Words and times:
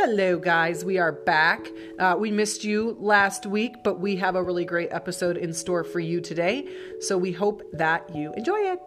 Hello, 0.00 0.38
guys. 0.38 0.84
We 0.84 0.98
are 0.98 1.10
back. 1.10 1.66
Uh, 1.98 2.14
we 2.16 2.30
missed 2.30 2.62
you 2.62 2.96
last 3.00 3.46
week, 3.46 3.82
but 3.82 3.98
we 3.98 4.14
have 4.14 4.36
a 4.36 4.42
really 4.44 4.64
great 4.64 4.92
episode 4.92 5.36
in 5.36 5.52
store 5.52 5.82
for 5.82 5.98
you 5.98 6.20
today. 6.20 6.68
So 7.00 7.18
we 7.18 7.32
hope 7.32 7.64
that 7.72 8.14
you 8.14 8.32
enjoy 8.34 8.58
it. 8.58 8.78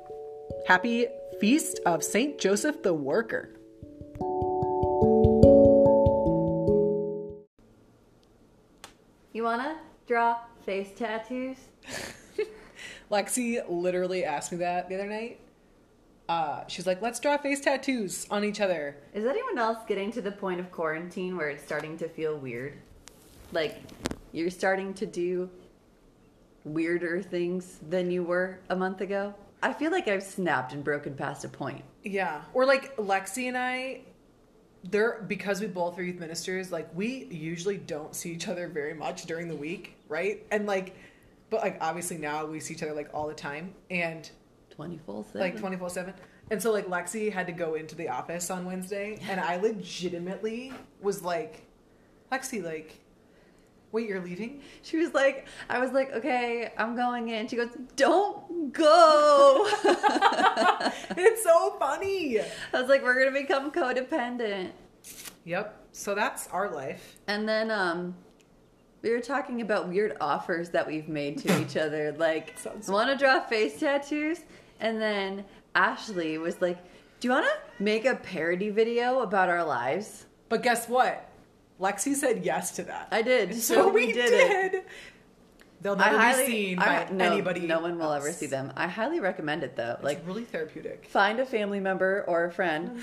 Happy 0.67 1.07
Feast 1.41 1.81
of 1.85 2.01
St. 2.01 2.39
Joseph 2.39 2.81
the 2.81 2.93
Worker. 2.93 3.49
You 9.33 9.43
wanna 9.43 9.79
draw 10.07 10.37
face 10.65 10.91
tattoos? 10.95 11.57
Lexi 13.11 13.61
literally 13.67 14.23
asked 14.23 14.53
me 14.53 14.59
that 14.59 14.87
the 14.87 14.95
other 14.95 15.07
night. 15.07 15.41
Uh, 16.31 16.63
she's 16.67 16.87
like, 16.87 17.01
let's 17.01 17.19
draw 17.19 17.35
face 17.35 17.59
tattoos 17.59 18.25
on 18.31 18.45
each 18.45 18.61
other. 18.61 18.95
Is 19.13 19.25
anyone 19.25 19.57
else 19.57 19.79
getting 19.85 20.13
to 20.13 20.21
the 20.21 20.31
point 20.31 20.61
of 20.61 20.71
quarantine 20.71 21.35
where 21.35 21.49
it's 21.49 21.61
starting 21.61 21.97
to 21.97 22.07
feel 22.07 22.37
weird? 22.37 22.77
Like 23.51 23.81
you're 24.31 24.49
starting 24.49 24.93
to 24.93 25.05
do 25.05 25.49
weirder 26.63 27.21
things 27.21 27.79
than 27.89 28.09
you 28.09 28.23
were 28.23 28.59
a 28.69 28.75
month 28.77 29.01
ago? 29.01 29.33
I 29.61 29.73
feel 29.73 29.91
like 29.91 30.07
I've 30.07 30.23
snapped 30.23 30.71
and 30.71 30.85
broken 30.85 31.15
past 31.15 31.43
a 31.43 31.49
point. 31.49 31.83
Yeah. 32.01 32.43
Or 32.53 32.65
like 32.65 32.95
Lexi 32.95 33.49
and 33.49 33.57
I, 33.57 33.99
they're 34.85 35.25
because 35.27 35.59
we 35.59 35.67
both 35.67 35.99
are 35.99 36.03
youth 36.03 36.21
ministers, 36.21 36.71
like 36.71 36.87
we 36.95 37.25
usually 37.25 37.75
don't 37.75 38.15
see 38.15 38.31
each 38.31 38.47
other 38.47 38.69
very 38.69 38.93
much 38.93 39.25
during 39.25 39.49
the 39.49 39.55
week, 39.57 39.97
right? 40.07 40.47
And 40.49 40.65
like 40.65 40.95
but 41.49 41.59
like 41.59 41.77
obviously 41.81 42.17
now 42.17 42.45
we 42.45 42.61
see 42.61 42.73
each 42.73 42.83
other 42.83 42.93
like 42.93 43.09
all 43.13 43.27
the 43.27 43.33
time 43.33 43.75
and 43.89 44.31
24 44.81 45.25
like 45.35 45.59
24 45.59 45.89
7 45.89 46.13
and 46.49 46.61
so 46.61 46.71
like 46.71 46.87
lexi 46.87 47.31
had 47.31 47.45
to 47.47 47.53
go 47.53 47.75
into 47.75 47.95
the 47.95 48.09
office 48.09 48.49
on 48.49 48.65
wednesday 48.65 49.17
and 49.29 49.39
i 49.39 49.55
legitimately 49.57 50.73
was 51.01 51.21
like 51.21 51.61
lexi 52.31 52.63
like 52.63 52.99
wait 53.91 54.07
you're 54.07 54.21
leaving 54.21 54.61
She 54.83 54.97
was 54.97 55.13
like, 55.13 55.47
I 55.69 55.79
was 55.79 55.91
like, 55.91 56.13
okay, 56.13 56.71
I'm 56.77 56.95
going 56.95 57.27
in. 57.27 57.49
She 57.49 57.57
goes, 57.57 57.75
don't 57.97 58.71
go. 58.71 59.67
it's 61.17 61.43
so 61.43 61.75
funny 61.77 62.39
I 62.39 62.79
was 62.79 62.87
like, 62.87 63.03
we're 63.03 63.19
gonna 63.19 63.37
become 63.37 63.69
codependent. 63.69 64.71
yep 65.43 65.77
so 65.91 66.15
that's 66.15 66.47
our 66.47 66.69
life 66.71 67.17
And 67.27 67.47
then 67.47 67.69
um 67.69 68.15
we 69.01 69.11
were 69.11 69.19
talking 69.19 69.61
about 69.61 69.89
weird 69.89 70.15
offers 70.21 70.69
that 70.69 70.85
we've 70.85 71.09
made 71.09 71.39
to 71.39 71.59
each 71.59 71.75
other. 71.75 72.11
Like, 72.11 72.55
want 72.87 73.09
to 73.09 73.17
draw 73.17 73.39
face 73.39 73.79
tattoos? 73.79 74.41
And 74.81 75.01
then 75.01 75.45
Ashley 75.75 76.37
was 76.37 76.59
like, 76.61 76.77
do 77.19 77.27
you 77.27 77.33
want 77.33 77.45
to 77.45 77.83
make 77.83 78.03
a 78.05 78.15
parody 78.15 78.69
video 78.69 79.19
about 79.21 79.47
our 79.49 79.63
lives? 79.63 80.25
but 80.49 80.61
guess 80.63 80.89
what 80.89 81.29
lexi 81.79 82.13
said 82.13 82.43
yes 82.43 82.71
to 82.71 82.83
that 82.83 83.07
I 83.09 83.21
did. 83.21 83.55
so, 83.55 83.75
So 83.75 83.87
we, 83.93 84.07
we 84.07 84.11
did, 84.13 84.29
did 84.29 84.73
it 84.73 84.87
they'll 85.81 85.95
never 85.95 86.17
be 86.17 86.45
seen 86.45 86.77
by 86.77 87.05
I- 87.05 87.09
no, 87.11 87.25
anybody 87.31 87.61
No 87.61 87.79
one 87.79 87.97
will 87.97 88.11
ever 88.11 88.31
see 88.33 88.47
them. 88.47 88.73
I 88.75 88.87
highly 88.87 89.19
recommend 89.21 89.63
it 89.63 89.75
though. 89.77 89.97
like 90.01 90.17
Like, 90.17 90.27
really 90.27 90.43
therapeutic 90.43 91.05
find 91.07 91.39
a 91.39 91.45
family 91.45 91.79
member 91.79 92.25
or 92.27 92.45
a 92.45 92.51
friend 92.51 92.99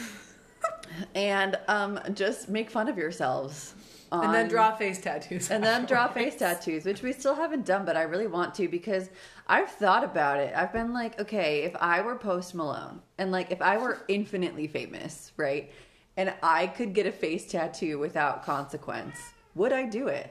and 1.15 1.59
um 1.69 1.99
just 2.15 2.49
make 2.49 2.71
fun 2.71 2.89
of 2.89 2.99
yourselves. 2.99 3.75
and 4.13 4.35
then 4.35 4.49
draw 4.49 4.75
face 4.77 5.01
tattoos 5.01 5.51
and 5.51 5.63
then 5.65 5.87
draw 5.87 6.09
face 6.09 6.37
tattoos, 6.37 6.85
which 6.85 7.03
we 7.03 7.13
still 7.13 7.35
haven't 7.35 7.65
done, 7.67 7.85
but 7.85 7.97
I 7.97 8.03
really 8.03 8.27
want 8.27 8.55
to 8.57 8.69
because 8.69 9.09
I've 9.49 9.71
thought 9.71 10.05
about 10.05 10.39
it. 10.41 10.53
I've 10.55 10.73
been 10.73 10.93
like, 10.93 11.19
okay, 11.21 11.63
if 11.63 11.75
I 11.77 12.01
were 12.03 12.17
Post 12.17 12.55
Malone 12.55 13.01
and 13.17 13.33
like 13.33 13.51
if 13.51 13.63
I 13.63 13.79
were 13.79 14.03
infinitely 14.09 14.67
famous, 14.67 15.33
right? 15.37 15.71
And 16.17 16.35
I 16.43 16.67
could 16.67 16.93
get 16.95 17.07
a 17.07 17.13
face 17.13 17.51
tattoo 17.51 17.99
without 17.99 18.45
consequence, 18.45 19.19
would 19.55 19.73
I 19.73 19.85
do 19.85 20.09
it? 20.09 20.31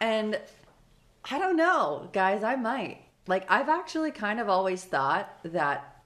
And 0.00 0.38
I 1.30 1.38
don't 1.38 1.56
know, 1.56 2.08
guys, 2.12 2.42
I 2.42 2.56
might. 2.56 2.98
Like 3.26 3.50
I've 3.50 3.68
actually 3.68 4.10
kind 4.10 4.40
of 4.40 4.48
always 4.48 4.84
thought 4.84 5.30
that 5.44 6.02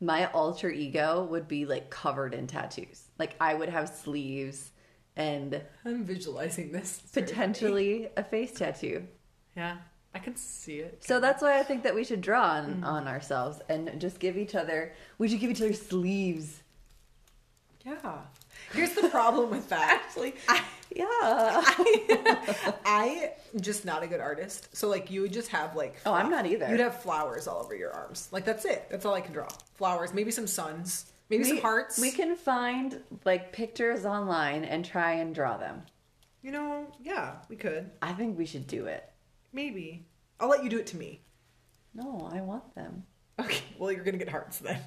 my 0.00 0.26
alter 0.32 0.70
ego 0.70 1.24
would 1.30 1.48
be 1.48 1.66
like 1.66 1.90
covered 1.90 2.32
in 2.34 2.46
tattoos. 2.46 3.04
Like 3.18 3.34
I 3.40 3.54
would 3.54 3.68
have 3.68 3.88
sleeves 3.88 4.70
and 5.16 5.60
i'm 5.84 6.04
visualizing 6.04 6.70
this 6.70 7.00
It's 7.02 7.10
very 7.12 7.26
funny. 7.26 7.32
potentially 7.36 8.08
a 8.16 8.22
face 8.22 8.52
tattoo. 8.52 9.04
yeah 9.56 9.78
i 10.14 10.18
can 10.18 10.34
see 10.36 10.78
it 10.78 11.02
So 11.04 11.20
that's 11.20 11.42
why 11.42 11.58
I 11.58 11.62
think 11.62 11.82
that 11.84 11.94
we 11.94 12.04
should 12.04 12.20
draw 12.20 12.42
on, 12.42 12.82
on 12.84 13.06
ourselves 13.08 13.60
and 13.68 14.00
just 14.00 14.18
give 14.18 14.36
each 14.36 14.54
other. 14.54 14.92
We 15.18 15.28
should 15.28 15.40
give 15.40 15.50
each 15.50 15.60
other 15.60 15.72
sleeves. 15.74 16.62
Yeah. 17.84 18.18
Here's 18.72 18.92
the 18.94 19.08
problem 19.08 19.50
with 19.50 19.68
that. 19.70 20.02
Actually, 20.06 20.34
I, 20.48 20.62
Yeah. 20.94 21.04
I, 21.10 22.74
I 22.84 23.30
am 23.54 23.60
just 23.60 23.84
not 23.84 24.02
a 24.02 24.06
good 24.06 24.20
artist. 24.20 24.74
So 24.76 24.88
like 24.88 25.10
you 25.10 25.22
would 25.22 25.32
just 25.32 25.48
have 25.48 25.76
like 25.76 25.96
Oh, 26.04 26.12
I'm 26.12 26.30
not 26.30 26.46
either. 26.46 26.68
You'd 26.68 26.80
have 26.80 27.00
flowers 27.02 27.46
all 27.46 27.62
over 27.62 27.74
your 27.74 27.92
arms. 27.92 28.28
Like 28.32 28.44
that's 28.44 28.64
it. 28.64 28.86
That's 28.90 29.04
all 29.06 29.14
I 29.14 29.20
can 29.20 29.32
draw. 29.32 29.48
Flowers, 29.74 30.12
maybe 30.12 30.30
some 30.30 30.46
suns, 30.46 31.06
maybe 31.30 31.44
some 31.44 31.58
hearts. 31.58 31.98
We 32.00 32.10
can 32.10 32.34
find 32.36 33.00
like 33.24 33.52
pictures 33.52 34.04
online 34.04 34.64
and 34.64 34.84
try 34.84 35.12
and 35.12 35.34
draw 35.34 35.56
them. 35.56 35.82
You 36.42 36.52
know, 36.52 36.86
yeah, 37.02 37.36
we 37.48 37.56
could. 37.56 37.90
I 38.02 38.12
think 38.12 38.38
we 38.38 38.46
should 38.46 38.66
do 38.66 38.86
it. 38.86 39.08
Maybe. 39.52 40.06
I'll 40.40 40.48
let 40.48 40.62
you 40.62 40.70
do 40.70 40.78
it 40.78 40.86
to 40.88 40.96
me. 40.96 41.22
No, 41.94 42.28
I 42.32 42.40
want 42.40 42.74
them. 42.74 43.04
Okay. 43.40 43.62
Well, 43.78 43.92
you're 43.92 44.04
gonna 44.04 44.18
get 44.18 44.28
hearts 44.28 44.58
then. 44.58 44.80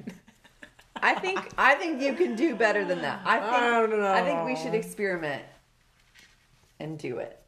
I 0.96 1.16
think 1.16 1.40
I 1.58 1.76
think 1.76 2.02
you 2.02 2.14
can 2.14 2.36
do 2.36 2.56
better 2.56 2.86
than 2.86 3.02
that. 3.02 3.22
I 3.26 3.40
think 3.40 3.52
I 3.54 3.70
don't 3.80 3.90
know. 3.90 4.12
I 4.12 4.22
think 4.24 4.46
we 4.46 4.56
should 4.56 4.76
experiment 4.76 5.44
and 6.80 6.98
do 6.98 7.18
it. 7.18 7.42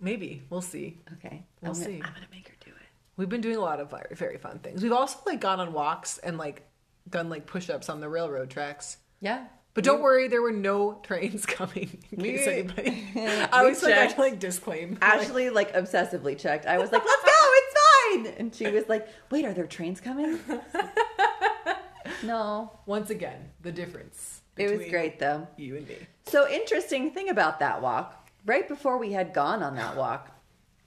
maybe. 0.00 0.42
We'll 0.50 0.60
see. 0.60 0.98
Okay. 1.14 1.44
We'll 1.62 1.72
I'm 1.72 1.78
gonna, 1.78 1.84
see. 1.84 1.94
I'm 1.94 2.12
gonna 2.12 2.26
make 2.30 2.48
her 2.48 2.54
do 2.64 2.70
it. 2.70 2.86
We've 3.16 3.28
been 3.28 3.40
doing 3.40 3.56
a 3.56 3.60
lot 3.60 3.80
of 3.80 3.90
very, 3.90 4.14
very 4.14 4.38
fun 4.38 4.58
things. 4.58 4.82
We've 4.82 4.92
also 4.92 5.18
like 5.26 5.40
gone 5.40 5.60
on 5.60 5.72
walks 5.72 6.18
and 6.18 6.38
like 6.38 6.62
done 7.08 7.28
like 7.30 7.46
push-ups 7.46 7.88
on 7.88 8.00
the 8.00 8.08
railroad 8.08 8.50
tracks. 8.50 8.98
Yeah. 9.20 9.46
But 9.78 9.84
don't 9.84 10.02
worry, 10.02 10.26
there 10.26 10.42
were 10.42 10.50
no 10.50 10.94
trains 11.04 11.46
coming. 11.46 12.02
In 12.10 12.20
case 12.20 12.46
We- 12.46 12.52
anybody, 12.52 13.06
I 13.14 13.48
always 13.52 13.80
like 13.80 13.94
I 13.94 14.20
like 14.20 14.40
disclaim. 14.40 14.98
Ashley 15.00 15.50
like 15.50 15.72
obsessively 15.72 16.36
checked. 16.36 16.66
I 16.66 16.78
was 16.78 16.90
like, 16.90 17.04
"Let's 17.04 17.22
go, 17.22 17.30
it's 17.32 17.80
fine," 18.24 18.34
and 18.38 18.52
she 18.52 18.68
was 18.72 18.88
like, 18.88 19.06
"Wait, 19.30 19.44
are 19.44 19.52
there 19.54 19.68
trains 19.68 20.00
coming?" 20.00 20.40
no, 22.24 22.72
Once 22.86 23.10
again, 23.10 23.50
the 23.62 23.70
difference. 23.70 24.40
it 24.56 24.76
was 24.76 24.88
great 24.88 25.20
though. 25.20 25.46
You 25.56 25.76
and 25.76 25.86
me. 25.86 25.96
So 26.26 26.48
interesting 26.48 27.12
thing 27.12 27.28
about 27.28 27.60
that 27.60 27.80
walk. 27.80 28.28
Right 28.46 28.66
before 28.66 28.98
we 28.98 29.12
had 29.12 29.32
gone 29.32 29.62
on 29.62 29.76
that 29.76 29.96
walk, 29.96 30.28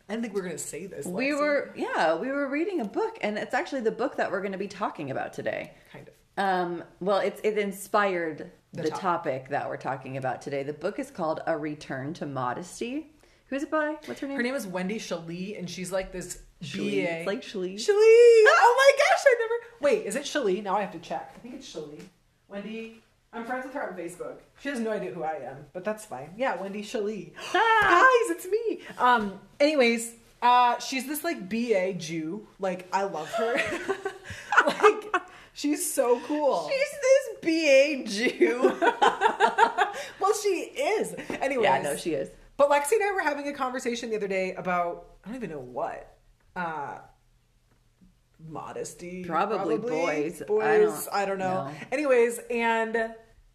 I 0.09 0.13
didn't 0.13 0.23
think 0.23 0.33
we 0.35 0.41
were 0.41 0.47
gonna 0.47 0.57
say 0.57 0.85
this. 0.85 1.05
we 1.05 1.33
were 1.33 1.71
yeah, 1.77 2.15
we 2.17 2.29
were 2.29 2.49
reading 2.49 2.81
a 2.81 2.85
book, 2.85 3.17
and 3.21 3.37
it's 3.37 3.53
actually 3.53 3.81
the 3.81 3.91
book 3.91 4.17
that 4.17 4.29
we're 4.33 4.41
going 4.41 4.51
to 4.51 4.57
be 4.57 4.67
talking 4.67 5.11
about 5.11 5.31
today. 5.31 5.75
kind 5.93 6.09
of. 6.09 6.13
Um, 6.37 6.83
well, 6.99 7.19
it's 7.19 7.39
it 7.45 7.57
inspired 7.57 8.51
The 8.73 8.83
the, 8.83 8.89
topic. 8.89 9.01
topic 9.01 9.49
that 9.49 9.67
we're 9.67 9.75
talking 9.75 10.15
about 10.15 10.41
today. 10.41 10.63
The 10.63 10.71
book 10.71 10.97
is 10.97 11.11
called 11.11 11.41
A 11.45 11.57
Return 11.57 12.13
to 12.15 12.25
Modesty. 12.25 13.11
Who's 13.47 13.63
it 13.63 13.71
by? 13.71 13.97
What's 14.05 14.21
her 14.21 14.27
name? 14.27 14.37
Her 14.37 14.43
name 14.43 14.55
is 14.55 14.65
Wendy 14.65 14.97
Shalee, 14.97 15.59
and 15.59 15.69
she's 15.69 15.91
like 15.91 16.13
this 16.13 16.41
Shalee. 16.63 17.03
BA. 17.03 17.17
It's 17.17 17.27
like 17.27 17.41
Shalee. 17.41 17.75
Shalee. 17.75 17.89
oh 17.89 18.75
my 18.77 18.91
gosh, 18.97 19.25
I 19.27 19.35
never. 19.39 19.53
Wait, 19.81 20.05
is 20.05 20.15
it 20.15 20.23
Shalee? 20.23 20.63
Now 20.63 20.77
I 20.77 20.81
have 20.81 20.93
to 20.93 20.99
check. 20.99 21.33
I 21.35 21.39
think 21.39 21.55
it's 21.55 21.75
Shalee. 21.75 22.01
Wendy. 22.47 23.01
I'm 23.33 23.45
friends 23.45 23.65
with 23.65 23.73
her 23.73 23.89
on 23.89 23.97
Facebook. 23.97 24.35
She 24.61 24.69
has 24.69 24.79
no 24.79 24.91
idea 24.91 25.11
who 25.11 25.23
I 25.23 25.33
am, 25.43 25.65
but 25.73 25.83
that's 25.83 26.05
fine. 26.05 26.33
Yeah, 26.37 26.55
Wendy 26.55 26.81
Shalee. 26.81 27.33
Guys, 27.53 28.29
it's 28.29 28.45
me. 28.45 28.79
Um. 28.97 29.37
Anyways, 29.59 30.13
uh, 30.41 30.79
she's 30.79 31.07
this 31.07 31.25
like 31.25 31.49
BA 31.49 31.95
Jew. 31.95 32.47
Like 32.57 32.87
I 32.93 33.03
love 33.03 33.29
her. 33.33 33.53
like 34.65 35.13
she's 35.53 35.91
so 35.93 36.19
cool. 36.21 36.69
She's 36.69 36.99
this 37.01 37.27
BA 37.41 38.09
Jew. 38.09 38.61
well, 40.19 40.33
she 40.41 40.49
is. 40.49 41.15
Anyway. 41.41 41.63
yeah, 41.63 41.81
no, 41.81 41.95
she 41.95 42.13
is. 42.13 42.29
But 42.57 42.69
Lexi 42.69 42.93
and 42.93 43.03
I 43.03 43.11
were 43.13 43.21
having 43.21 43.47
a 43.47 43.53
conversation 43.53 44.09
the 44.09 44.17
other 44.17 44.27
day 44.27 44.53
about 44.55 45.07
I 45.23 45.29
don't 45.29 45.37
even 45.37 45.49
know 45.49 45.59
what. 45.59 46.17
Uh 46.55 46.99
modesty. 48.47 49.23
Probably 49.23 49.77
boys. 49.77 50.41
I 50.41 50.45
Boys. 50.45 51.07
I 51.11 51.25
don't 51.25 51.37
don't, 51.37 51.39
know. 51.39 51.65
know. 51.65 51.73
Anyways, 51.91 52.39
and 52.49 53.13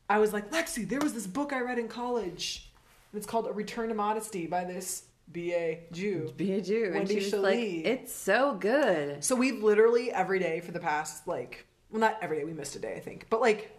I 0.08 0.18
was 0.18 0.32
like, 0.32 0.50
Lexi, 0.50 0.88
there 0.88 1.00
was 1.00 1.14
this 1.14 1.26
book 1.26 1.52
I 1.52 1.60
read 1.60 1.78
in 1.78 1.88
college. 1.88 2.70
And 3.12 3.18
it's 3.18 3.26
called 3.26 3.46
A 3.46 3.52
Return 3.52 3.88
to 3.88 3.94
Modesty 3.94 4.46
by 4.46 4.64
this 4.64 5.04
BA 5.28 5.78
Jew. 5.92 6.32
BA 6.36 6.60
Jew. 6.60 6.84
and 6.86 6.94
Wendy 6.94 7.20
she 7.20 7.36
was 7.36 7.42
like, 7.42 7.58
it's 7.58 8.12
so 8.12 8.54
good. 8.54 9.24
So 9.24 9.34
we've 9.34 9.62
literally 9.62 10.12
every 10.12 10.38
day 10.38 10.60
for 10.60 10.72
the 10.72 10.80
past 10.80 11.26
like 11.26 11.66
well 11.96 12.10
not 12.10 12.18
every 12.20 12.38
day, 12.38 12.44
we 12.44 12.52
missed 12.52 12.76
a 12.76 12.78
day, 12.78 12.94
I 12.94 13.00
think. 13.00 13.26
But 13.30 13.40
like 13.40 13.74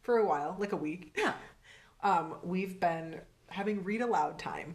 for 0.00 0.16
a 0.16 0.24
while, 0.26 0.56
like 0.58 0.72
a 0.72 0.76
week. 0.76 1.14
Yeah. 1.16 1.34
Um, 2.02 2.34
we've 2.42 2.78
been 2.78 3.18
having 3.48 3.82
read 3.82 4.02
aloud 4.02 4.38
time. 4.38 4.74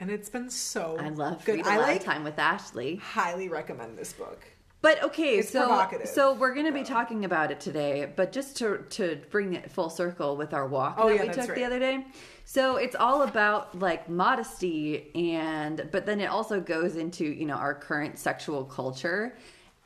And 0.00 0.10
it's 0.10 0.30
been 0.30 0.48
so 0.48 0.96
I 0.98 1.10
love 1.10 1.44
good. 1.44 1.56
read 1.56 1.66
I 1.66 1.76
aloud 1.76 1.86
like 1.88 2.02
time 2.02 2.24
with 2.24 2.38
Ashley. 2.38 2.96
highly 2.96 3.50
recommend 3.50 3.98
this 3.98 4.14
book. 4.14 4.42
But 4.80 5.02
okay, 5.02 5.40
It's 5.40 5.50
so 5.50 5.86
so 6.06 6.32
we're 6.32 6.54
going 6.54 6.64
to 6.64 6.72
be 6.72 6.82
talking 6.82 7.26
about 7.26 7.50
it 7.50 7.60
today, 7.60 8.10
but 8.16 8.32
just 8.32 8.56
to 8.56 8.78
to 8.90 9.20
bring 9.30 9.52
it 9.52 9.70
full 9.70 9.90
circle 9.90 10.38
with 10.38 10.54
our 10.54 10.66
walk 10.66 10.94
Oh, 10.96 11.10
that 11.10 11.16
yeah, 11.16 11.22
we 11.26 11.28
took 11.34 11.54
the 11.54 11.64
other 11.64 11.78
day. 11.78 12.06
So 12.46 12.76
it's 12.76 12.96
all 12.96 13.24
about 13.24 13.78
like 13.78 14.08
modesty 14.08 15.14
and 15.14 15.86
but 15.92 16.06
then 16.06 16.18
it 16.18 16.30
also 16.30 16.62
goes 16.62 16.96
into, 16.96 17.26
you 17.26 17.44
know, 17.44 17.56
our 17.56 17.74
current 17.74 18.18
sexual 18.18 18.64
culture. 18.64 19.36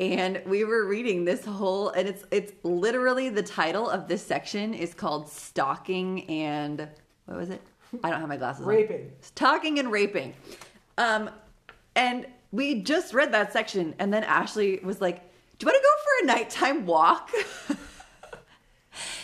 And 0.01 0.43
we 0.47 0.65
were 0.65 0.87
reading 0.87 1.25
this 1.25 1.45
whole 1.45 1.91
and 1.91 2.09
it's 2.09 2.25
it's 2.33 2.53
literally 2.65 3.29
the 3.29 3.43
title 3.45 3.89
of 3.89 4.09
this 4.09 4.27
section 4.27 4.75
is 4.75 4.93
called 4.93 5.29
stalking 5.29 6.29
and 6.29 6.89
what 7.27 7.37
was 7.39 7.51
it? 7.51 7.63
I 8.03 8.11
don't 8.11 8.19
have 8.21 8.29
my 8.29 8.37
glasses 8.37 8.63
on. 8.63 8.69
Raping. 8.69 9.13
Talking 9.37 9.79
and 9.79 9.93
raping. 9.93 10.35
Um, 10.99 11.31
and 11.95 12.27
we 12.51 12.83
just 12.83 13.15
read 13.15 13.33
that 13.33 13.53
section, 13.53 13.95
and 14.01 14.13
then 14.13 14.25
Ashley 14.25 14.81
was 14.83 15.01
like, 15.01 15.21
"Do 15.59 15.67
you 15.67 15.73
want 15.73 15.77
to 15.77 15.83
go 15.83 15.89
for 16.03 16.25
a 16.25 16.27
nighttime 16.39 16.87
walk?" 16.87 17.31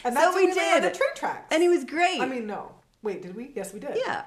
And 0.04 0.14
So 0.14 0.20
that's 0.20 0.34
we 0.36 0.46
what 0.46 0.56
went 0.56 0.68
on 0.74 0.82
did. 0.82 0.92
the 0.92 0.96
train 0.96 1.10
tracks. 1.14 1.54
and 1.54 1.62
it 1.62 1.68
was 1.68 1.84
great. 1.84 2.20
I 2.20 2.26
mean, 2.26 2.46
no. 2.46 2.72
Wait, 3.02 3.22
did 3.22 3.36
we? 3.36 3.52
Yes, 3.54 3.72
we 3.72 3.80
did. 3.80 3.96
yeah. 4.04 4.24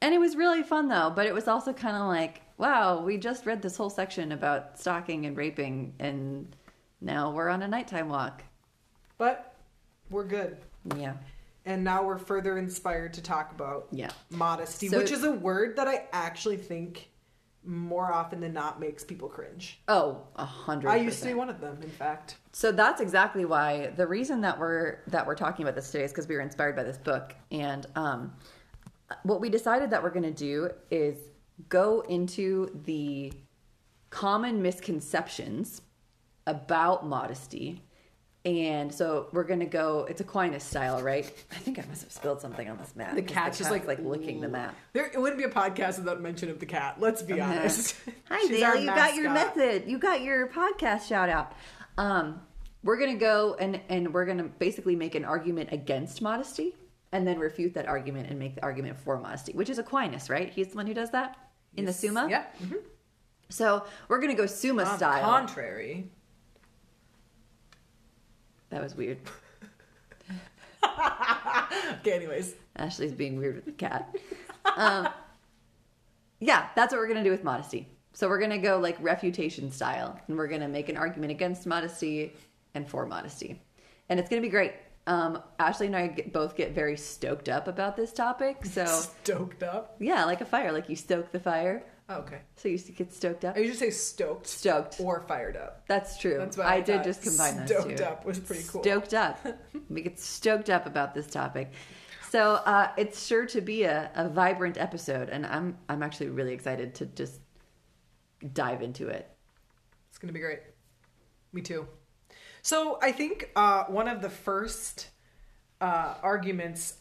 And 0.00 0.14
it 0.14 0.18
was 0.18 0.36
really 0.36 0.62
fun 0.62 0.88
though, 0.88 1.12
but 1.14 1.26
it 1.26 1.34
was 1.34 1.48
also 1.48 1.72
kind 1.72 1.96
of 1.96 2.02
like, 2.08 2.40
wow, 2.58 3.00
we 3.02 3.18
just 3.18 3.46
read 3.46 3.62
this 3.62 3.76
whole 3.76 3.90
section 3.90 4.32
about 4.32 4.78
stalking 4.78 5.26
and 5.26 5.36
raping, 5.36 5.94
and 5.98 6.54
now 7.00 7.30
we're 7.30 7.48
on 7.48 7.62
a 7.62 7.68
nighttime 7.68 8.08
walk. 8.08 8.42
But 9.18 9.54
we're 10.10 10.24
good. 10.24 10.58
Yeah. 10.96 11.14
And 11.64 11.82
now 11.82 12.04
we're 12.04 12.18
further 12.18 12.58
inspired 12.58 13.12
to 13.14 13.22
talk 13.22 13.50
about 13.52 13.88
Yeah. 13.90 14.10
modesty, 14.30 14.88
So- 14.88 14.98
which 14.98 15.10
is 15.10 15.24
a 15.24 15.32
word 15.32 15.76
that 15.76 15.88
I 15.88 16.06
actually 16.12 16.56
think 16.58 17.10
more 17.64 18.12
often 18.12 18.38
than 18.38 18.52
not 18.52 18.78
makes 18.78 19.02
people 19.02 19.28
cringe. 19.28 19.82
Oh, 19.88 20.22
a 20.36 20.44
hundred. 20.44 20.88
I 20.88 20.96
used 20.96 21.18
to 21.22 21.26
be 21.26 21.34
one 21.34 21.50
of 21.50 21.60
them, 21.60 21.82
in 21.82 21.90
fact. 21.90 22.36
So 22.52 22.70
that's 22.70 23.00
exactly 23.00 23.44
why 23.44 23.88
the 23.96 24.06
reason 24.06 24.40
that 24.42 24.56
we're 24.60 24.98
that 25.08 25.26
we're 25.26 25.34
talking 25.34 25.64
about 25.64 25.74
this 25.74 25.90
today 25.90 26.04
is 26.04 26.12
because 26.12 26.28
we 26.28 26.36
were 26.36 26.42
inspired 26.42 26.76
by 26.76 26.84
this 26.84 26.96
book, 26.98 27.34
and 27.50 27.84
um, 27.96 28.32
what 29.24 29.40
we 29.40 29.48
decided 29.50 29.90
that 29.90 30.00
we're 30.00 30.10
going 30.10 30.22
to 30.22 30.30
do 30.30 30.70
is 30.92 31.16
go 31.68 32.00
into 32.02 32.70
the 32.84 33.32
common 34.10 34.62
misconceptions 34.62 35.82
about 36.46 37.06
modesty. 37.06 37.82
And 38.44 38.94
so 38.94 39.28
we're 39.32 39.44
gonna 39.44 39.66
go. 39.66 40.06
It's 40.08 40.20
Aquinas 40.20 40.62
style, 40.62 41.02
right? 41.02 41.24
I 41.50 41.54
think 41.56 41.80
I 41.80 41.84
must 41.88 42.02
have 42.02 42.12
spilled 42.12 42.40
something 42.40 42.70
on 42.70 42.78
this 42.78 42.94
mat. 42.94 43.16
The 43.16 43.22
cat's 43.22 43.58
just 43.58 43.72
like 43.72 43.88
like 43.88 43.98
licking 43.98 44.40
the 44.40 44.48
mat. 44.48 44.72
There, 44.92 45.06
it 45.06 45.20
wouldn't 45.20 45.38
be 45.38 45.44
a 45.44 45.50
podcast 45.50 45.98
without 45.98 46.20
mention 46.20 46.48
of 46.48 46.60
the 46.60 46.66
cat. 46.66 47.00
Let's 47.00 47.22
be 47.22 47.40
honest. 47.40 47.96
Hi, 48.30 48.46
Dale. 48.46 48.76
You 48.76 48.86
got 48.86 49.16
your 49.16 49.32
method. 49.32 49.88
You 49.88 49.98
got 49.98 50.20
your 50.20 50.46
podcast 50.46 51.08
shout 51.08 51.28
out. 51.28 51.54
Um, 51.98 52.40
we're 52.84 52.98
gonna 52.98 53.16
go 53.16 53.56
and 53.58 53.80
and 53.88 54.14
we're 54.14 54.26
gonna 54.26 54.44
basically 54.44 54.94
make 54.94 55.16
an 55.16 55.24
argument 55.24 55.70
against 55.72 56.22
modesty, 56.22 56.76
and 57.10 57.26
then 57.26 57.40
refute 57.40 57.74
that 57.74 57.86
argument 57.88 58.30
and 58.30 58.38
make 58.38 58.54
the 58.54 58.62
argument 58.62 58.96
for 58.96 59.18
modesty, 59.18 59.54
which 59.54 59.70
is 59.70 59.80
Aquinas, 59.80 60.30
right? 60.30 60.52
He's 60.52 60.68
the 60.68 60.76
one 60.76 60.86
who 60.86 60.94
does 60.94 61.10
that 61.10 61.36
in 61.76 61.84
the 61.84 61.92
Summa. 61.92 62.26
Yeah. 62.30 62.44
mhm. 62.62 62.76
So 63.48 63.84
we're 64.08 64.20
gonna 64.20 64.34
go 64.34 64.46
Summa 64.46 64.84
On 64.84 64.96
style. 64.96 65.22
contrary, 65.22 66.10
that 68.70 68.82
was 68.82 68.94
weird. 68.94 69.18
okay. 72.00 72.12
Anyways, 72.12 72.54
Ashley's 72.76 73.12
being 73.12 73.36
weird 73.38 73.56
with 73.56 73.64
the 73.66 73.72
cat. 73.72 74.14
Um, 74.76 75.08
yeah, 76.40 76.68
that's 76.74 76.92
what 76.92 76.98
we're 77.00 77.08
gonna 77.08 77.24
do 77.24 77.30
with 77.30 77.44
modesty. 77.44 77.88
So 78.12 78.28
we're 78.28 78.40
gonna 78.40 78.58
go 78.58 78.78
like 78.78 78.96
refutation 79.00 79.70
style, 79.70 80.18
and 80.26 80.36
we're 80.36 80.48
gonna 80.48 80.68
make 80.68 80.88
an 80.88 80.96
argument 80.96 81.30
against 81.30 81.66
modesty 81.66 82.32
and 82.74 82.88
for 82.88 83.06
modesty, 83.06 83.60
and 84.08 84.18
it's 84.18 84.28
gonna 84.28 84.42
be 84.42 84.48
great. 84.48 84.72
Um, 85.06 85.40
Ashley 85.58 85.86
and 85.86 85.96
I 85.96 86.08
get, 86.08 86.32
both 86.32 86.56
get 86.56 86.72
very 86.72 86.96
stoked 86.96 87.48
up 87.48 87.68
about 87.68 87.96
this 87.96 88.12
topic. 88.12 88.64
So 88.66 88.84
stoked 89.24 89.62
up. 89.62 89.96
yeah, 90.00 90.24
like 90.24 90.40
a 90.40 90.44
fire, 90.44 90.72
like 90.72 90.88
you 90.88 90.96
stoke 90.96 91.30
the 91.30 91.38
fire, 91.40 91.84
Oh, 92.08 92.18
okay. 92.18 92.40
so 92.56 92.68
you 92.68 92.78
get 92.78 93.12
stoked 93.12 93.44
up. 93.44 93.56
I 93.56 93.60
usually 93.60 93.78
say 93.78 93.90
stoked, 93.90 94.46
Stoked. 94.46 95.00
or 95.00 95.20
fired 95.22 95.56
up. 95.56 95.84
That's 95.88 96.18
true. 96.18 96.38
That's 96.38 96.56
what 96.56 96.66
I, 96.66 96.76
I 96.76 96.80
did 96.80 97.02
just 97.04 97.22
combine 97.22 97.56
those 97.56 97.68
Stoked 97.68 98.00
up 98.00 98.24
was 98.24 98.38
pretty 98.38 98.62
cool. 98.68 98.82
Stoked 98.82 99.14
up. 99.14 99.44
we 99.90 100.02
get 100.02 100.18
stoked 100.20 100.70
up 100.70 100.86
about 100.86 101.14
this 101.14 101.26
topic. 101.26 101.72
So 102.30 102.54
uh, 102.64 102.90
it's 102.96 103.24
sure 103.26 103.46
to 103.46 103.60
be 103.60 103.84
a, 103.84 104.10
a 104.14 104.28
vibrant 104.28 104.76
episode, 104.78 105.28
and 105.30 105.46
I'm 105.46 105.78
I'm 105.88 106.02
actually 106.02 106.28
really 106.30 106.52
excited 106.52 106.94
to 106.96 107.06
just 107.06 107.40
dive 108.52 108.82
into 108.82 109.08
it. 109.08 109.28
It's 110.08 110.18
gonna 110.18 110.32
be 110.32 110.40
great. 110.40 110.60
Me 111.52 111.60
too. 111.62 111.86
So 112.66 112.98
I 113.00 113.12
think 113.12 113.50
uh, 113.54 113.84
one 113.84 114.08
of 114.08 114.20
the 114.20 114.28
first 114.28 115.10
uh, 115.80 116.14
arguments 116.20 116.94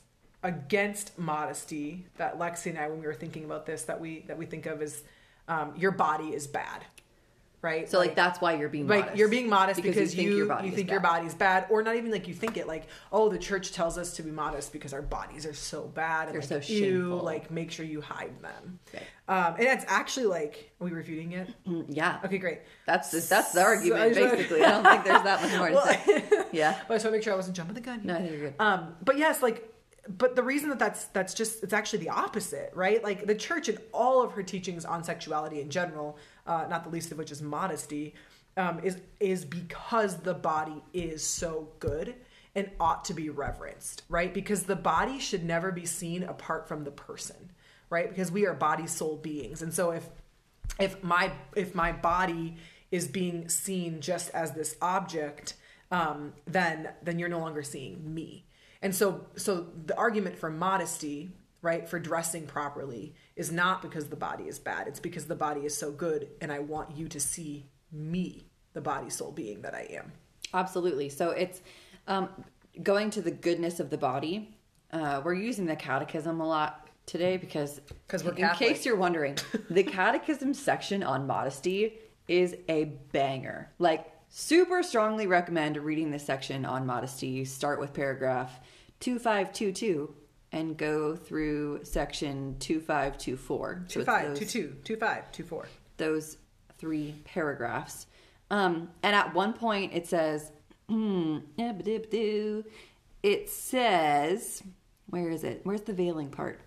against 0.44 1.18
modesty 1.18 2.06
that 2.18 2.38
Lexi 2.38 2.68
and 2.68 2.78
I, 2.78 2.88
when 2.88 3.00
we 3.00 3.08
were 3.08 3.16
thinking 3.16 3.46
about 3.46 3.66
this, 3.66 3.82
that 3.86 4.00
we 4.00 4.26
that 4.28 4.38
we 4.38 4.46
think 4.46 4.68
of 4.68 4.84
is 4.84 5.02
um, 5.48 5.74
your 5.76 5.90
body 5.90 6.36
is 6.36 6.46
bad, 6.46 6.86
right? 7.66 7.90
So 7.90 7.98
like, 8.00 8.16
that's 8.16 8.40
why 8.40 8.54
you're 8.56 8.70
being 8.70 8.88
like 8.88 9.00
modest. 9.02 9.18
you're 9.18 9.28
being 9.28 9.50
modest 9.50 9.82
because, 9.82 10.14
think 10.14 10.28
you 10.30 10.38
your 10.38 10.46
body 10.46 10.70
you 10.70 10.74
think 10.76 10.90
your 10.92 11.00
body's 11.02 11.34
bad, 11.34 11.66
or 11.70 11.84
not 11.84 11.96
even 11.98 12.12
like 12.12 12.28
you 12.28 12.34
think 12.34 12.56
it. 12.56 12.68
Like 12.68 12.84
oh, 13.12 13.28
the 13.28 13.38
church 13.40 13.72
tells 13.74 13.98
us 13.98 14.14
to 14.18 14.24
be 14.24 14.32
modest 14.32 14.72
because 14.72 14.94
our 14.94 15.02
bodies 15.02 15.46
are 15.46 15.54
so 15.54 15.82
bad. 15.88 16.30
And 16.30 16.36
They're 16.36 16.42
like, 16.58 16.64
so 16.64 16.74
ew, 16.74 16.80
shameful. 17.02 17.18
like 17.24 17.52
make 17.52 17.72
sure 17.72 17.86
you 17.86 18.00
hide 18.00 18.42
them. 18.42 18.80
Right. 18.94 19.04
Um, 19.28 19.56
and 19.56 19.64
it's 19.64 19.86
actually 19.88 20.28
like 20.28 20.72
are 20.80 20.86
we 20.86 20.92
refuting 20.92 21.32
it? 21.32 21.50
Mm, 21.68 21.86
Yeah, 21.90 22.20
Okay, 22.24 22.38
great. 22.38 22.60
that's 22.86 23.10
the, 23.12 23.20
that's 23.22 23.52
the 23.54 23.62
argument 23.62 24.14
just- 24.14 24.32
basically. 24.36 24.64
I 24.64 24.70
don't 24.72 24.84
think 24.84 25.04
there's 25.04 25.24
that 25.24 25.42
much 25.42 25.52
more 25.58 25.68
to 25.70 25.74
Well, 25.74 25.86
say. 25.88 26.46
Yeah, 26.52 26.80
But 26.88 26.94
I 26.94 26.96
just 26.98 27.06
want 27.06 27.06
to 27.06 27.12
make 27.12 27.24
sure 27.24 27.34
I 27.34 27.36
wasn't 27.36 27.58
jumping 27.58 27.74
the 27.76 27.82
gun. 27.82 28.00
Here. 28.02 28.08
no, 28.08 28.16
I 28.16 28.20
think 28.20 28.32
you're 28.32 28.42
good. 28.52 28.54
Um, 28.60 28.96
but 29.04 29.18
yes, 29.18 29.42
like, 29.42 29.68
but 30.08 30.36
the 30.36 30.44
reason 30.44 30.70
that 30.70 30.80
that's 30.80 31.06
that's 31.06 31.34
just 31.34 31.64
it's 31.64 31.74
actually 31.74 32.00
the 32.00 32.10
opposite, 32.10 32.72
right? 32.74 33.04
Like 33.04 33.26
the 33.26 33.36
church 33.36 33.70
and 33.70 33.80
all 33.94 34.24
of 34.24 34.34
her 34.34 34.44
teachings 34.44 34.86
on 34.86 35.04
sexuality 35.04 35.62
in 35.62 35.70
general, 35.70 36.18
uh, 36.46 36.66
not 36.70 36.84
the 36.84 36.90
least 36.90 37.12
of 37.12 37.18
which 37.18 37.32
is 37.32 37.42
modesty, 37.42 38.14
um, 38.58 38.80
is 38.84 38.98
is 39.20 39.46
because 39.46 40.18
the 40.18 40.34
body 40.34 40.84
is 40.94 41.24
so 41.24 41.70
good 41.80 42.16
and 42.54 42.70
ought 42.80 43.04
to 43.06 43.14
be 43.14 43.30
reverenced, 43.30 44.04
right? 44.08 44.34
Because 44.34 44.64
the 44.64 44.76
body 44.76 45.20
should 45.20 45.44
never 45.44 45.72
be 45.72 45.86
seen 45.86 46.24
apart 46.24 46.68
from 46.68 46.84
the 46.84 46.92
person, 46.92 47.52
right? 47.90 48.08
Because 48.08 48.32
we 48.32 48.46
are 48.46 48.54
body 48.54 48.88
soul 48.88 49.18
beings, 49.18 49.62
and 49.62 49.74
so 49.74 49.92
if 49.92 50.08
if 50.80 51.04
my 51.04 51.32
if 51.56 51.74
my 51.74 51.92
body 51.92 52.58
is 52.92 53.08
being 53.08 53.50
seen 53.50 54.02
just 54.02 54.30
as 54.32 54.52
this 54.52 54.78
object 54.82 55.56
um, 55.92 56.34
then 56.46 56.90
then 57.04 57.20
you're 57.20 57.30
no 57.30 57.40
longer 57.40 57.64
seeing 57.64 58.14
me 58.14 58.46
and 58.86 58.96
so 58.96 59.26
so 59.36 59.68
the 59.86 59.98
argument 59.98 60.38
for 60.38 60.50
modesty 60.50 61.32
right 61.62 61.90
for 61.90 62.00
dressing 62.00 62.46
properly 62.48 63.14
is 63.36 63.52
not 63.52 63.82
because 63.82 64.08
the 64.08 64.16
body 64.16 64.46
is 64.46 64.60
bad 64.60 64.88
it's 64.88 65.00
because 65.00 65.26
the 65.26 65.36
body 65.36 65.62
is 65.62 65.78
so 65.78 65.92
good 65.92 66.30
and 66.40 66.52
i 66.52 66.60
want 66.60 66.96
you 66.96 67.08
to 67.10 67.20
see 67.20 67.66
me 67.92 68.46
the 68.74 68.82
body 68.82 69.10
soul 69.10 69.32
being 69.32 69.62
that 69.62 69.76
i 69.76 69.88
am 69.92 70.12
Absolutely. 70.56 71.10
So 71.10 71.32
it's 71.32 71.62
um, 72.08 72.30
going 72.82 73.10
to 73.12 73.22
the 73.22 73.32
goodness 73.32 73.80
of 73.80 73.90
the 73.90 73.98
body. 73.98 74.56
Uh, 74.92 75.22
we're 75.24 75.34
using 75.34 75.66
the 75.66 75.76
catechism 75.76 76.40
a 76.40 76.48
lot 76.48 76.88
today 77.06 77.38
because 77.38 77.82
because 78.08 78.24
we're 78.24 78.32
in 78.32 78.38
Catholic. 78.38 78.70
case 78.70 78.86
you're 78.86 78.96
wondering, 78.96 79.38
the 79.70 79.84
catechism 80.00 80.54
section 80.54 81.04
on 81.04 81.28
modesty 81.28 81.94
is 82.28 82.56
a 82.70 82.86
banger. 83.12 83.70
Like 83.78 84.08
super 84.30 84.82
strongly 84.82 85.28
recommend 85.28 85.78
reading 85.78 86.10
this 86.10 86.26
section 86.26 86.66
on 86.66 86.86
modesty. 86.86 87.44
Start 87.46 87.80
with 87.80 87.94
paragraph 87.94 88.60
2522 89.06 90.16
and 90.52 90.76
go 90.76 91.16
through 91.16 91.80
section 91.84 92.56
2524. 92.58 93.86
So 93.88 94.00
it's 94.00 94.06
25 94.08 94.28
those- 94.30 94.38
22 94.40 94.76
25 94.84 95.32
24 95.32 95.68
those 95.98 96.38
three 96.80 97.14
paragraphs. 97.24 98.08
Um, 98.50 98.90
and 99.04 99.16
at 99.16 99.36
one 99.36 99.54
point 99.54 99.94
it 99.94 100.08
says, 100.08 100.52
hmm, 100.90 101.38
eh-ba-dib-doo. 101.60 102.66
it 103.22 103.50
says, 103.50 104.64
where 105.08 105.30
is 105.30 105.44
it? 105.44 105.62
Where's 105.64 105.82
the 105.82 105.94
veiling 105.94 106.30
part? 106.30 106.62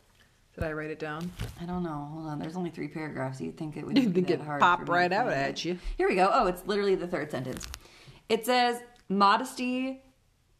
did 0.54 0.64
i 0.64 0.72
write 0.72 0.90
it 0.90 0.98
down 0.98 1.30
I 1.60 1.66
don't 1.66 1.82
know. 1.82 2.08
Hold 2.12 2.26
on. 2.26 2.38
There's 2.38 2.56
only 2.56 2.70
three 2.70 2.88
paragraphs. 2.88 3.40
You'd 3.40 3.56
think 3.56 3.76
it 3.76 3.84
would 3.84 3.98
You'd 3.98 4.14
be 4.14 4.22
think 4.22 4.42
hard 4.42 4.60
pop 4.60 4.78
for 4.78 4.82
me 4.82 4.86
to 4.86 4.92
right 4.92 5.12
out 5.12 5.32
at 5.32 5.64
you. 5.64 5.76
Here 5.96 6.08
we 6.08 6.14
go. 6.14 6.30
Oh, 6.32 6.46
it's 6.46 6.64
literally 6.66 6.94
the 6.94 7.08
third 7.08 7.32
sentence. 7.32 7.66
It 8.28 8.46
says, 8.46 8.80
modesty 9.08 10.02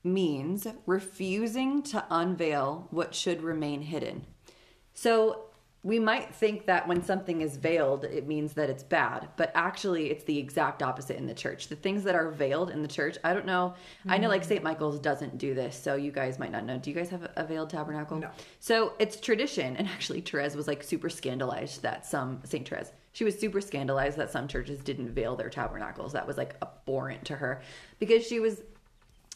means 0.04 0.66
refusing 0.86 1.82
to 1.82 2.04
unveil 2.10 2.88
what 2.90 3.14
should 3.14 3.42
remain 3.42 3.82
hidden. 3.82 4.26
So 4.94 5.48
we 5.84 6.00
might 6.00 6.34
think 6.34 6.66
that 6.66 6.88
when 6.88 7.02
something 7.04 7.40
is 7.40 7.56
veiled, 7.56 8.04
it 8.04 8.26
means 8.26 8.54
that 8.54 8.68
it's 8.68 8.82
bad, 8.82 9.28
but 9.36 9.52
actually, 9.54 10.10
it's 10.10 10.24
the 10.24 10.36
exact 10.36 10.82
opposite 10.82 11.16
in 11.16 11.26
the 11.26 11.34
church. 11.34 11.68
The 11.68 11.76
things 11.76 12.02
that 12.02 12.16
are 12.16 12.30
veiled 12.30 12.70
in 12.70 12.82
the 12.82 12.88
church, 12.88 13.16
I 13.22 13.32
don't 13.32 13.46
know. 13.46 13.74
I 14.08 14.18
know 14.18 14.28
like 14.28 14.42
mm. 14.42 14.48
St. 14.48 14.62
Michael's 14.64 14.98
doesn't 14.98 15.38
do 15.38 15.54
this, 15.54 15.80
so 15.80 15.94
you 15.94 16.10
guys 16.10 16.38
might 16.38 16.50
not 16.50 16.64
know. 16.64 16.78
Do 16.78 16.90
you 16.90 16.96
guys 16.96 17.10
have 17.10 17.22
a- 17.22 17.32
a 17.36 17.44
veiled 17.44 17.70
tabernacle? 17.70 18.18
No. 18.18 18.30
So 18.58 18.94
it's 18.98 19.20
tradition, 19.20 19.76
and 19.76 19.86
actually, 19.88 20.20
Therese 20.20 20.56
was 20.56 20.66
like 20.66 20.82
super 20.82 21.08
scandalized 21.08 21.82
that 21.82 22.04
some 22.04 22.40
St. 22.44 22.68
Therese, 22.68 22.92
She 23.12 23.24
was 23.24 23.38
super 23.38 23.60
scandalized 23.60 24.16
that 24.18 24.30
some 24.30 24.46
churches 24.46 24.80
didn't 24.80 25.10
veil 25.10 25.36
their 25.36 25.48
tabernacles. 25.48 26.12
That 26.12 26.26
was 26.26 26.36
like 26.36 26.56
abhorrent 26.60 27.24
to 27.26 27.36
her 27.36 27.62
because 27.98 28.26
she 28.26 28.40
was 28.40 28.62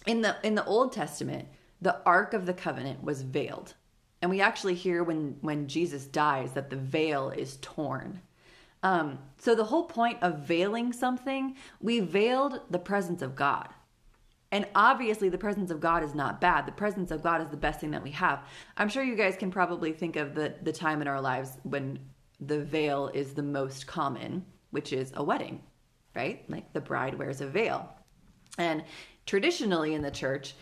in 0.06 0.22
the 0.22 0.36
in 0.42 0.54
the 0.54 0.64
Old 0.64 0.92
Testament, 0.92 1.48
the 1.80 2.00
Ark 2.04 2.34
of 2.34 2.46
the 2.46 2.54
Covenant 2.54 3.02
was 3.02 3.22
veiled. 3.22 3.74
And 4.20 4.30
we 4.30 4.40
actually 4.40 4.74
hear 4.74 5.02
when 5.02 5.36
when 5.40 5.68
Jesus 5.68 6.04
dies 6.06 6.52
that 6.52 6.70
the 6.70 6.76
veil 6.76 7.30
is 7.30 7.58
torn. 7.60 8.20
Um, 8.82 9.18
so 9.38 9.54
the 9.54 9.64
whole 9.64 9.84
point 9.84 10.18
of 10.22 10.40
veiling 10.40 10.92
something, 10.92 11.56
we 11.80 12.00
veiled 12.00 12.60
the 12.70 12.80
presence 12.80 13.22
of 13.22 13.36
God. 13.36 13.68
And 14.50 14.66
obviously, 14.74 15.30
the 15.30 15.38
presence 15.38 15.70
of 15.70 15.80
God 15.80 16.02
is 16.02 16.14
not 16.14 16.40
bad. 16.40 16.66
The 16.66 16.72
presence 16.72 17.10
of 17.10 17.22
God 17.22 17.40
is 17.40 17.48
the 17.48 17.56
best 17.56 17.80
thing 17.80 17.92
that 17.92 18.02
we 18.02 18.10
have. 18.10 18.44
I'm 18.76 18.90
sure 18.90 19.02
you 19.02 19.16
guys 19.16 19.34
can 19.36 19.50
probably 19.50 19.92
think 19.92 20.16
of 20.16 20.34
the, 20.34 20.54
the 20.62 20.72
time 20.72 21.00
in 21.00 21.08
our 21.08 21.20
lives 21.20 21.56
when 21.62 21.98
the 22.38 22.60
veil 22.60 23.10
is 23.14 23.32
the 23.32 23.42
most 23.42 23.86
common, 23.86 24.44
which 24.70 24.92
is 24.92 25.10
a 25.14 25.24
wedding, 25.24 25.62
right? 26.14 26.44
Like 26.50 26.70
the 26.74 26.82
bride 26.82 27.18
wears 27.18 27.40
a 27.40 27.46
veil. 27.46 27.88
And 28.58 28.84
traditionally 29.26 29.94
in 29.94 30.02
the 30.02 30.10
church, 30.10 30.54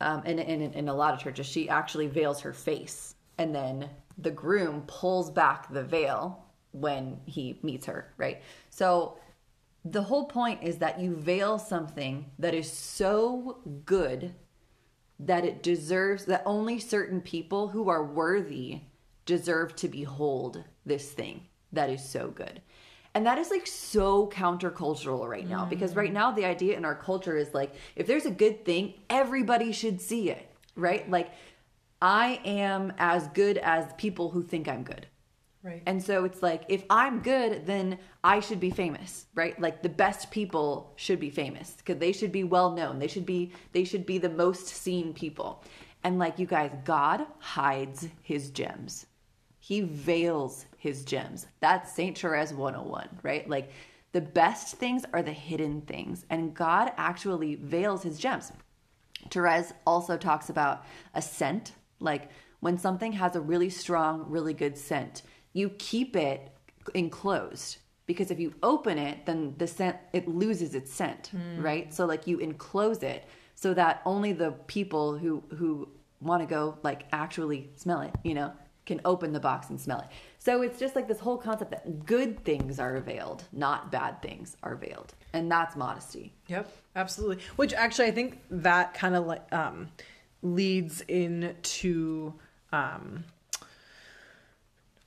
um, 0.00 0.22
and, 0.26 0.40
in 0.40 0.88
a 0.88 0.94
lot 0.94 1.14
of 1.14 1.20
churches, 1.20 1.46
she 1.46 1.68
actually 1.68 2.08
veils 2.08 2.40
her 2.40 2.52
face. 2.52 3.14
And 3.38 3.54
then 3.54 3.88
the 4.18 4.30
groom 4.30 4.82
pulls 4.86 5.30
back 5.30 5.72
the 5.72 5.82
veil 5.82 6.44
when 6.72 7.20
he 7.26 7.58
meets 7.62 7.86
her, 7.86 8.12
right? 8.16 8.42
So 8.70 9.18
the 9.84 10.02
whole 10.02 10.26
point 10.26 10.62
is 10.62 10.78
that 10.78 10.98
you 10.98 11.14
veil 11.14 11.58
something 11.58 12.30
that 12.38 12.54
is 12.54 12.70
so 12.70 13.58
good 13.84 14.34
that 15.18 15.44
it 15.44 15.62
deserves 15.62 16.24
that 16.24 16.42
only 16.44 16.80
certain 16.80 17.20
people 17.20 17.68
who 17.68 17.88
are 17.88 18.04
worthy 18.04 18.80
deserve 19.26 19.76
to 19.76 19.88
behold 19.88 20.64
this 20.84 21.12
thing 21.12 21.46
that 21.72 21.90
is 21.90 22.02
so 22.02 22.28
good. 22.28 22.60
And 23.14 23.24
that 23.26 23.38
is 23.38 23.50
like 23.50 23.66
so 23.66 24.26
countercultural 24.28 25.28
right 25.28 25.48
now 25.48 25.64
because 25.64 25.94
right 25.94 26.10
mm. 26.10 26.14
now 26.14 26.32
the 26.32 26.44
idea 26.44 26.76
in 26.76 26.84
our 26.84 26.96
culture 26.96 27.36
is 27.36 27.54
like 27.54 27.72
if 27.94 28.08
there's 28.08 28.26
a 28.26 28.30
good 28.30 28.64
thing, 28.64 28.94
everybody 29.08 29.70
should 29.70 30.00
see 30.00 30.30
it, 30.30 30.50
right? 30.74 31.08
Like 31.08 31.30
I 32.02 32.40
am 32.44 32.92
as 32.98 33.28
good 33.28 33.58
as 33.58 33.92
people 33.98 34.30
who 34.30 34.42
think 34.42 34.68
I'm 34.68 34.82
good. 34.82 35.06
Right. 35.62 35.82
And 35.86 36.02
so 36.02 36.24
it's 36.24 36.42
like 36.42 36.64
if 36.68 36.84
I'm 36.90 37.20
good, 37.20 37.64
then 37.64 37.98
I 38.22 38.40
should 38.40 38.60
be 38.60 38.70
famous, 38.70 39.26
right? 39.34 39.58
Like 39.58 39.82
the 39.82 39.88
best 39.88 40.30
people 40.30 40.92
should 40.96 41.18
be 41.18 41.30
famous 41.30 41.72
because 41.78 41.98
they 41.98 42.12
should 42.12 42.32
be 42.32 42.44
well 42.44 42.72
known. 42.72 42.98
They 42.98 43.06
should 43.06 43.24
be 43.24 43.52
they 43.72 43.84
should 43.84 44.04
be 44.04 44.18
the 44.18 44.28
most 44.28 44.66
seen 44.66 45.14
people. 45.14 45.62
And 46.02 46.18
like 46.18 46.38
you 46.38 46.46
guys, 46.46 46.70
God 46.84 47.24
hides 47.38 48.08
his 48.22 48.50
gems. 48.50 49.06
He 49.58 49.80
veils 49.80 50.66
his 50.84 51.02
gems. 51.04 51.46
That's 51.60 51.90
Saint 51.90 52.16
Therese 52.16 52.52
101, 52.52 53.20
right? 53.22 53.48
Like 53.48 53.70
the 54.12 54.20
best 54.20 54.76
things 54.76 55.04
are 55.14 55.22
the 55.22 55.32
hidden 55.32 55.80
things, 55.80 56.26
and 56.28 56.54
God 56.54 56.92
actually 56.98 57.56
veils 57.56 58.02
his 58.02 58.18
gems. 58.18 58.52
Therese 59.30 59.72
also 59.86 60.18
talks 60.18 60.50
about 60.50 60.84
a 61.14 61.22
scent, 61.22 61.72
like 62.00 62.28
when 62.60 62.76
something 62.76 63.12
has 63.12 63.34
a 63.34 63.40
really 63.40 63.70
strong, 63.70 64.26
really 64.28 64.52
good 64.52 64.76
scent, 64.76 65.22
you 65.54 65.70
keep 65.70 66.16
it 66.16 66.52
enclosed 66.94 67.78
because 68.04 68.30
if 68.30 68.38
you 68.38 68.52
open 68.62 68.98
it, 68.98 69.24
then 69.24 69.54
the 69.56 69.66
scent 69.66 69.96
it 70.12 70.28
loses 70.28 70.74
its 70.74 70.92
scent, 70.92 71.28
hmm. 71.28 71.62
right? 71.62 71.94
So 71.94 72.04
like 72.04 72.26
you 72.26 72.38
enclose 72.40 73.02
it 73.02 73.24
so 73.54 73.72
that 73.72 74.02
only 74.04 74.34
the 74.34 74.52
people 74.66 75.16
who 75.16 75.42
who 75.56 75.88
want 76.20 76.42
to 76.42 76.46
go 76.46 76.76
like 76.82 77.04
actually 77.10 77.70
smell 77.74 78.02
it, 78.02 78.14
you 78.22 78.34
know, 78.34 78.52
can 78.86 79.00
open 79.04 79.32
the 79.32 79.40
box 79.40 79.70
and 79.70 79.80
smell 79.80 80.00
it. 80.00 80.08
So 80.44 80.60
it's 80.60 80.78
just 80.78 80.94
like 80.94 81.08
this 81.08 81.20
whole 81.20 81.38
concept 81.38 81.70
that 81.70 82.04
good 82.04 82.44
things 82.44 82.78
are 82.78 83.00
veiled, 83.00 83.44
not 83.50 83.90
bad 83.90 84.20
things 84.20 84.58
are 84.62 84.76
veiled, 84.76 85.14
and 85.32 85.50
that's 85.50 85.74
modesty. 85.74 86.34
Yep, 86.48 86.70
absolutely. 86.94 87.38
Which 87.56 87.72
actually, 87.72 88.08
I 88.08 88.10
think 88.10 88.42
that 88.50 88.92
kind 88.92 89.16
of 89.16 89.24
like 89.24 89.50
um, 89.54 89.88
leads 90.42 91.00
into 91.00 92.34
um, 92.72 93.24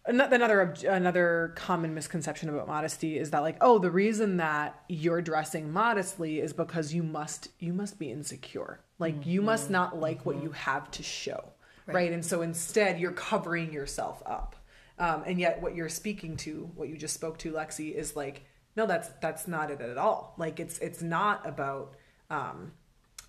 another 0.08 0.74
another 0.88 1.54
common 1.56 1.94
misconception 1.94 2.50
about 2.50 2.68
modesty 2.68 3.20
is 3.20 3.30
that 3.30 3.44
like, 3.44 3.58
oh, 3.62 3.78
the 3.78 3.92
reason 3.92 4.38
that 4.38 4.82
you're 4.90 5.22
dressing 5.22 5.72
modestly 5.72 6.40
is 6.40 6.52
because 6.52 6.96
you 6.96 7.04
must 7.04 7.50
you 7.60 7.74
must 7.74 8.00
be 8.00 8.12
insecure. 8.12 8.80
Like 8.98 9.28
you 9.28 9.44
must 9.44 9.70
not 9.70 10.00
like 10.00 10.26
what 10.26 10.42
you 10.42 10.50
have 10.54 10.90
to 10.92 11.04
show, 11.04 11.44
right? 11.86 12.12
And 12.12 12.26
so 12.26 12.42
instead, 12.42 13.00
you're 13.00 13.12
covering 13.12 13.72
yourself 13.72 14.24
up. 14.26 14.56
Um, 15.00 15.24
and 15.26 15.40
yet, 15.40 15.62
what 15.62 15.76
you're 15.76 15.90
speaking 15.90 16.38
to, 16.38 16.70
what 16.76 16.90
you 16.90 16.98
just 16.98 17.14
spoke 17.14 17.38
to, 17.40 17.52
Lexi, 17.52 17.94
is 17.94 18.16
like, 18.16 18.44
no, 18.76 18.86
that's 18.86 19.10
that's 19.22 19.48
not 19.48 19.72
it 19.72 19.82
at 19.82 19.98
all. 19.98 20.36
Like 20.38 20.60
it's 20.60 20.78
it's 20.80 21.02
not 21.02 21.48
about 21.48 21.96
um, 22.30 22.72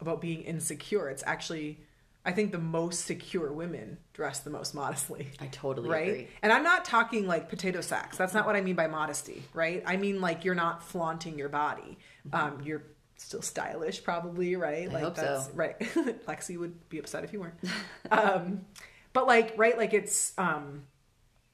about 0.00 0.20
being 0.20 0.42
insecure. 0.42 1.08
It's 1.08 1.22
actually, 1.26 1.80
I 2.24 2.32
think 2.32 2.52
the 2.52 2.58
most 2.58 3.06
secure 3.06 3.52
women 3.52 3.98
dress 4.12 4.40
the 4.40 4.50
most 4.50 4.74
modestly. 4.74 5.28
I 5.40 5.46
totally 5.46 5.88
right? 5.88 6.08
agree. 6.08 6.28
And 6.42 6.52
I'm 6.52 6.62
not 6.62 6.84
talking 6.84 7.26
like 7.26 7.48
potato 7.48 7.80
sacks. 7.80 8.16
That's 8.16 8.34
not 8.34 8.46
what 8.46 8.56
I 8.56 8.60
mean 8.60 8.76
by 8.76 8.86
modesty, 8.86 9.42
right? 9.54 9.82
I 9.86 9.96
mean 9.96 10.20
like 10.20 10.44
you're 10.44 10.54
not 10.54 10.82
flaunting 10.82 11.38
your 11.38 11.48
body. 11.48 11.98
Um, 12.32 12.60
you're 12.62 12.84
still 13.16 13.42
stylish, 13.42 14.02
probably, 14.02 14.56
right? 14.56 14.90
like 14.92 15.02
hope 15.02 15.16
so. 15.16 15.22
that's 15.22 15.50
right. 15.54 15.78
Lexi 16.26 16.58
would 16.58 16.88
be 16.88 16.98
upset 16.98 17.24
if 17.24 17.32
you 17.32 17.40
weren't. 17.40 17.58
um, 18.10 18.66
but 19.12 19.26
like, 19.26 19.54
right? 19.56 19.76
Like 19.76 19.94
it's 19.94 20.32
um, 20.38 20.84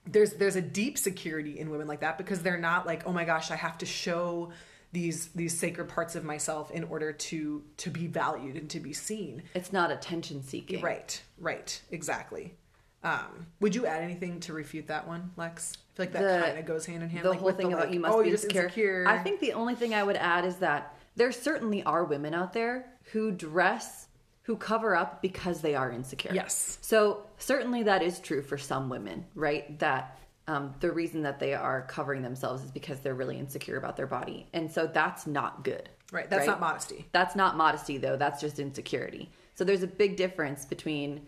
there's 0.07 0.35
there's 0.35 0.57
a 0.57 0.63
deep 0.63 0.99
security 0.99 1.59
in 1.59 1.71
women 1.71 1.87
like 1.87 2.01
that 2.01 2.19
because 2.19 2.43
they're 2.43 2.59
not 2.59 2.87
like, 2.87 3.07
oh 3.07 3.13
my 3.13 3.25
gosh, 3.25 3.51
I 3.51 3.57
have 3.57 3.79
to 3.79 3.87
show 3.87 4.53
these 4.93 5.29
these 5.29 5.59
sacred 5.59 5.89
parts 5.89 6.15
of 6.15 6.25
myself 6.25 6.71
in 6.71 6.85
order 6.85 7.13
to 7.13 7.63
to 7.79 7.91
be 7.91 8.07
valued 8.07 8.57
and 8.57 8.71
to 8.71 8.81
be 8.81 8.93
seen. 8.93 9.43
It's 9.55 9.73
not 9.73 9.91
attention 9.91 10.43
seeking. 10.43 10.81
Right, 10.81 11.21
right, 11.39 11.81
exactly. 11.91 12.55
Um, 13.03 13.49
would 13.61 13.75
you 13.75 13.85
add 13.85 14.03
anything 14.03 14.41
to 14.41 14.55
refute 14.55 14.87
that 14.87 15.07
one, 15.07 15.33
Lex? 15.37 15.75
I 15.77 15.97
feel 15.97 16.07
like 16.07 16.13
that 16.15 16.45
kind 16.47 16.59
of 16.59 16.65
goes 16.65 16.87
hand 16.87 17.03
in 17.03 17.11
hand. 17.11 17.25
the 17.25 17.31
like, 17.31 17.39
whole 17.39 17.53
thing 17.53 17.69
the, 17.69 17.75
about 17.75 17.87
like, 17.87 17.95
you 17.95 18.01
must 18.01 18.15
oh, 18.15 18.23
be 18.23 18.31
insecure. 18.31 18.63
insecure. 18.63 19.05
I 19.07 19.19
think 19.19 19.41
the 19.41 19.53
only 19.53 19.75
thing 19.75 19.95
I 19.95 20.03
would 20.03 20.17
add 20.17 20.47
is 20.47 20.57
that 20.57 20.97
there 21.15 21.31
certainly 21.31 21.83
are 21.83 22.05
women 22.05 22.33
out 22.33 22.55
there 22.55 22.87
who 23.13 23.31
dress, 23.31 24.04
who 24.45 24.57
cover 24.57 24.95
up 24.95 25.21
because 25.23 25.61
they 25.61 25.75
are 25.75 25.91
insecure. 25.91 26.31
Yes. 26.35 26.79
So 26.81 27.25
certainly 27.39 27.83
that 27.85 28.03
is 28.03 28.21
true 28.21 28.43
for 28.43 28.57
some 28.59 28.89
women, 28.89 29.25
right? 29.35 29.79
That 29.79 30.19
um, 30.47 30.75
the 30.81 30.93
reason 30.93 31.23
that 31.23 31.39
they 31.41 31.55
are 31.55 31.83
covering 31.83 32.23
themselves 32.23 32.63
is 32.63 32.71
because 32.71 33.01
they're 33.01 33.15
really 33.15 33.39
insecure 33.39 33.77
about 33.79 33.97
their 33.97 34.07
body, 34.07 34.47
and 34.53 34.71
so 34.71 34.87
that's 34.87 35.27
not 35.27 35.65
good. 35.65 35.89
right. 36.13 36.29
That's 36.29 36.47
not 36.47 36.61
modesty. 36.61 37.07
That's 37.13 37.35
not 37.35 37.57
modesty 37.57 37.97
though. 37.99 38.17
That's 38.17 38.41
just 38.41 38.59
insecurity. 38.59 39.31
So 39.55 39.65
there's 39.65 39.83
a 39.83 39.87
big 39.87 40.17
difference 40.17 40.65
between 40.67 41.27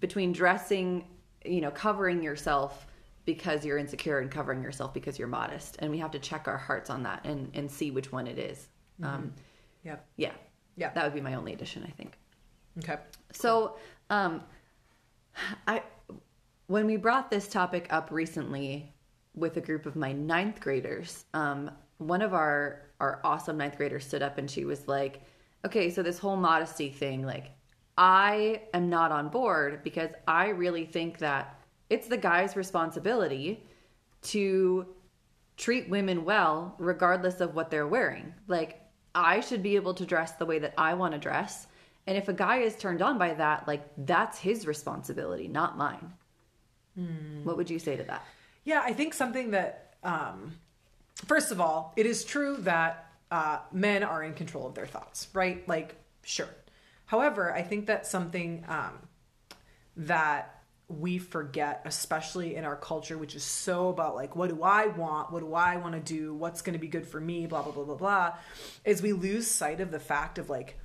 between 0.00 0.32
dressing, 0.32 1.04
you 1.44 1.60
know, 1.60 1.70
covering 1.70 2.22
yourself 2.22 2.86
because 3.26 3.66
you're 3.66 3.76
insecure 3.76 4.20
and 4.20 4.30
covering 4.30 4.62
yourself 4.62 4.94
because 4.94 5.18
you're 5.18 5.28
modest. 5.28 5.76
And 5.80 5.90
we 5.90 5.98
have 5.98 6.12
to 6.12 6.18
check 6.18 6.48
our 6.48 6.56
hearts 6.56 6.88
on 6.88 7.02
that 7.02 7.26
and 7.26 7.50
and 7.52 7.70
see 7.70 7.90
which 7.90 8.10
one 8.10 8.26
it 8.26 8.38
is. 8.38 8.68
Um 9.02 9.34
Yep. 9.84 10.06
yeah. 10.16 10.32
Yeah. 10.76 10.90
That 10.94 11.04
would 11.04 11.14
be 11.14 11.20
my 11.20 11.34
only 11.34 11.52
addition, 11.52 11.84
I 11.86 11.90
think. 11.90 12.16
Okay. 12.78 12.96
So, 13.32 13.76
um, 14.10 14.42
I 15.66 15.82
when 16.66 16.86
we 16.86 16.96
brought 16.96 17.30
this 17.30 17.48
topic 17.48 17.86
up 17.90 18.10
recently 18.10 18.92
with 19.34 19.56
a 19.56 19.60
group 19.60 19.86
of 19.86 19.96
my 19.96 20.12
ninth 20.12 20.60
graders, 20.60 21.24
um, 21.34 21.70
one 21.98 22.22
of 22.22 22.34
our 22.34 22.82
our 23.00 23.20
awesome 23.24 23.56
ninth 23.56 23.76
graders 23.76 24.06
stood 24.06 24.22
up 24.22 24.38
and 24.38 24.50
she 24.50 24.64
was 24.64 24.88
like, 24.88 25.22
"Okay, 25.64 25.90
so 25.90 26.02
this 26.02 26.18
whole 26.18 26.36
modesty 26.36 26.90
thing, 26.90 27.24
like, 27.24 27.52
I 27.96 28.62
am 28.74 28.88
not 28.88 29.12
on 29.12 29.28
board 29.28 29.82
because 29.82 30.10
I 30.26 30.48
really 30.48 30.84
think 30.84 31.18
that 31.18 31.58
it's 31.90 32.06
the 32.06 32.16
guy's 32.16 32.56
responsibility 32.56 33.64
to 34.22 34.86
treat 35.56 35.88
women 35.88 36.24
well 36.24 36.74
regardless 36.78 37.40
of 37.40 37.54
what 37.54 37.70
they're 37.70 37.86
wearing. 37.86 38.34
Like 38.46 38.80
I 39.14 39.40
should 39.40 39.62
be 39.62 39.76
able 39.76 39.94
to 39.94 40.06
dress 40.06 40.32
the 40.32 40.46
way 40.46 40.58
that 40.60 40.74
I 40.78 40.94
want 40.94 41.12
to 41.14 41.18
dress. 41.18 41.66
And 42.08 42.16
if 42.16 42.26
a 42.28 42.32
guy 42.32 42.60
is 42.60 42.74
turned 42.74 43.02
on 43.02 43.18
by 43.18 43.34
that, 43.34 43.68
like 43.68 43.86
that's 43.98 44.38
his 44.38 44.66
responsibility, 44.66 45.46
not 45.46 45.76
mine. 45.76 46.14
What 47.44 47.58
would 47.58 47.68
you 47.68 47.78
say 47.78 47.96
to 47.98 48.02
that? 48.04 48.24
Yeah, 48.64 48.80
I 48.82 48.94
think 48.94 49.12
something 49.12 49.50
that, 49.50 49.94
um, 50.02 50.54
first 51.26 51.52
of 51.52 51.60
all, 51.60 51.92
it 51.96 52.06
is 52.06 52.24
true 52.24 52.56
that 52.60 53.12
uh, 53.30 53.58
men 53.72 54.02
are 54.02 54.24
in 54.24 54.32
control 54.32 54.66
of 54.66 54.74
their 54.74 54.86
thoughts, 54.86 55.28
right? 55.34 55.68
Like, 55.68 55.96
sure. 56.22 56.48
However, 57.04 57.52
I 57.52 57.60
think 57.60 57.88
that 57.88 58.06
something 58.06 58.64
um, 58.68 58.94
that 59.98 60.62
we 60.88 61.18
forget, 61.18 61.82
especially 61.84 62.56
in 62.56 62.64
our 62.64 62.76
culture, 62.76 63.18
which 63.18 63.34
is 63.34 63.44
so 63.44 63.90
about 63.90 64.14
like, 64.14 64.34
what 64.34 64.48
do 64.48 64.62
I 64.62 64.86
want? 64.86 65.30
What 65.30 65.40
do 65.40 65.52
I 65.52 65.76
want 65.76 65.92
to 65.92 66.00
do? 66.00 66.32
What's 66.32 66.62
going 66.62 66.72
to 66.72 66.78
be 66.78 66.88
good 66.88 67.06
for 67.06 67.20
me? 67.20 67.46
Blah, 67.46 67.64
blah, 67.64 67.72
blah, 67.72 67.84
blah, 67.84 67.96
blah, 67.96 68.34
is 68.86 69.02
we 69.02 69.12
lose 69.12 69.46
sight 69.46 69.82
of 69.82 69.90
the 69.90 70.00
fact 70.00 70.38
of 70.38 70.48
like, 70.48 70.78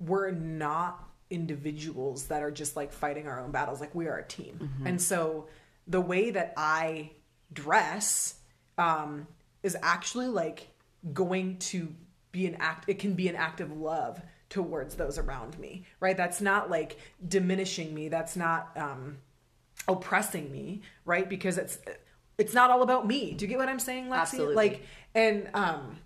we're 0.00 0.30
not 0.30 1.08
individuals 1.30 2.26
that 2.26 2.42
are 2.42 2.50
just 2.50 2.74
like 2.74 2.92
fighting 2.92 3.28
our 3.28 3.40
own 3.40 3.50
battles. 3.52 3.80
Like 3.80 3.94
we 3.94 4.08
are 4.08 4.18
a 4.18 4.26
team. 4.26 4.70
And 4.84 5.00
so 5.00 5.46
the 5.86 6.00
way 6.00 6.30
that 6.30 6.52
i 6.56 7.10
dress 7.52 8.36
um, 8.78 9.26
is 9.62 9.76
actually 9.82 10.28
like 10.28 10.68
going 11.12 11.58
to 11.58 11.92
be 12.32 12.46
an 12.46 12.56
act 12.60 12.88
it 12.88 12.98
can 12.98 13.14
be 13.14 13.28
an 13.28 13.34
act 13.34 13.60
of 13.60 13.76
love 13.76 14.20
towards 14.48 14.94
those 14.94 15.18
around 15.18 15.58
me 15.58 15.84
right? 15.98 16.16
That's 16.16 16.40
not 16.40 16.70
like 16.70 16.98
diminishing 17.26 17.92
me. 17.94 18.08
That's 18.08 18.36
not 18.36 18.70
um 18.76 19.18
oppressing 19.88 20.50
me 20.52 20.82
right? 21.04 21.28
Because 21.28 21.58
it's 21.58 21.78
it's 22.38 22.54
not 22.54 22.70
all 22.70 22.82
about 22.82 23.06
me. 23.06 23.32
Do 23.32 23.44
you 23.44 23.48
get 23.48 23.58
what 23.58 23.68
i'm 23.68 23.80
saying 23.80 24.06
lexi? 24.06 24.20
Absolutely. 24.20 24.54
like 24.54 24.86
and 25.14 25.48
um 25.54 25.98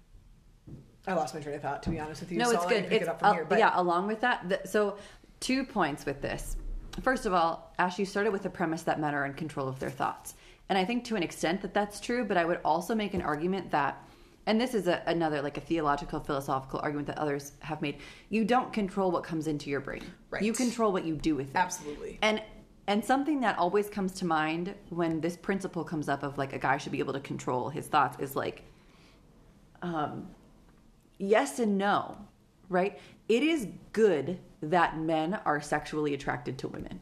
i 1.06 1.12
lost 1.14 1.34
my 1.34 1.40
train 1.40 1.54
of 1.56 1.62
thought 1.62 1.82
to 1.82 1.90
be 1.90 1.98
honest 2.00 2.20
with 2.20 2.32
you 2.32 2.38
No, 2.38 2.46
so 2.46 2.56
it's 2.56 2.66
good. 2.66 2.84
pick 2.84 2.92
It's, 3.00 3.02
it 3.02 3.08
up 3.08 3.18
from 3.20 3.28
uh, 3.30 3.34
here 3.34 3.44
but 3.44 3.58
yeah, 3.58 3.72
along 3.74 4.06
with 4.06 4.20
that, 4.20 4.48
th- 4.48 4.62
so 4.64 4.96
two 5.40 5.64
points 5.64 6.06
with 6.06 6.22
this. 6.22 6.56
First 7.02 7.26
of 7.26 7.32
all, 7.34 7.74
Ash, 7.78 7.98
you 7.98 8.06
started 8.06 8.32
with 8.32 8.42
the 8.42 8.50
premise 8.50 8.82
that 8.82 9.00
men 9.00 9.14
are 9.14 9.26
in 9.26 9.34
control 9.34 9.68
of 9.68 9.78
their 9.80 9.90
thoughts. 9.90 10.34
And 10.68 10.78
I 10.78 10.84
think 10.84 11.04
to 11.04 11.16
an 11.16 11.22
extent 11.22 11.60
that 11.62 11.74
that's 11.74 12.00
true, 12.00 12.24
but 12.24 12.36
I 12.36 12.44
would 12.44 12.60
also 12.64 12.94
make 12.94 13.12
an 13.14 13.20
argument 13.20 13.70
that, 13.72 14.02
and 14.46 14.58
this 14.60 14.74
is 14.74 14.86
a, 14.86 15.02
another 15.06 15.42
like 15.42 15.58
a 15.58 15.60
theological, 15.60 16.20
philosophical 16.20 16.80
argument 16.82 17.08
that 17.08 17.18
others 17.18 17.52
have 17.60 17.82
made, 17.82 17.96
you 18.30 18.44
don't 18.44 18.72
control 18.72 19.10
what 19.10 19.24
comes 19.24 19.46
into 19.48 19.68
your 19.68 19.80
brain. 19.80 20.02
Right. 20.30 20.42
You 20.42 20.52
control 20.52 20.92
what 20.92 21.04
you 21.04 21.16
do 21.16 21.34
with 21.34 21.50
it. 21.50 21.56
Absolutely. 21.56 22.18
And 22.22 22.40
and 22.86 23.04
something 23.04 23.40
that 23.40 23.58
always 23.58 23.88
comes 23.90 24.12
to 24.12 24.24
mind 24.24 24.74
when 24.90 25.20
this 25.20 25.36
principle 25.36 25.84
comes 25.84 26.08
up 26.08 26.22
of 26.22 26.38
like 26.38 26.52
a 26.52 26.58
guy 26.58 26.76
should 26.76 26.92
be 26.92 26.98
able 27.00 27.14
to 27.14 27.20
control 27.20 27.68
his 27.70 27.86
thoughts 27.86 28.18
is 28.20 28.36
like 28.36 28.62
um 29.82 30.28
yes 31.18 31.58
and 31.58 31.78
no, 31.78 32.16
right? 32.68 32.98
It 33.28 33.42
is 33.42 33.68
good 33.92 34.38
that 34.60 34.98
men 34.98 35.34
are 35.44 35.60
sexually 35.60 36.14
attracted 36.14 36.58
to 36.58 36.68
women. 36.68 37.00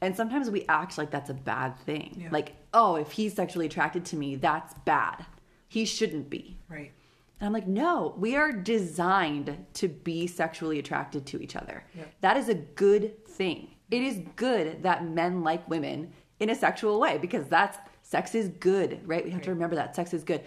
And 0.00 0.14
sometimes 0.14 0.50
we 0.50 0.64
act 0.68 0.98
like 0.98 1.10
that's 1.10 1.30
a 1.30 1.34
bad 1.34 1.78
thing. 1.80 2.16
Yeah. 2.18 2.28
Like, 2.30 2.54
oh, 2.74 2.96
if 2.96 3.12
he's 3.12 3.34
sexually 3.34 3.66
attracted 3.66 4.04
to 4.06 4.16
me, 4.16 4.36
that's 4.36 4.74
bad. 4.84 5.24
He 5.68 5.84
shouldn't 5.84 6.28
be. 6.28 6.58
right 6.68 6.92
And 7.40 7.46
I'm 7.46 7.52
like, 7.52 7.66
no, 7.66 8.14
we 8.18 8.36
are 8.36 8.52
designed 8.52 9.66
to 9.74 9.88
be 9.88 10.26
sexually 10.26 10.78
attracted 10.78 11.26
to 11.26 11.40
each 11.40 11.56
other. 11.56 11.84
That 12.20 12.36
is 12.36 12.48
a 12.48 12.54
good 12.54 13.26
thing. 13.26 13.70
It 13.90 14.02
is 14.02 14.20
good 14.36 14.82
that 14.82 15.06
men 15.06 15.42
like 15.42 15.68
women 15.68 16.12
in 16.40 16.50
a 16.50 16.54
sexual 16.54 17.00
way 17.00 17.18
because 17.18 17.46
that's 17.46 17.78
sex 18.02 18.34
is 18.34 18.48
good, 18.48 19.00
right? 19.06 19.24
We 19.24 19.30
have 19.30 19.42
to 19.42 19.50
remember 19.50 19.76
that 19.76 19.96
sex 19.96 20.12
is 20.12 20.24
good 20.24 20.42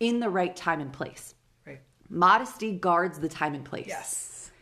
in 0.00 0.20
the 0.20 0.28
right 0.28 0.54
time 0.56 0.80
and 0.80 0.92
place. 0.92 1.33
Modesty 2.14 2.72
guards 2.72 3.18
the 3.18 3.28
time 3.28 3.54
and 3.54 3.64
place. 3.64 3.86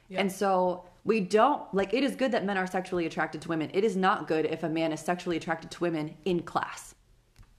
yes 0.09 0.21
And 0.21 0.30
so 0.30 0.85
we 1.04 1.21
don't 1.21 1.62
like 1.75 1.94
it 1.94 2.02
is 2.04 2.16
good 2.16 2.32
that 2.32 2.44
men 2.44 2.56
are 2.56 2.66
sexually 2.66 3.06
attracted 3.06 3.42
to 3.42 3.49
women. 3.49 3.71
It 3.73 3.85
is 3.85 3.97
not 3.97 4.28
good 4.28 4.47
if 4.47 4.62
a 4.62 4.68
man 4.68 4.92
is 4.92 5.00
sexually 5.00 5.37
attracted 5.37 5.71
to 5.73 5.80
women 5.80 6.16
in 6.25 6.42
class 6.42 6.94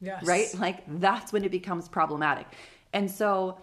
yes 0.03 0.23
right? 0.23 0.53
Like 0.59 0.83
that's 0.99 1.33
when 1.33 1.43
it 1.43 1.51
becomes 1.51 1.87
problematic. 1.87 2.45
And 2.91 3.09
so, 3.09 3.57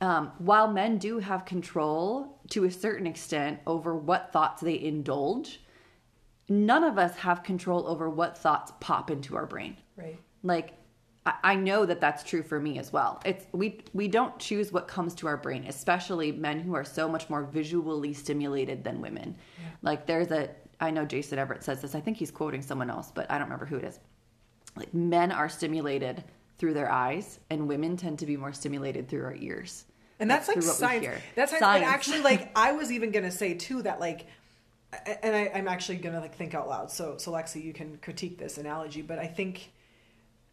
um, 0.00 0.32
while 0.38 0.68
men 0.68 0.98
do 0.98 1.18
have 1.18 1.44
control 1.44 2.38
to 2.50 2.64
a 2.64 2.70
certain 2.70 3.06
extent 3.06 3.60
over 3.66 3.96
what 3.96 4.32
thoughts 4.32 4.62
they 4.62 4.80
indulge, 4.80 5.60
none 6.48 6.84
of 6.84 6.98
us 6.98 7.16
have 7.16 7.42
control 7.42 7.86
over 7.86 8.08
what 8.08 8.38
thoughts 8.38 8.72
pop 8.80 9.10
into 9.10 9.36
our 9.36 9.46
brain. 9.46 9.76
right 9.96 10.18
Like, 10.42 10.72
I 11.26 11.34
I 11.42 11.54
know 11.54 11.86
that 11.86 12.00
that's 12.00 12.22
true 12.22 12.42
for 12.42 12.60
me 12.60 12.78
as 12.78 12.92
well. 12.92 13.20
It's 13.24 13.46
we 13.52 13.80
we 13.92 14.08
don't 14.08 14.38
choose 14.38 14.72
what 14.72 14.88
comes 14.88 15.14
to 15.16 15.26
our 15.26 15.36
brain, 15.36 15.64
especially 15.68 16.32
men 16.32 16.60
who 16.60 16.74
are 16.74 16.84
so 16.84 17.08
much 17.08 17.28
more 17.28 17.44
visually 17.44 18.12
stimulated 18.12 18.84
than 18.84 19.00
women. 19.00 19.36
Like 19.82 20.06
there's 20.06 20.30
a 20.30 20.50
I 20.80 20.90
know 20.90 21.04
Jason 21.04 21.38
Evert 21.38 21.64
says 21.64 21.82
this. 21.82 21.94
I 21.94 22.00
think 22.00 22.16
he's 22.16 22.30
quoting 22.30 22.62
someone 22.62 22.90
else, 22.90 23.10
but 23.12 23.30
I 23.30 23.34
don't 23.38 23.48
remember 23.48 23.66
who 23.66 23.76
it 23.76 23.84
is. 23.84 23.98
Like 24.76 24.94
men 24.94 25.32
are 25.32 25.48
stimulated 25.48 26.22
through 26.58 26.74
their 26.74 26.90
eyes, 26.90 27.40
and 27.50 27.68
women 27.68 27.96
tend 27.96 28.18
to 28.20 28.26
be 28.26 28.36
more 28.36 28.52
stimulated 28.52 29.08
through 29.08 29.24
our 29.24 29.34
ears. 29.34 29.84
and 30.20 30.30
that's 30.30 30.48
like 30.48 30.56
what 30.56 30.64
we 30.64 30.70
science. 30.70 31.22
That's 31.34 31.50
science. 31.52 31.60
Science. 31.60 31.84
And 31.84 31.94
actually, 31.94 32.20
like 32.22 32.50
I 32.56 32.72
was 32.72 32.90
even 32.92 33.10
gonna 33.10 33.30
say 33.30 33.54
too 33.54 33.82
that 33.82 34.00
like, 34.00 34.26
and 35.22 35.34
I, 35.36 35.50
I'm 35.54 35.68
actually 35.68 35.98
gonna 35.98 36.20
like 36.20 36.34
think 36.34 36.54
out 36.54 36.68
loud. 36.68 36.90
So, 36.90 37.16
so 37.18 37.32
Lexi, 37.32 37.62
you 37.62 37.72
can 37.72 37.98
critique 37.98 38.38
this 38.38 38.58
analogy, 38.58 39.02
but 39.02 39.18
I 39.18 39.26
think 39.26 39.72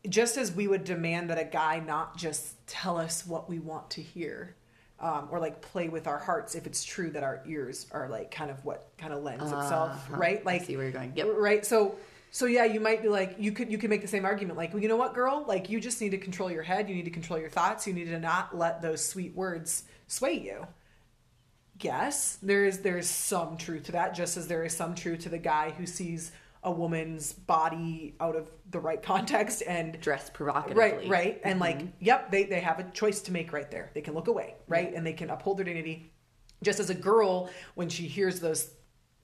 just 0.09 0.37
as 0.37 0.51
we 0.51 0.67
would 0.67 0.83
demand 0.83 1.29
that 1.29 1.37
a 1.37 1.43
guy 1.45 1.79
not 1.79 2.17
just 2.17 2.65
tell 2.67 2.97
us 2.97 3.25
what 3.25 3.49
we 3.49 3.59
want 3.59 3.89
to 3.91 4.01
hear. 4.01 4.55
Um, 4.97 5.27
or 5.29 5.39
like 5.41 5.61
play 5.61 5.89
with 5.89 6.07
our 6.07 6.17
hearts 6.17 6.55
if 6.55 6.65
it's 6.65 6.81
true 6.85 7.09
that 7.11 7.21
our 7.21 7.43
ears 7.45 7.85
are 7.91 8.07
like 8.07 8.31
kind 8.31 8.49
of 8.49 8.63
what 8.63 8.87
kind 8.97 9.11
of 9.11 9.23
lends 9.23 9.43
itself 9.43 9.91
Uh-huh. 9.91 10.15
right 10.15 10.39
I 10.39 10.43
like 10.45 10.63
see 10.63 10.77
where 10.77 10.85
you're 10.85 10.93
going. 10.93 11.11
Yep. 11.17 11.27
right 11.35 11.65
so 11.65 11.95
so 12.31 12.45
yeah 12.45 12.63
you 12.63 12.79
might 12.79 13.01
be 13.01 13.09
like 13.09 13.35
you 13.37 13.51
could 13.51 13.69
you 13.69 13.77
could 13.77 13.89
make 13.89 14.01
the 14.01 14.07
same 14.07 14.23
argument 14.23 14.57
like 14.57 14.71
well, 14.73 14.81
you 14.81 14.87
know 14.87 14.95
what 14.95 15.13
girl 15.13 15.43
like 15.49 15.69
you 15.69 15.81
just 15.81 15.99
need 15.99 16.11
to 16.11 16.17
control 16.17 16.49
your 16.49 16.63
head 16.63 16.87
you 16.87 16.95
need 16.95 17.03
to 17.05 17.11
control 17.11 17.37
your 17.37 17.49
thoughts 17.49 17.85
you 17.85 17.91
need 17.93 18.05
to 18.05 18.17
not 18.19 18.57
let 18.57 18.81
those 18.81 19.05
sweet 19.05 19.35
words 19.35 19.83
sway 20.07 20.31
you 20.31 20.65
yes 21.81 22.37
there 22.41 22.65
is 22.65 22.79
there 22.79 22.97
is 22.97 23.09
some 23.09 23.57
truth 23.57 23.83
to 23.83 23.91
that 23.91 24.15
just 24.15 24.37
as 24.37 24.47
there 24.47 24.63
is 24.63 24.75
some 24.75 24.95
truth 24.95 25.19
to 25.19 25.29
the 25.29 25.37
guy 25.37 25.71
who 25.71 25.85
sees 25.85 26.31
a 26.65 26.71
woman's 26.71 27.31
body 27.31 28.15
out 28.19 28.35
of 28.35 28.49
the 28.71 28.79
right 28.79 29.01
context 29.01 29.61
and 29.67 29.97
Dressed 30.01 30.33
provocatively. 30.33 30.81
right 30.81 31.07
right. 31.07 31.41
And 31.43 31.61
mm-hmm. 31.61 31.79
like 31.79 31.87
yep 31.99 32.31
they, 32.31 32.43
they 32.45 32.59
have 32.59 32.79
a 32.79 32.83
choice 32.91 33.21
to 33.21 33.31
make 33.31 33.53
right 33.53 33.69
there. 33.71 33.91
They 33.93 34.01
can 34.01 34.15
look 34.15 34.27
away 34.27 34.55
right? 34.67 34.93
And 34.93 35.05
they 35.05 35.13
can 35.13 35.29
uphold 35.29 35.57
their 35.59 35.65
dignity. 35.65 36.11
Just 36.63 36.79
as 36.79 36.89
a 36.89 36.95
girl 36.95 37.49
when 37.75 37.87
she 37.87 38.07
hears 38.07 38.39
those 38.39 38.71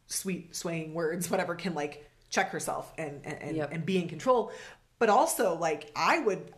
sweet 0.06 0.56
swaying 0.56 0.94
words 0.94 1.30
whatever 1.32 1.56
can 1.56 1.74
like 1.74 2.08
check 2.30 2.52
herself 2.52 2.94
and 2.98 3.22
and, 3.26 3.42
and, 3.42 3.58
Yep. 3.58 3.70
and 3.74 3.86
be 3.86 3.98
in 3.98 4.08
control. 4.08 4.52
But 5.00 5.10
also 5.10 5.58
like 5.58 5.92
i 5.96 6.20
would 6.20 6.54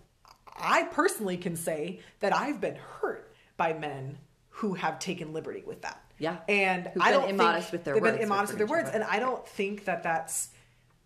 i 0.58 0.84
personally 0.84 1.38
can 1.38 1.56
say 1.56 2.02
that 2.20 2.36
i've 2.36 2.60
been 2.60 2.76
hurt 2.76 3.34
by 3.56 3.72
men 3.74 4.18
who 4.50 4.74
have 4.74 5.00
taken 5.00 5.32
liberty 5.34 5.64
with 5.66 5.82
that. 5.84 6.00
Yeah. 6.20 6.38
and 6.48 6.88
Who've 6.88 7.02
I 7.02 7.12
don't 7.12 7.26
been 7.26 7.36
immodest 7.36 7.70
think 7.70 7.72
with 7.72 7.84
their 7.86 7.94
they've 7.96 8.04
words, 8.04 8.18
been 8.18 8.24
immodest 8.28 8.52
with 8.54 8.58
their 8.60 8.68
words. 8.68 8.90
And 8.94 9.04
i 9.06 9.20
don't 9.20 9.48
think 9.48 9.86
that 9.86 10.04
that's 10.04 10.50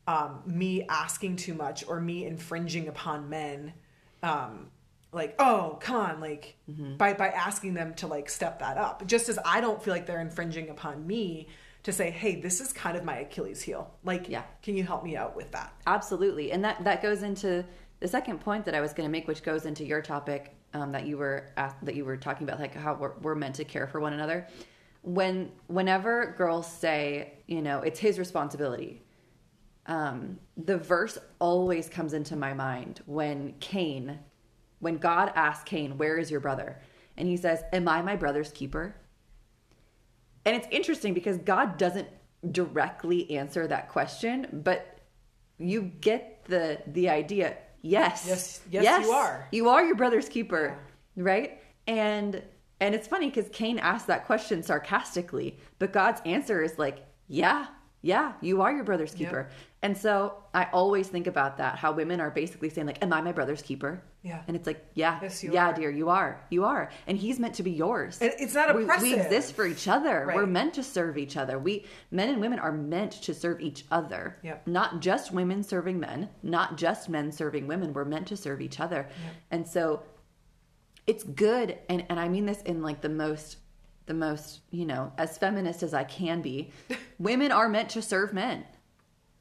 um, 0.08 0.42
me 0.46 0.84
asking 0.88 1.36
too 1.36 1.54
much 1.54 1.86
or 1.88 2.00
me 2.00 2.26
infringing 2.26 2.88
upon 2.88 3.30
men 3.30 3.74
um, 4.24 4.68
like 5.12 5.36
oh 5.40 5.78
come 5.82 5.96
on 5.98 6.20
like 6.20 6.56
Mm-hmm. 6.72 6.98
by 6.98 7.14
by 7.14 7.30
asking 7.30 7.74
them 7.76 7.94
to 7.96 8.08
like 8.08 8.30
step 8.30 8.60
that 8.60 8.78
up 8.78 9.06
just 9.08 9.30
as 9.30 9.40
i 9.46 9.62
don't 9.62 9.82
feel 9.82 9.94
like 9.94 10.06
they're 10.06 10.20
infringing 10.22 10.70
upon 10.70 11.08
me 11.08 11.48
to 11.84 11.94
say 11.94 12.10
hey 12.12 12.36
this 12.42 12.60
is 12.60 12.74
kind 12.74 12.98
of 12.98 13.06
my 13.06 13.18
achilles 13.20 13.62
heel 13.62 13.90
like 14.04 14.28
Yeah. 14.28 14.44
can 14.62 14.76
you 14.76 14.84
help 14.84 15.04
me 15.06 15.16
out 15.16 15.36
with 15.36 15.52
that 15.54 15.74
Absolutely, 15.88 16.52
and 16.52 16.64
that 16.66 16.84
that 16.84 17.02
goes 17.02 17.24
into 17.24 17.64
the 18.00 18.08
second 18.08 18.40
point 18.42 18.66
that 18.66 18.76
I 18.76 18.82
was 18.82 18.94
going 18.94 19.08
to 19.10 19.12
make, 19.12 19.28
which 19.28 19.42
goes 19.42 19.66
into 19.66 19.84
your 19.84 20.04
topic 20.04 20.54
um, 20.76 20.92
that 20.92 21.08
you 21.08 21.18
were 21.18 21.50
asked, 21.58 21.84
that 21.84 21.96
you 21.96 22.06
were 22.06 22.16
talking 22.16 22.48
about, 22.48 22.60
like 22.60 22.76
how 22.76 22.94
we're, 22.94 23.14
we're 23.24 23.34
meant 23.34 23.56
to 23.56 23.64
care 23.64 23.88
for 23.88 24.00
one 24.00 24.14
another. 24.14 24.48
When 25.02 25.52
whenever 25.66 26.36
girls 26.38 26.72
say, 26.72 27.34
you 27.48 27.64
know, 27.64 27.80
it's 27.82 28.00
his 28.00 28.20
responsibility, 28.20 29.02
um, 29.88 30.38
the 30.58 30.78
verse 30.78 31.18
always 31.40 31.90
comes 31.90 32.14
into 32.14 32.36
my 32.36 32.54
mind 32.54 33.02
when 33.06 33.54
Cain, 33.60 34.20
when 34.80 34.98
God 34.98 35.32
asked 35.36 35.66
Cain, 35.66 35.98
"Where 35.98 36.18
is 36.18 36.30
your 36.30 36.40
brother?" 36.40 36.80
and 37.18 37.28
he 37.28 37.38
says, 37.38 37.64
"Am 37.74 37.88
I 37.88 38.02
my 38.02 38.16
brother's 38.16 38.52
keeper?" 38.52 38.96
And 40.46 40.56
it's 40.56 40.68
interesting 40.72 41.14
because 41.14 41.38
God 41.38 41.78
doesn't 41.78 42.08
directly 42.52 43.30
answer 43.32 43.68
that 43.68 43.90
question, 43.90 44.62
but 44.64 45.00
you 45.58 45.84
get 46.02 46.46
the 46.46 46.80
the 46.88 47.10
idea. 47.10 47.58
Yes. 47.82 48.26
Yes, 48.28 48.62
yes, 48.70 48.84
yes 48.84 49.06
you 49.06 49.12
are. 49.12 49.48
You 49.52 49.70
are 49.70 49.86
your 49.86 49.96
brother's 49.96 50.30
keeper, 50.30 50.78
right? 51.16 51.62
And 51.88 52.44
and 52.80 52.94
it's 52.94 53.08
funny 53.08 53.32
cuz 53.32 53.50
Cain 53.52 53.80
asked 53.80 54.08
that 54.08 54.26
question 54.26 54.62
sarcastically, 54.62 55.58
but 55.80 55.92
God's 55.92 56.22
answer 56.26 56.62
is 56.62 56.78
like, 56.78 57.06
"Yeah. 57.28 57.68
Yeah, 58.04 58.34
you 58.42 58.62
are 58.62 58.72
your 58.72 58.84
brother's 58.84 59.14
Yep. 59.44 59.52
Keeper." 59.80 59.88
And 59.88 59.98
so 59.98 60.34
I 60.54 60.68
always 60.74 61.08
think 61.08 61.28
about 61.28 61.58
that 61.58 61.78
how 61.78 61.92
women 61.92 62.20
are 62.20 62.32
basically 62.32 62.70
saying 62.70 62.88
like, 62.88 63.02
"Am 63.04 63.14
I 63.14 63.22
my 63.22 63.32
brother's 63.32 63.62
keeper?" 63.62 64.02
Yeah. 64.24 64.42
And 64.48 64.56
it's 64.58 64.68
like, 64.68 64.86
"Yeah. 64.94 65.20
Yes, 65.22 65.44
you 65.44 65.54
yeah, 65.54 65.70
are. 65.70 65.74
dear, 65.74 65.90
you 65.90 66.10
are. 66.10 66.42
You 66.50 66.66
are." 66.66 66.90
And 67.06 67.18
he's 67.18 67.40
meant 67.40 67.56
to 67.56 67.64
be 67.64 67.72
yours. 67.72 68.20
And 68.22 68.34
it's 68.40 68.54
not 68.54 68.76
We- 68.76 68.84
oppressive. 68.84 69.04
We, 69.04 69.16
exist 69.16 69.54
for 69.54 69.66
each 69.66 69.88
other. 69.88 70.30
We're 70.34 70.46
meant 70.46 70.74
to 70.76 70.84
serve 70.84 71.18
each 71.18 71.38
other. 71.38 71.60
We 71.60 71.86
men 72.12 72.30
and 72.30 72.42
women 72.42 72.60
are 72.60 72.72
meant 72.72 73.14
to 73.24 73.34
serve 73.34 73.62
each 73.62 73.86
other. 73.92 74.38
Yep. 74.44 74.68
Not 74.68 75.00
just 75.00 75.32
women 75.32 75.64
serving 75.64 76.00
men, 76.00 76.30
not 76.44 76.78
just 76.78 77.10
men 77.10 77.32
serving 77.32 77.68
women. 77.68 77.94
We're 77.94 78.06
meant 78.06 78.28
to 78.28 78.38
serve 78.38 78.62
each 78.62 78.80
other. 78.80 79.08
And 79.52 79.68
so 79.68 80.04
it's 81.06 81.24
good 81.24 81.78
and 81.88 82.06
and 82.10 82.20
I 82.20 82.28
mean 82.28 82.46
this 82.46 82.62
in 82.64 82.82
like 82.82 83.02
the 83.02 83.10
most 83.10 83.58
the 84.08 84.14
most, 84.14 84.62
you 84.72 84.86
know, 84.86 85.12
as 85.18 85.38
feminist 85.38 85.84
as 85.84 85.94
I 85.94 86.04
can 86.06 86.42
be. 86.42 86.72
women 87.20 87.52
are 87.52 87.70
meant 87.70 87.90
to 87.90 88.02
serve 88.02 88.34
men. 88.34 88.66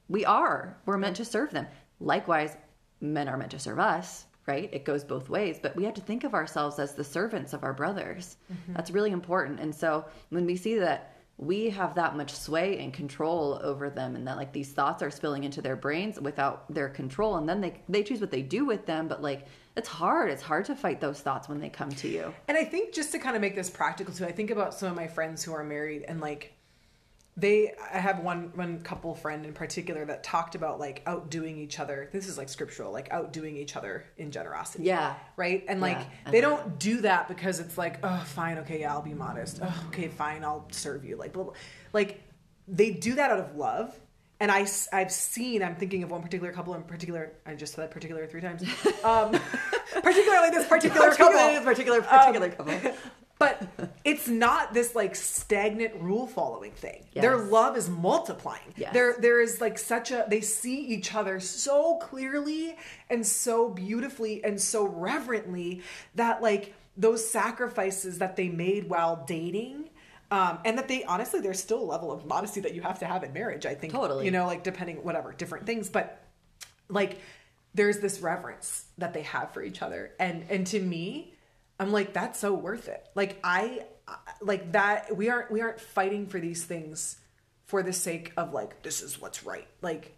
We 0.09 0.25
are. 0.25 0.79
We're 0.87 0.99
meant 0.99 1.17
to 1.17 1.25
serve 1.25 1.51
them. 1.51 1.67
Likewise, 2.01 2.57
men 3.01 3.29
are 3.29 3.37
meant 3.37 3.51
to 3.53 3.59
serve 3.59 3.79
us, 3.79 4.27
right? 4.47 4.69
It 4.73 4.85
goes 4.85 5.05
both 5.05 5.29
ways, 5.29 5.59
but 5.61 5.75
we 5.77 5.85
have 5.85 5.95
to 5.95 6.01
think 6.01 6.25
of 6.25 6.35
ourselves 6.35 6.79
as 6.79 6.95
the 6.95 7.05
servants 7.05 7.53
of 7.53 7.65
our 7.65 7.73
brothers. 7.73 8.37
Mm-hmm. 8.53 8.75
That's 8.75 8.91
really 8.91 9.11
important. 9.11 9.61
And 9.61 9.75
so 9.75 10.05
when 10.31 10.47
we 10.47 10.57
see 10.57 10.79
that 10.79 11.17
we 11.39 11.69
have 11.69 11.95
that 11.95 12.17
much 12.17 12.33
sway 12.33 12.79
and 12.79 12.95
control 12.95 13.61
over 13.63 13.91
them 13.91 14.17
and 14.17 14.27
that 14.27 14.37
like 14.37 14.53
these 14.53 14.73
thoughts 14.73 15.03
are 15.03 15.11
spilling 15.11 15.45
into 15.45 15.61
their 15.61 15.77
brains 15.77 16.19
without 16.19 16.73
their 16.73 16.89
control 16.89 17.37
and 17.37 17.47
then 17.47 17.61
they 17.61 17.75
they 17.91 18.03
choose 18.03 18.21
what 18.21 18.31
they 18.31 18.41
do 18.41 18.65
with 18.65 18.87
them 18.87 19.07
but 19.07 19.21
like 19.21 19.47
it's 19.77 19.89
hard 19.89 20.31
it's 20.31 20.41
hard 20.41 20.65
to 20.65 20.75
fight 20.75 20.99
those 20.99 21.21
thoughts 21.21 21.47
when 21.47 21.61
they 21.61 21.69
come 21.69 21.91
to 21.91 22.09
you 22.09 22.33
And 22.49 22.57
I 22.57 22.65
think 22.65 22.95
just 22.95 23.13
to 23.13 23.19
kind 23.19 23.37
of 23.37 23.43
make 23.43 23.55
this 23.55 23.69
practical 23.69 24.15
too, 24.15 24.25
I 24.25 24.33
think 24.33 24.51
about 24.51 24.73
some 24.73 24.89
of 24.89 24.97
my 24.97 25.07
friends 25.07 25.45
who 25.45 25.53
are 25.53 25.63
married 25.65 26.05
and 26.09 26.23
like 26.23 26.55
they 27.39 27.75
I 27.93 27.99
have 27.99 28.21
one 28.21 28.51
one 28.55 28.81
couple 28.81 29.15
friend 29.15 29.45
in 29.45 29.53
particular 29.53 30.05
that 30.07 30.25
talked 30.25 30.55
about 30.55 30.81
like 30.81 31.03
outdoing 31.07 31.59
each 31.59 31.79
other. 31.79 32.09
This 32.13 32.29
is 32.29 32.39
like 32.39 32.49
scriptural, 32.49 32.93
like 32.93 33.09
outdoing 33.11 33.57
each 33.57 33.77
other 33.77 34.05
in 34.17 34.31
generosity. 34.31 34.85
Yeah. 34.85 35.15
Right? 35.37 35.65
And 35.69 35.81
like 35.81 35.99
Yeah, 35.99 36.31
they 36.31 36.41
don't 36.41 36.79
do 36.79 37.03
that 37.03 37.29
because 37.29 37.61
it's 37.61 37.77
like, 37.77 37.99
oh 38.03 38.23
fine, 38.27 38.59
okay, 38.59 38.81
yeah, 38.81 38.93
I'll 38.93 39.03
be 39.03 39.13
modest. 39.15 39.61
Oh, 39.63 39.85
okay, 39.89 40.09
fine, 40.09 40.45
I'll 40.45 40.67
serve 40.71 41.05
you. 41.05 41.17
Like 41.17 41.35
blah, 41.35 41.45
blah. 41.45 41.53
like 41.93 42.23
they 42.69 42.91
do 42.91 43.15
that 43.17 43.31
out 43.31 43.41
of 43.41 43.55
love. 43.55 43.99
And 44.39 44.51
I, 44.51 44.67
I've 44.93 45.11
seen, 45.11 45.63
I'm 45.63 45.77
thinking 45.77 46.03
of 46.03 46.11
one 46.11 46.21
particular 46.21 46.53
couple 46.53 46.75
in 46.75 46.83
particular. 46.83 47.33
I 47.47 47.55
just 47.55 47.73
said 47.73 47.85
that 47.85 47.91
particular 47.91 48.27
three 48.27 48.43
times. 48.43 48.63
Um, 49.03 49.31
particularly 50.03 50.51
this 50.51 50.67
particular 50.69 51.11
couple. 51.13 51.33
particular 51.33 51.63
particular 51.63 52.03
particular 52.03 52.51
couple 52.51 52.93
But 53.39 53.67
it's 54.05 54.29
not 54.29 54.73
this 54.73 54.95
like 54.95 55.15
stagnant 55.15 55.95
rule 55.97 56.27
following 56.27 56.73
thing. 56.73 57.05
Their 57.15 57.37
love 57.37 57.77
is 57.77 57.89
multiplying. 57.89 58.75
Yes. 58.77 58.93
There 58.93 59.17
there 59.19 59.41
is 59.41 59.61
like 59.61 59.79
such 59.79 60.11
a 60.11 60.27
they 60.29 60.41
see 60.41 60.81
each 60.87 61.15
other 61.15 61.41
so 61.41 61.97
clearly 61.97 62.77
and 63.11 63.27
so 63.27 63.69
beautifully 63.69 64.43
and 64.45 64.61
so 64.61 64.87
reverently 64.87 65.83
that 66.15 66.43
like 66.43 66.75
those 66.97 67.29
sacrifices 67.29 68.19
that 68.19 68.37
they 68.37 68.49
made 68.49 68.89
while 68.89 69.25
dating 69.27 69.91
um, 70.31 70.59
and 70.65 70.77
that 70.79 70.89
they 70.89 71.05
honestly 71.05 71.41
there's 71.41 71.61
still 71.61 71.81
a 71.81 71.85
level 71.85 72.11
of 72.11 72.25
modesty 72.27 72.61
that 72.61 72.75
you 72.75 72.83
have 72.83 72.99
to 72.99 73.07
have 73.07 73.23
in 73.23 73.33
marriage, 73.33 73.67
I 73.67 73.75
think. 73.75 73.93
Totally. 73.93 74.25
You 74.25 74.31
know, 74.31 74.47
like 74.47 74.65
depending 74.65 74.97
whatever, 74.97 75.33
different 75.33 75.67
things. 75.67 75.89
But 75.89 76.23
like 76.89 77.19
there's 77.75 77.99
this 77.99 78.21
reverence 78.21 78.87
that 78.99 79.13
they 79.13 79.23
have 79.23 79.53
for 79.53 79.63
each 79.63 79.83
other 79.83 80.13
and 80.19 80.45
and 80.49 80.67
to 80.67 80.81
me 80.81 81.35
i'm 81.79 81.93
like 81.93 82.13
that's 82.13 82.39
so 82.39 82.53
worth 82.53 82.89
it. 82.89 83.07
Like 83.15 83.39
i 83.45 83.85
like 84.41 84.73
that 84.73 85.17
we 85.17 85.29
aren't 85.29 85.51
we 85.51 85.61
aren't 85.61 85.81
fighting 85.81 86.27
for 86.27 86.39
these 86.39 86.65
things 86.65 87.19
for 87.65 87.83
the 87.83 87.93
sake 87.93 88.33
of 88.37 88.53
like 88.53 88.83
this 88.83 89.03
is 89.03 89.21
what's 89.21 89.45
right. 89.45 89.67
Like 89.83 90.17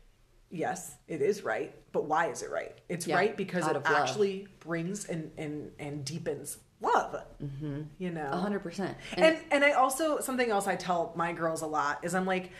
yes 0.51 0.94
it 1.09 1.21
is 1.21 1.42
right 1.42 1.75
but 1.92 2.05
why 2.05 2.27
is 2.27 2.42
it 2.42 2.51
right? 2.51 2.77
It's 2.88 3.07
Yeah, 3.07 3.16
right 3.16 3.37
because 3.37 3.66
it 3.66 3.77
of 3.77 3.85
love. 3.85 3.94
actually 3.94 4.49
brings 4.61 5.07
and 5.07 5.31
and 5.38 5.73
and 5.79 6.05
deepens 6.05 6.59
love 6.81 7.23
mm-hmm. 7.42 7.83
you 7.99 8.11
know? 8.11 8.29
A 8.31 8.37
hundred 8.37 8.61
percent. 8.61 8.97
And 9.14 9.38
and 9.51 9.64
I 9.64 9.73
also 9.73 10.21
something 10.21 10.51
else 10.51 10.66
I 10.66 10.77
tell 10.77 11.12
my 11.16 11.33
girls 11.33 11.62
a 11.62 11.66
lot 11.66 12.05
is 12.05 12.14
I'm 12.14 12.27
like 12.27 12.53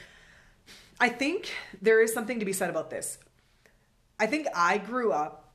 I 1.01 1.09
think 1.09 1.53
there 1.81 2.01
is 2.03 2.13
something 2.13 2.41
to 2.41 2.45
be 2.45 2.53
said 2.53 2.71
about 2.71 2.91
this. 2.91 3.19
I 4.19 4.27
think 4.27 4.49
I 4.55 4.79
grew 4.79 5.13
up 5.13 5.48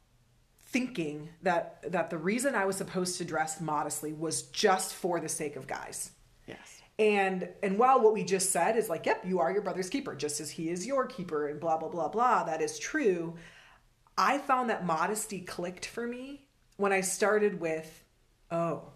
thinking 0.74 1.30
that 1.44 1.80
that 1.92 2.10
the 2.10 2.18
reason 2.18 2.56
I 2.56 2.66
was 2.66 2.76
supposed 2.76 3.18
to 3.20 3.26
dress 3.26 3.62
modestly 3.62 4.12
was 4.12 4.44
just 4.44 4.94
for 4.96 5.20
the 5.20 5.30
sake 5.30 5.56
of 5.56 5.68
guys. 5.68 6.12
yes 6.48 6.82
And 7.00 7.48
and 7.62 7.78
while 7.78 8.02
what 8.02 8.14
we 8.14 8.24
just 8.24 8.52
said 8.52 8.76
is 8.76 8.90
like, 8.90 9.06
yep, 9.06 9.24
you 9.26 9.40
are 9.40 9.52
your 9.52 9.62
brother's 9.62 9.90
keeper, 9.90 10.16
just 10.16 10.42
as 10.42 10.50
he 10.52 10.70
is 10.70 10.86
your 10.86 11.06
keeper, 11.06 11.48
and 11.48 11.60
blah 11.60 11.78
blah 11.78 11.90
blah 11.90 12.10
blah, 12.10 12.44
that 12.44 12.62
is 12.62 12.78
true. 12.80 13.36
I 14.18 14.38
found 14.40 14.70
that 14.70 14.86
modesty 14.86 15.40
clicked 15.42 15.86
for 15.86 16.06
me 16.06 16.48
when 16.78 16.92
I 16.92 17.02
started 17.02 17.60
with, 17.60 18.04
oh, 18.52 18.94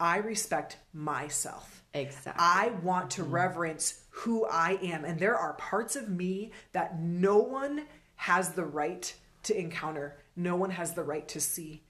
I 0.00 0.18
respect 0.18 0.78
myself. 0.92 1.84
exactly 1.94 2.32
I 2.38 2.70
want 2.82 3.10
to 3.12 3.22
mm-hmm. 3.22 3.32
reverence 3.32 4.04
who 4.10 4.46
I 4.46 4.78
am. 4.82 5.04
And 5.04 5.18
there 5.18 5.36
are 5.36 5.54
parts 5.54 5.96
of 5.96 6.08
me 6.08 6.52
that 6.72 7.00
no 7.00 7.38
one 7.38 7.86
has 8.16 8.50
the 8.50 8.64
right 8.64 9.12
to 9.44 9.58
encounter. 9.58 10.18
No 10.38 10.56
one 10.56 10.70
has 10.70 10.94
the 10.94 11.02
right 11.02 11.26
to 11.28 11.40
see, 11.40 11.82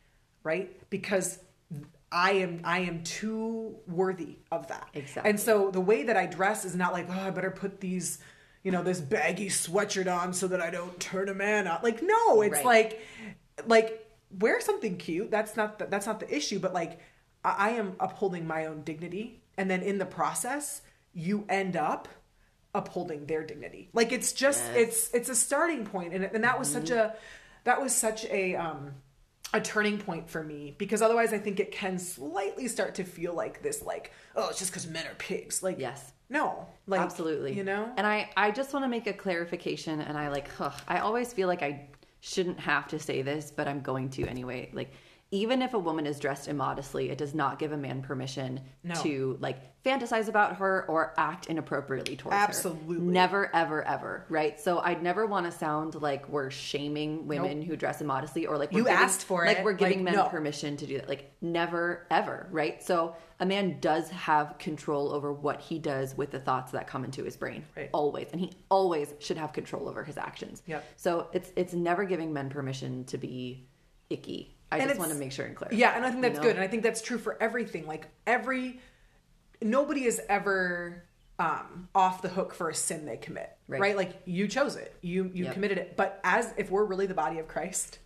right? 0.42 0.74
Because 0.90 1.38
I 2.10 2.32
am 2.32 2.60
I 2.64 2.80
am 2.80 3.02
too 3.04 3.76
worthy 3.86 4.38
of 4.50 4.68
that. 4.68 4.88
Exactly. 4.94 5.28
And 5.30 5.38
so 5.38 5.70
the 5.70 5.80
way 5.80 6.04
that 6.04 6.16
I 6.16 6.26
dress 6.26 6.64
is 6.64 6.74
not 6.74 6.92
like, 6.92 7.06
oh, 7.10 7.20
I 7.20 7.30
better 7.30 7.50
put 7.50 7.80
these, 7.80 8.18
you 8.62 8.72
know, 8.72 8.82
this 8.82 9.00
baggy 9.00 9.48
sweatshirt 9.48 10.10
on 10.12 10.32
so 10.32 10.48
that 10.48 10.60
I 10.60 10.70
don't 10.70 10.98
turn 10.98 11.28
a 11.28 11.34
man 11.34 11.66
out. 11.66 11.84
Like, 11.84 12.02
no, 12.02 12.40
it's 12.42 12.56
Right. 12.56 12.64
like 12.64 13.00
like 13.66 14.06
wear 14.38 14.60
something 14.60 14.96
cute. 14.96 15.30
That's 15.30 15.56
not 15.56 15.78
the, 15.78 15.86
that's 15.86 16.06
not 16.06 16.20
the 16.20 16.34
issue, 16.34 16.58
but 16.58 16.72
like 16.72 17.00
I 17.44 17.54
I 17.58 17.70
am 17.70 17.96
upholding 18.00 18.46
my 18.46 18.66
own 18.66 18.82
dignity 18.82 19.42
and 19.58 19.70
then 19.70 19.82
in 19.82 19.98
the 19.98 20.06
process 20.06 20.82
you 21.12 21.44
end 21.48 21.76
up 21.76 22.08
upholding 22.74 23.26
their 23.26 23.42
dignity. 23.44 23.90
Like 23.92 24.12
it's 24.12 24.32
just 24.32 24.64
Yes. 24.68 24.76
it's 24.76 25.14
it's 25.14 25.28
a 25.28 25.34
starting 25.34 25.84
point 25.84 26.14
and 26.14 26.24
and 26.24 26.44
that 26.44 26.58
was 26.58 26.70
such 26.70 26.90
a 26.90 26.94
mm-hmm. 26.94 27.16
That 27.68 27.80
was 27.82 27.94
such 27.94 28.24
a 28.26 28.56
um 28.56 28.92
a 29.54 29.60
turning 29.60 29.98
point 29.98 30.28
for 30.28 30.42
me 30.42 30.74
because 30.78 31.00
otherwise 31.00 31.32
I 31.32 31.38
think 31.38 31.58
it 31.60 31.70
can 31.72 31.98
slightly 31.98 32.68
start 32.68 32.94
to 32.96 33.04
feel 33.04 33.34
like 33.34 33.62
this 33.62 33.82
like 33.82 34.12
oh 34.36 34.48
it's 34.48 34.58
just 34.58 34.72
cuz 34.72 34.86
men 34.86 35.06
are 35.06 35.14
pigs. 35.14 35.62
Like 35.62 35.78
Yes. 35.78 36.12
no. 36.30 36.66
Like 36.86 37.00
absolutely 37.00 37.52
you 37.54 37.64
know? 37.64 37.90
and 37.98 38.06
i 38.06 38.30
i 38.36 38.50
just 38.50 38.72
want 38.72 38.84
to 38.84 38.88
make 38.88 39.06
a 39.06 39.12
clarification 39.12 40.00
and 40.00 40.16
i 40.16 40.28
like 40.28 40.48
ugh, 40.60 40.72
i 40.88 40.98
always 40.98 41.32
feel 41.32 41.48
like 41.48 41.62
i 41.62 41.88
shouldn't 42.20 42.58
have 42.58 42.88
to 42.88 42.98
say 42.98 43.20
this 43.22 43.52
but 43.54 43.68
i'm 43.68 43.80
going 43.80 44.08
to 44.10 44.26
anyway 44.26 44.70
like 44.72 44.90
even 45.30 45.60
if 45.60 45.74
a 45.74 45.78
woman 45.78 46.06
is 46.06 46.18
dressed 46.18 46.48
immodestly 46.48 47.10
it 47.10 47.18
does 47.18 47.34
not 47.34 47.58
give 47.58 47.72
a 47.72 47.76
man 47.76 48.00
permission 48.02 48.60
No. 48.82 48.94
to 49.02 49.36
like 49.40 49.58
fantasize 49.84 50.28
about 50.28 50.56
her 50.56 50.84
or 50.88 51.12
act 51.18 51.46
inappropriately 51.46 52.16
towards 52.16 52.34
her 52.34 52.42
Absolutely. 52.42 52.98
never 52.98 53.54
ever 53.54 53.82
ever 53.86 54.24
right 54.28 54.58
so 54.58 54.78
i'd 54.80 55.02
never 55.02 55.26
want 55.26 55.46
to 55.46 55.52
sound 55.52 55.94
like 55.96 56.28
we're 56.28 56.50
shaming 56.50 57.26
women 57.26 57.62
who 57.62 57.76
dress 57.76 58.00
immodestly 58.00 58.46
or 58.48 58.56
like 58.58 58.72
we're 58.72 58.78
You 58.78 58.84
giving- 58.84 58.98
asked 58.98 59.24
for 59.24 59.44
like 59.46 59.58
it. 59.58 59.64
we're 59.64 59.72
giving 59.74 59.98
Like, 59.98 60.04
men 60.04 60.14
no. 60.14 60.28
permission 60.28 60.76
to 60.78 60.86
do 60.86 60.96
that 60.98 61.08
like 61.08 61.30
never 61.40 62.06
ever 62.10 62.48
right 62.50 62.82
so 62.82 63.14
a 63.40 63.46
man 63.46 63.78
does 63.80 64.08
have 64.10 64.56
control 64.58 65.12
over 65.12 65.32
what 65.32 65.60
he 65.60 65.78
does 65.78 66.16
with 66.16 66.30
the 66.32 66.40
thoughts 66.40 66.72
that 66.72 66.86
come 66.86 67.04
into 67.04 67.22
his 67.24 67.36
brain 67.36 67.64
Right. 67.76 67.90
always 67.92 68.28
and 68.32 68.40
he 68.40 68.50
always 68.70 69.12
should 69.20 69.36
have 69.36 69.52
control 69.52 69.88
over 69.88 70.04
his 70.04 70.16
actions 70.16 70.62
Yep. 70.66 70.84
so 70.96 71.28
it's 71.32 71.52
it's 71.54 71.74
never 71.74 72.04
giving 72.04 72.32
men 72.32 72.48
permission 72.50 73.04
to 73.04 73.18
be 73.18 73.68
icky 74.10 74.54
i 74.70 74.78
And 74.78 74.88
just 74.88 74.98
want 74.98 75.12
to 75.12 75.18
make 75.18 75.32
sure 75.32 75.46
and 75.46 75.56
clear 75.56 75.70
Yeah, 75.72 75.96
and 75.96 76.04
I 76.04 76.10
think 76.10 76.22
You 76.22 76.28
that's 76.30 76.36
know? 76.38 76.42
good, 76.44 76.56
and 76.56 76.64
I 76.64 76.68
think 76.68 76.82
that's 76.82 77.00
true 77.02 77.18
for 77.18 77.36
everything. 77.42 77.86
Like 77.86 78.06
every, 78.26 78.80
nobody 79.62 80.04
is 80.04 80.20
ever 80.28 81.04
um, 81.38 81.88
off 81.94 82.20
the 82.22 82.28
hook 82.28 82.52
for 82.54 82.68
a 82.68 82.74
sin 82.74 83.06
they 83.06 83.16
commit, 83.16 83.56
right? 83.68 83.80
Right. 83.80 83.96
Like 83.96 84.22
you 84.24 84.48
chose 84.48 84.76
it, 84.76 84.94
you 85.02 85.30
you 85.32 85.44
Yep. 85.44 85.54
committed 85.54 85.78
it. 85.78 85.96
But 85.96 86.20
as 86.24 86.52
if 86.56 86.70
we're 86.70 86.84
really 86.84 87.06
the 87.06 87.14
body 87.14 87.38
of 87.38 87.46
Christ, 87.48 87.98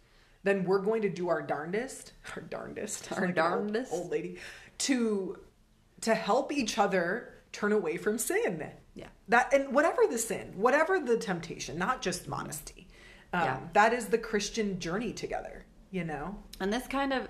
then 0.45 0.65
we're 0.65 0.81
going 0.83 1.03
to 1.03 1.09
do 1.09 1.29
our 1.29 1.41
darndest, 1.43 2.13
our 2.37 2.43
darndest, 2.43 3.11
Our 3.13 3.21
like 3.27 3.37
an 3.37 3.39
old- 3.43 3.51
darndest. 3.53 3.93
old 3.93 4.11
lady, 4.11 4.39
to 4.79 5.39
to 6.03 6.15
help 6.15 6.53
each 6.53 6.79
other 6.79 7.35
turn 7.53 7.73
away 7.73 7.97
from 7.97 8.19
sin. 8.19 8.71
Yeah. 8.95 9.07
That 9.29 9.53
and 9.55 9.73
whatever 9.75 10.03
the 10.11 10.19
sin, 10.19 10.53
whatever 10.57 11.01
the 11.01 11.17
temptation, 11.17 11.79
not 11.79 12.03
just 12.03 12.29
modesty. 12.29 12.87
Um, 13.33 13.43
Yeah. 13.45 13.59
That 13.73 13.93
is 13.95 14.07
the 14.09 14.19
Christian 14.19 14.79
journey 14.79 15.13
together. 15.15 15.65
You 15.93 16.05
know. 16.05 16.35
And 16.59 16.73
this 16.73 16.89
kind 16.89 17.13
of 17.13 17.29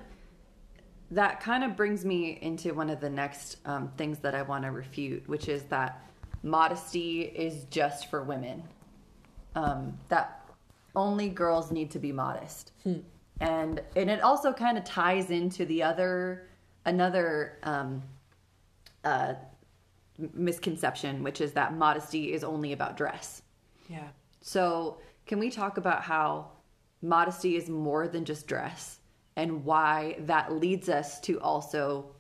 that 1.11 1.41
kind 1.41 1.63
of 1.63 1.77
brings 1.77 2.07
me 2.07 2.39
into 2.41 2.73
one 2.73 2.89
of 2.89 3.01
the 3.01 3.11
next 3.11 3.59
um, 3.67 3.91
things 3.99 4.19
that 4.21 4.35
I 4.35 4.41
want 4.41 4.65
to 4.65 4.71
refute, 4.71 5.29
which 5.29 5.49
is 5.49 5.65
that 5.65 6.07
modesty 6.43 7.23
is 7.23 7.65
just 7.65 8.09
for 8.09 8.23
women. 8.23 8.63
Um, 9.55 9.99
that 10.09 10.49
only 10.97 11.29
girls 11.29 11.71
need 11.71 11.91
to 11.91 11.99
be 11.99 12.13
modest, 12.13 12.73
and 13.41 13.83
and 13.95 14.11
it 14.11 14.23
also 14.23 14.53
kind 14.53 14.79
of 14.79 14.85
ties 14.85 15.31
into 15.31 15.67
the 15.67 15.83
other 15.83 16.49
another 16.87 17.59
um, 17.65 18.03
uh, 19.05 19.35
misconception, 20.33 21.23
which 21.23 21.41
is 21.41 21.53
that 21.53 21.75
modesty 21.75 22.33
is 22.33 22.45
only 22.45 22.73
about 22.73 22.97
dress. 22.97 23.43
Yeah. 23.89 24.09
So, 24.41 24.99
can 25.27 25.39
we 25.39 25.51
talk 25.51 25.77
about 25.77 26.03
how 26.03 26.52
modesty 27.03 27.57
is 27.57 27.69
more 27.69 28.09
than 28.09 28.25
just 28.25 28.47
dress 28.47 29.01
and 29.37 29.65
why 29.65 30.17
that 30.21 30.53
leads 30.53 30.89
us 30.89 31.21
to 31.21 31.41
also 31.41 32.15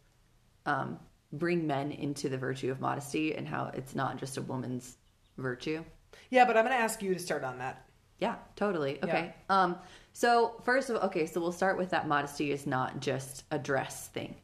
um, 0.66 0.98
bring 1.32 1.66
men 1.66 1.92
into 1.92 2.28
the 2.28 2.38
virtue 2.38 2.70
of 2.70 2.80
modesty 2.80 3.34
and 3.34 3.46
how 3.46 3.70
it's 3.74 3.94
not 3.94 4.18
just 4.18 4.36
a 4.36 4.42
woman's 4.42 4.96
virtue? 5.38 5.84
Yeah, 6.30 6.44
but 6.44 6.56
I'm 6.56 6.64
going 6.64 6.76
to 6.76 6.82
ask 6.82 7.02
you 7.02 7.14
to 7.14 7.20
start 7.20 7.44
on 7.44 7.58
that. 7.58 7.86
Yeah, 8.18 8.36
totally. 8.54 9.02
Okay. 9.02 9.34
Um, 9.48 9.76
so 10.12 10.60
first 10.64 10.90
of 10.90 11.02
okay, 11.04 11.26
so 11.26 11.40
we'll 11.40 11.52
start 11.52 11.76
with 11.76 11.90
that 11.90 12.06
modesty 12.06 12.52
is 12.52 12.66
not 12.66 13.00
just 13.00 13.44
a 13.50 13.58
dress 13.58 14.08
thing. 14.08 14.36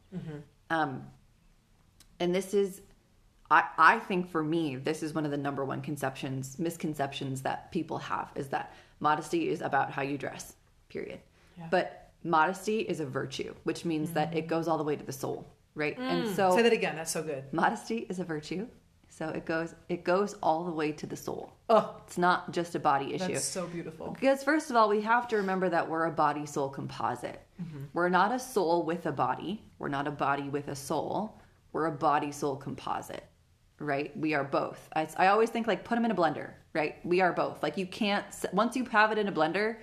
Um, 0.71 1.07
and 2.19 2.35
this 2.35 2.55
is, 2.55 2.83
I, 3.51 3.65
I 3.79 3.99
think 4.01 4.29
for 4.29 4.43
me, 4.43 4.77
this 4.77 5.03
is 5.03 5.15
one 5.15 5.25
of 5.25 5.31
the 5.31 5.37
number 5.37 5.65
one 5.65 5.81
conceptions, 5.81 6.59
misconceptions 6.59 7.43
that 7.43 7.71
people 7.71 7.99
have 7.99 8.31
is 8.35 8.49
that 8.49 8.75
modesty 9.01 9.49
is 9.49 9.61
about 9.61 9.91
how 9.91 10.03
you 10.03 10.19
dress, 10.19 10.55
period. 10.89 11.21
But 11.71 12.11
modesty 12.23 12.81
is 12.81 13.01
a 13.01 13.07
virtue, 13.07 13.55
which 13.65 13.85
means 13.85 14.13
that 14.13 14.35
it 14.35 14.47
goes 14.47 14.69
all 14.69 14.79
the 14.79 14.85
way 14.85 14.97
to 14.97 15.05
the 15.05 15.13
soul, 15.13 15.53
right? 15.75 15.99
And 15.99 16.25
mm. 16.25 16.37
so 16.37 16.55
Say 16.55 16.63
that 16.63 16.73
again. 16.73 16.97
That's 16.97 17.11
so 17.11 17.23
good. 17.23 17.45
modesty 17.53 18.07
is 18.09 18.21
a 18.21 18.25
virtue 18.25 18.69
So 19.09 19.29
it 19.31 19.45
goes 19.45 19.75
it 19.89 20.05
goes 20.05 20.35
all 20.43 20.65
the 20.65 20.71
way 20.71 20.93
to 20.93 21.07
the 21.07 21.17
soul. 21.17 21.53
Oh, 21.69 21.97
It's 22.07 22.19
not 22.19 22.53
just 22.53 22.75
a 22.77 22.79
body 22.79 23.15
issue. 23.15 23.33
that's 23.33 23.45
so 23.45 23.67
beautiful. 23.67 24.11
Because 24.13 24.45
first 24.45 24.71
of 24.71 24.77
all, 24.77 24.89
we 24.89 25.01
have 25.01 25.27
to 25.29 25.37
remember 25.37 25.69
that 25.69 25.89
we're 25.91 26.07
a 26.07 26.13
body 26.13 26.47
soul 26.47 26.69
composite. 26.69 27.41
Mm-hmm. 27.61 27.85
We're 27.93 28.09
not 28.09 28.31
a 28.33 28.39
soul 28.39 28.85
with 28.85 29.07
a 29.07 29.13
body. 29.13 29.65
We're 29.81 29.89
not 29.89 30.07
a 30.07 30.13
body 30.13 30.49
with 30.49 30.69
a 30.69 30.77
soul. 30.77 31.41
We're 31.73 31.87
a 31.87 31.93
body 31.93 32.31
soul 32.33 32.57
composite, 32.57 33.25
right? 33.81 34.17
We 34.17 34.35
are 34.35 34.45
both. 34.45 34.89
I, 34.95 35.09
I 35.17 35.27
always 35.29 35.51
think 35.51 35.67
like 35.67 35.85
put 35.85 35.97
them 35.97 36.05
in 36.05 36.11
a 36.13 36.15
blender, 36.15 36.53
right? 36.73 36.97
We 37.05 37.21
are 37.21 37.33
both. 37.33 37.63
Like 37.63 37.77
you 37.77 37.87
can't 37.87 38.25
once 38.53 38.77
you 38.77 38.85
have 38.87 39.13
it 39.13 39.19
in 39.19 39.29
a 39.29 39.33
blender 39.33 39.77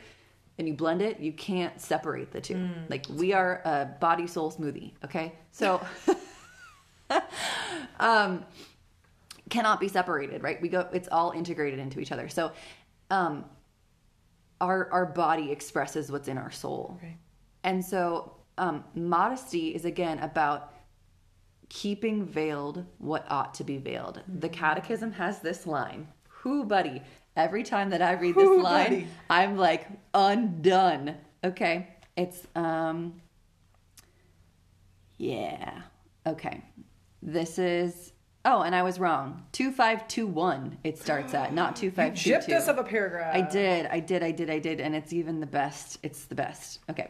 and 0.57 0.67
you 0.67 0.73
blend 0.73 1.01
it, 1.01 1.19
you 1.19 1.33
can't 1.33 1.79
separate 1.79 2.31
the 2.31 2.41
two. 2.41 2.69
like 2.89 3.05
we 3.09 3.33
are 3.33 3.61
a 3.65 3.85
body 3.99 4.27
soul 4.27 4.51
smoothie, 4.51 4.93
okay? 5.03 5.33
So 5.51 5.85
um 7.99 8.45
cannot 9.49 9.79
be 9.79 9.87
separated, 9.87 10.43
right? 10.43 10.61
We 10.61 10.69
go 10.69 10.87
it's 10.93 11.09
all 11.11 11.31
integrated 11.31 11.79
into 11.79 11.99
each 11.99 12.11
other. 12.11 12.29
So 12.29 12.51
um 13.11 13.45
our 14.61 14.89
our 14.91 15.05
body 15.05 15.51
expresses 15.51 16.11
what's 16.11 16.27
in 16.27 16.37
our 16.37 16.51
soul. 16.51 16.99
Right. 17.01 17.17
And 17.63 17.83
so 17.83 18.37
um 18.57 18.83
modesty 18.95 19.75
is 19.75 19.85
again 19.85 20.19
about 20.19 20.71
keeping 21.69 22.25
veiled 22.25 22.85
what 22.99 23.25
ought 23.29 23.53
to 23.55 23.63
be 23.63 23.77
veiled. 23.77 24.21
The 24.39 24.49
catechism 24.49 25.11
has 25.13 25.39
this 25.39 25.65
line. 25.65 26.07
Who 26.45 26.63
buddy, 26.63 27.01
every 27.35 27.63
time 27.63 27.89
that 27.89 28.03
I 28.03 28.11
read 28.11 28.35
this 28.35 28.43
Whew, 28.43 28.61
line, 28.61 28.83
buddy. 28.83 29.07
I'm 29.31 29.57
like 29.57 29.87
undone. 30.13 31.15
Okay? 31.43 31.87
It's 32.15 32.45
um 32.53 33.19
yeah. 35.17 35.81
Okay. 36.27 36.61
This 37.23 37.57
is 37.57 38.11
Oh, 38.47 38.61
and 38.61 38.75
I 38.75 38.83
was 38.83 38.99
wrong. 38.99 39.43
2521 39.53 40.77
it 40.83 40.99
starts 40.99 41.33
at, 41.33 41.51
not 41.51 41.81
You 41.81 41.89
2522. 41.89 42.51
gypped 42.51 42.55
us 42.55 42.67
of 42.67 42.77
a 42.77 42.83
paragraph. 42.83 43.35
I 43.35 43.41
did, 43.41 43.87
I 43.87 43.99
did, 43.99 44.21
I 44.21 44.29
did, 44.29 44.51
I 44.51 44.59
did, 44.59 44.79
and 44.79 44.95
it's 44.95 45.13
even 45.13 45.39
the 45.39 45.47
best. 45.47 45.97
It's 46.03 46.25
the 46.25 46.35
best. 46.35 46.77
Okay. 46.91 47.09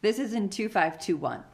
This 0.00 0.18
is 0.18 0.32
in 0.32 0.48
2521. 0.48 1.44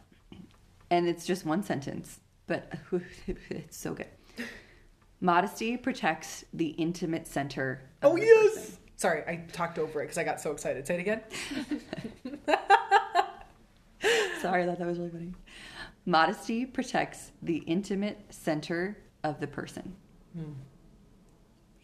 And 0.90 1.08
it's 1.08 1.26
just 1.26 1.44
one 1.44 1.64
sentence, 1.64 2.20
but 2.46 2.72
it's 3.26 3.76
so 3.76 3.94
good. 3.94 4.06
Modesty 5.20 5.76
protects 5.76 6.44
the 6.52 6.68
intimate 6.68 7.26
center. 7.26 7.83
Of 8.02 8.12
Oh 8.12 8.16
yes. 8.16 8.55
person. 8.55 8.72
Sorry, 8.96 9.22
I 9.26 9.44
talked 9.52 9.79
over 9.79 10.00
it 10.02 10.05
because 10.07 10.18
I 10.18 10.24
got 10.24 10.40
so 10.40 10.52
excited. 10.52 10.87
Say 10.87 10.94
it 10.94 11.00
again. 11.00 11.20
Sorry, 14.40 14.62
I 14.62 14.66
thought 14.66 14.79
that 14.79 14.87
was 14.87 14.98
really 14.98 15.11
funny. 15.11 15.33
Modesty 16.05 16.64
protects 16.66 17.33
the 17.42 17.57
intimate 17.59 18.18
center 18.31 18.96
of 19.24 19.40
the 19.40 19.46
person. 19.46 19.94
Hmm. 20.35 20.52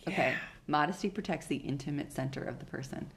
Yeah. 0.07 0.13
Okay. 0.13 0.35
Modesty 0.69 1.11
protects 1.11 1.47
the 1.47 1.57
intimate 1.57 2.13
center 2.13 2.43
of 2.43 2.59
the 2.59 2.65
person. 2.67 3.11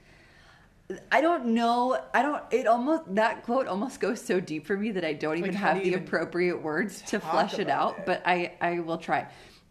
I 1.12 1.20
don't 1.20 1.46
know. 1.46 2.00
I 2.14 2.22
don't. 2.22 2.42
It 2.50 2.66
almost 2.66 3.14
that 3.14 3.42
quote 3.44 3.66
almost 3.66 3.98
goes 4.00 4.20
so 4.20 4.40
deep 4.40 4.66
for 4.66 4.76
me 4.76 4.90
that 4.92 5.04
I 5.04 5.12
don't 5.14 5.36
even 5.38 5.50
Like, 5.52 5.60
have 5.60 5.82
the 5.82 5.94
appropriate 5.94 6.62
words 6.62 7.02
to 7.08 7.18
flesh 7.20 7.58
it 7.58 7.68
out. 7.68 7.98
it? 7.98 8.06
But 8.06 8.22
I 8.24 8.52
I 8.60 8.80
will 8.80 8.98
try. 8.98 9.26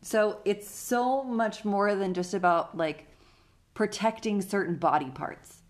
So 0.05 0.37
it's 0.45 0.69
so 0.69 1.23
much 1.23 1.65
more 1.65 1.95
than 1.95 2.13
just 2.13 2.35
about 2.35 2.77
like 2.77 3.07
protecting 3.73 4.39
certain 4.39 4.75
body 4.75 5.09
parts. 5.09 5.63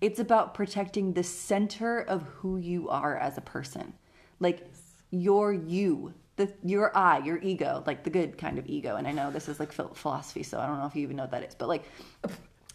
It's 0.00 0.18
about 0.18 0.52
protecting 0.52 1.12
the 1.12 1.22
center 1.22 2.00
of 2.00 2.22
who 2.22 2.56
you 2.56 2.88
are 2.88 3.16
as 3.16 3.38
a 3.38 3.40
person. 3.40 3.92
Like 4.40 4.66
your 5.12 5.52
you, 5.52 6.12
the 6.34 6.52
your 6.64 6.96
I, 6.96 7.18
your 7.18 7.38
ego, 7.38 7.84
like 7.86 8.02
the 8.02 8.10
good 8.10 8.36
kind 8.36 8.58
of 8.58 8.66
ego. 8.66 8.96
And 8.96 9.06
I 9.06 9.12
know 9.12 9.30
this 9.30 9.48
is 9.48 9.60
like 9.60 9.70
philosophy, 9.72 10.42
so 10.42 10.58
I 10.58 10.66
don't 10.66 10.80
know 10.80 10.86
if 10.86 10.96
you 10.96 11.02
even 11.04 11.14
know 11.14 11.22
what 11.22 11.30
that 11.30 11.44
is, 11.44 11.54
but 11.54 11.68
like 11.68 11.84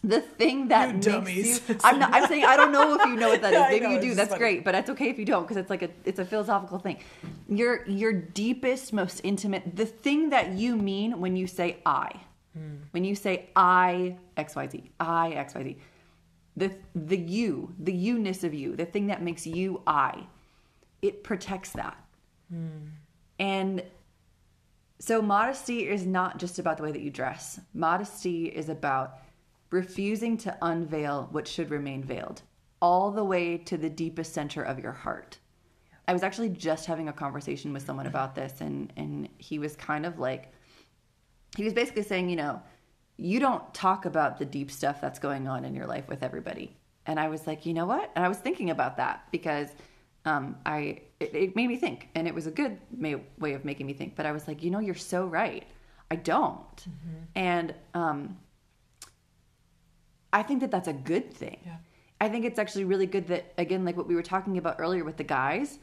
the 0.04 0.20
thing 0.20 0.68
that 0.68 0.88
You 0.88 0.94
makes 0.94 1.06
dummies. 1.06 1.68
you 1.68 1.76
I'm 1.82 1.98
not 1.98 2.12
I'm 2.14 2.26
saying 2.28 2.44
I 2.44 2.56
don't 2.56 2.72
know 2.72 2.94
if 2.94 3.04
you 3.06 3.16
know 3.16 3.30
what 3.30 3.42
that 3.42 3.52
is. 3.60 3.60
Maybe 3.70 3.86
know, 3.86 3.92
you 3.92 4.00
do. 4.00 4.14
That's 4.14 4.30
funny. 4.30 4.38
great, 4.38 4.64
but 4.64 4.72
that's 4.72 4.90
okay 4.90 5.08
if 5.08 5.18
you 5.18 5.24
don't 5.24 5.42
because 5.42 5.56
it's 5.56 5.70
like 5.70 5.82
a 5.82 5.90
it's 6.04 6.18
a 6.18 6.24
philosophical 6.24 6.78
thing. 6.78 6.98
Your 7.48 7.84
your 7.86 8.12
deepest, 8.12 8.92
most 8.92 9.20
intimate, 9.24 9.74
the 9.76 9.86
thing 9.86 10.30
that 10.30 10.52
you 10.52 10.76
mean 10.76 11.20
when 11.20 11.36
you 11.36 11.46
say 11.46 11.78
I. 11.86 12.10
Hmm. 12.56 12.76
When 12.92 13.04
you 13.04 13.14
say 13.14 13.48
I 13.56 14.16
XYZ, 14.36 14.90
I 15.00 15.32
XYZ. 15.48 15.76
The 16.56 16.70
the 16.94 17.16
you, 17.18 17.74
the 17.80 17.92
you-ness 17.92 18.44
of 18.44 18.54
you, 18.54 18.76
the 18.76 18.84
thing 18.86 19.08
that 19.08 19.22
makes 19.22 19.46
you 19.46 19.82
I. 19.86 20.26
It 21.02 21.24
protects 21.24 21.70
that. 21.72 21.96
Hmm. 22.50 22.88
And 23.40 23.82
so 25.00 25.20
modesty 25.20 25.88
is 25.88 26.06
not 26.06 26.38
just 26.38 26.58
about 26.58 26.76
the 26.76 26.82
way 26.84 26.92
that 26.92 27.02
you 27.02 27.10
dress. 27.10 27.58
Modesty 27.74 28.46
is 28.46 28.68
about 28.68 29.18
refusing 29.74 30.36
to 30.38 30.56
unveil 30.62 31.28
what 31.32 31.48
should 31.48 31.68
remain 31.68 32.02
veiled, 32.02 32.42
all 32.80 33.10
the 33.10 33.24
way 33.24 33.58
to 33.58 33.76
the 33.76 33.90
deepest 33.90 34.32
center 34.32 34.62
of 34.62 34.78
your 34.78 34.92
heart. 34.92 35.38
I 36.06 36.12
was 36.12 36.22
actually 36.22 36.50
just 36.50 36.86
having 36.86 37.08
a 37.08 37.12
conversation 37.12 37.72
with 37.72 37.84
someone 37.84 38.06
about 38.06 38.34
this 38.34 38.60
and 38.60 38.92
and 38.96 39.28
he 39.38 39.58
was 39.58 39.74
kind 39.74 40.06
of 40.06 40.18
like 40.18 40.52
he 41.56 41.64
was 41.64 41.72
basically 41.72 42.02
saying, 42.02 42.28
you 42.28 42.36
know, 42.36 42.62
you 43.16 43.40
don't 43.40 43.72
talk 43.74 44.06
about 44.06 44.38
the 44.38 44.44
deep 44.44 44.70
stuff 44.70 45.00
that's 45.00 45.18
going 45.18 45.48
on 45.48 45.64
in 45.64 45.74
your 45.74 45.86
life 45.86 46.08
with 46.08 46.22
everybody. 46.22 46.76
And 47.06 47.18
I 47.18 47.28
was 47.28 47.46
like, 47.46 47.66
you 47.66 47.74
know 47.74 47.86
what? 47.86 48.10
And 48.14 48.24
I 48.24 48.28
was 48.28 48.38
thinking 48.38 48.70
about 48.70 48.96
that 48.96 49.24
because 49.30 49.68
um, 50.24 50.56
I 50.64 51.02
it, 51.20 51.34
it 51.34 51.56
made 51.56 51.68
me 51.68 51.76
think, 51.76 52.08
and 52.14 52.26
it 52.28 52.34
was 52.34 52.46
a 52.46 52.50
good 52.50 52.78
may, 52.90 53.16
way 53.38 53.54
of 53.54 53.64
making 53.64 53.86
me 53.86 53.92
think. 53.92 54.14
But 54.14 54.26
I 54.26 54.32
was 54.32 54.46
like, 54.46 54.62
you 54.62 54.70
know, 54.70 54.80
you're 54.80 54.94
so 54.94 55.26
right. 55.26 55.64
I 56.10 56.16
don't, 56.16 56.78
and 57.34 57.74
um, 57.94 58.36
I 60.34 60.42
think 60.42 60.60
that 60.60 60.70
that's 60.70 60.88
a 60.88 60.92
good 60.92 61.32
thing. 61.32 61.60
Yeah. 61.64 61.76
I 62.20 62.28
think 62.28 62.44
it's 62.44 62.58
actually 62.58 62.84
really 62.84 63.06
good 63.06 63.28
that 63.28 63.54
again, 63.56 63.84
like 63.84 63.96
what 63.96 64.08
we 64.08 64.16
were 64.16 64.22
talking 64.22 64.58
about 64.58 64.76
earlier 64.78 65.04
with 65.04 65.16
the 65.16 65.24
guys, 65.24 65.78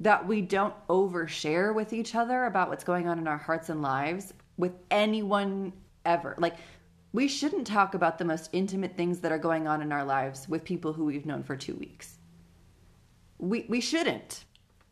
that 0.00 0.26
we 0.26 0.42
don't 0.42 0.74
overshare 0.88 1.74
with 1.74 1.92
each 1.92 2.14
other 2.14 2.46
about 2.46 2.68
what's 2.68 2.84
going 2.84 3.06
on 3.06 3.18
in 3.18 3.28
our 3.28 3.38
hearts 3.38 3.68
and 3.68 3.80
lives 3.80 4.34
with 4.56 4.72
anyone 4.90 5.72
ever. 6.04 6.34
Like 6.38 6.56
we 7.12 7.28
shouldn't 7.28 7.66
talk 7.66 7.94
about 7.94 8.18
the 8.18 8.24
most 8.24 8.50
intimate 8.52 8.96
things 8.96 9.20
that 9.20 9.32
are 9.32 9.38
going 9.38 9.68
on 9.68 9.82
in 9.82 9.92
our 9.92 10.04
lives 10.04 10.48
with 10.48 10.64
people 10.64 10.92
who 10.92 11.04
we've 11.04 11.26
known 11.26 11.42
for 11.42 11.56
2 11.56 11.74
weeks. 11.74 12.18
We 13.38 13.66
we 13.68 13.80
shouldn't. 13.80 14.44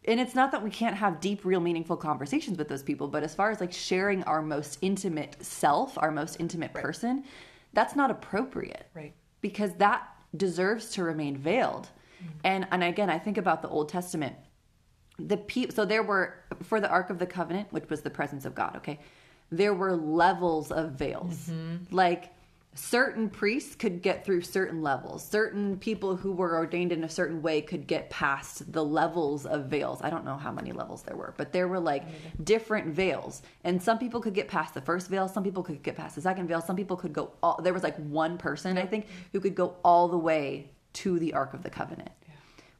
And 0.05 0.21
it's 0.21 0.35
not 0.35 0.53
that 0.53 0.63
we 0.63 0.71
can't 0.71 0.97
have 0.97 1.21
deep 1.21 1.45
real 1.45 1.61
meaningful 1.61 1.97
conversations 1.97 2.57
with 2.57 2.69
those 2.69 2.83
people, 2.83 3.09
but 3.09 3.23
as 3.23 3.35
far 3.35 3.51
as 3.51 3.61
like 3.61 3.73
sharing 3.73 4.23
our 4.25 4.41
most 4.41 4.79
intimate 4.81 5.37
self, 5.45 5.99
our 5.99 6.11
most 6.11 6.37
intimate 6.39 6.73
person, 6.73 7.25
that's 7.73 7.95
not 7.97 8.11
appropriate 8.11 8.87
Right. 8.95 9.15
because 9.41 9.73
that 9.75 10.09
deserves 10.37 10.91
to 10.93 11.03
remain 11.03 11.37
veiled. 11.37 11.89
Mm-hmm. 12.23 12.39
And 12.45 12.67
and 12.71 12.83
again, 12.85 13.11
I 13.11 13.19
think 13.19 13.39
about 13.39 13.63
the 13.63 13.69
Old 13.69 13.89
Testament. 13.89 14.37
The 15.19 15.37
people 15.37 15.75
so 15.75 15.85
there 15.85 16.03
were 16.03 16.35
for 16.63 16.81
the 16.81 16.89
Ark 16.89 17.11
of 17.11 17.19
the 17.19 17.27
Covenant, 17.27 17.73
which 17.73 17.89
was 17.89 18.03
the 18.03 18.11
presence 18.11 18.45
of 18.45 18.55
God, 18.55 18.77
okay? 18.77 19.01
There 19.51 19.75
were 19.75 19.97
levels 19.97 20.71
of 20.71 20.93
veils. 20.93 21.49
Mm-hmm. 21.49 21.95
Like 21.95 22.33
certain 22.75 23.29
priests 23.29 23.75
could 23.75 24.03
get 24.03 24.25
through 24.25 24.41
certain 24.43 24.83
levels. 24.83 25.27
Certain 25.27 25.77
people 25.79 26.17
who 26.17 26.33
were 26.33 26.57
ordained 26.57 26.93
in 26.93 27.03
a 27.03 27.09
certain 27.09 27.43
way 27.43 27.61
could 27.61 27.87
get 27.87 28.09
past 28.09 28.73
the 28.73 28.85
levels 28.85 29.47
of 29.47 29.67
veils. 29.67 30.01
I 30.03 30.11
don't 30.11 30.25
know 30.25 30.37
how 30.37 30.53
many 30.53 30.73
levels 30.73 31.03
there 31.03 31.17
were, 31.17 31.35
but 31.37 31.53
there 31.53 31.67
were 31.67 31.81
like 31.81 32.05
different 32.45 32.95
veils. 32.95 33.43
And 33.65 33.83
some 33.83 33.99
people 33.99 34.21
could 34.21 34.35
get 34.35 34.49
past 34.49 34.75
the 34.75 34.81
first 34.81 35.09
veil, 35.09 35.29
some 35.29 35.43
people 35.43 35.63
could 35.63 35.83
get 35.83 35.97
past 35.97 36.15
the 36.15 36.21
second 36.21 36.47
veil, 36.47 36.61
some 36.61 36.77
people 36.77 36.97
could 36.97 37.13
go 37.13 37.33
all 37.43 37.61
there 37.63 37.75
was 37.75 37.83
like 37.83 37.97
one 37.97 38.39
person, 38.39 38.79
I 38.79 38.87
think, 38.87 39.07
who 39.33 39.41
could 39.41 39.55
go 39.55 39.77
all 39.85 40.09
the 40.09 40.19
way 40.19 40.71
to 40.95 41.19
the 41.19 41.35
Ark 41.35 41.55
of 41.55 41.63
the 41.63 41.71
Covenant. 41.71 42.11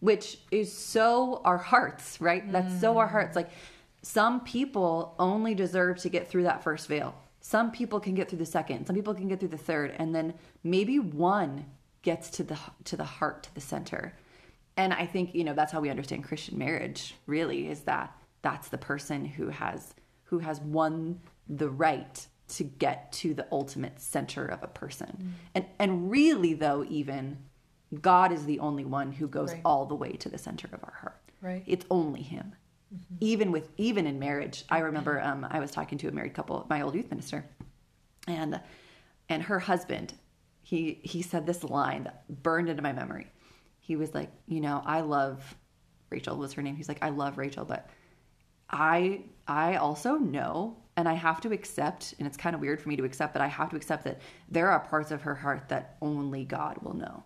Which 0.01 0.39
is 0.53 0.73
so 0.73 1.43
our 1.45 1.59
hearts, 1.59 2.21
right? 2.21 2.51
That's 2.53 2.81
so 2.81 2.99
our 2.99 3.09
mm. 3.09 3.13
hearts. 3.13 3.35
Like 3.35 3.51
some 4.03 4.41
people 4.41 5.17
only 5.19 5.55
deserve 5.55 5.99
to 5.99 6.09
get 6.09 6.29
through 6.29 6.45
that 6.45 6.63
first 6.63 6.87
veil. 6.87 7.17
Some 7.41 7.71
people 7.71 8.01
can 8.01 8.15
get 8.15 8.29
through 8.29 8.39
the 8.39 8.47
second. 8.47 8.87
Some 8.87 8.97
people 8.97 9.15
can 9.15 9.29
get 9.29 9.41
through 9.41 9.49
the 9.51 9.59
third, 9.59 9.95
and 9.99 10.15
then 10.15 10.35
maybe 10.65 10.99
one 10.99 11.67
gets 12.03 12.31
to 12.31 12.45
the 12.45 12.59
to 12.85 12.97
the 12.97 13.05
heart, 13.05 13.45
to 13.45 13.55
the 13.55 13.61
center. 13.61 14.15
And 14.77 14.93
I 14.93 15.07
think 15.07 15.35
you 15.35 15.45
know 15.45 15.55
that's 15.55 15.73
how 15.73 15.81
we 15.81 15.91
understand 15.91 16.25
Christian 16.25 16.59
marriage. 16.59 17.15
Really, 17.27 17.69
is 17.69 17.81
that 17.83 18.17
that's 18.43 18.69
the 18.69 18.79
person 18.79 19.25
who 19.25 19.49
has 19.49 19.95
who 20.25 20.39
has 20.41 20.61
won 20.61 21.21
the 21.49 21.69
right 21.69 22.27
to 22.49 22.65
get 22.65 23.13
to 23.13 23.35
the 23.35 23.47
ultimate 23.53 24.01
center 24.01 24.47
of 24.47 24.63
a 24.63 24.69
person. 24.69 25.07
Mm. 25.21 25.31
And 25.55 25.67
and 25.79 26.11
really, 26.11 26.55
though, 26.55 26.85
even 26.89 27.39
God 28.01 28.33
is 28.33 28.45
the 28.47 28.59
only 28.61 28.85
one 28.85 29.13
who 29.13 29.27
goes 29.29 29.53
Right. 29.53 29.63
all 29.65 29.87
the 29.87 29.95
way 29.95 30.13
to 30.13 30.29
the 30.29 30.39
center 30.39 30.69
of 30.73 30.83
our 30.85 30.95
heart. 31.01 31.21
Right. 31.41 31.63
It's 31.67 31.87
only 31.91 32.23
Him 32.23 32.55
even 33.21 33.53
with 33.53 33.69
even 33.77 34.07
in 34.07 34.19
marriage 34.19 34.65
i 34.71 34.79
remember 34.79 35.21
um, 35.21 35.47
i 35.51 35.61
was 35.61 35.71
talking 35.71 35.99
to 35.99 36.09
a 36.09 36.13
married 36.13 36.35
couple 36.35 36.67
my 36.71 36.81
old 36.81 36.95
youth 36.95 37.11
minister 37.11 37.45
and 38.27 38.61
and 39.29 39.43
her 39.43 39.59
husband 39.59 40.15
he 40.63 41.01
he 41.03 41.23
said 41.23 41.47
this 41.47 41.65
line 41.65 42.05
that 42.05 42.43
burned 42.43 42.69
into 42.69 42.83
my 42.83 42.93
memory. 42.93 43.27
He 43.81 43.97
was 43.97 44.15
like 44.15 44.31
you 44.47 44.61
know 44.61 44.83
i 44.85 45.01
love 45.01 45.57
rachel 46.11 46.37
was 46.37 46.53
her 46.53 46.63
name. 46.63 46.77
He's 46.77 46.89
like 46.89 47.03
i 47.03 47.09
love 47.09 47.39
rachel 47.39 47.65
but 47.65 47.89
i 48.71 49.23
i 49.47 49.77
also 49.77 50.17
know 50.17 50.77
and 50.99 51.09
I 51.09 51.15
have 51.15 51.41
to 51.43 51.53
accept, 51.53 52.15
and 52.19 52.27
it's 52.27 52.37
kind 52.37 52.57
of 52.57 52.61
weird 52.61 52.83
for 52.83 52.89
me 52.89 52.97
to 52.97 53.05
accept, 53.05 53.33
but 53.33 53.41
I 53.41 53.47
have 53.47 53.71
to 53.71 53.77
accept 53.77 54.03
that 54.03 54.21
there 54.49 54.69
are 54.69 54.81
parts 54.81 55.13
of 55.13 55.23
her 55.23 55.37
heart 55.37 55.69
that 55.69 55.97
only 56.03 56.45
God 56.45 56.79
will 56.83 56.95
know. 56.95 57.23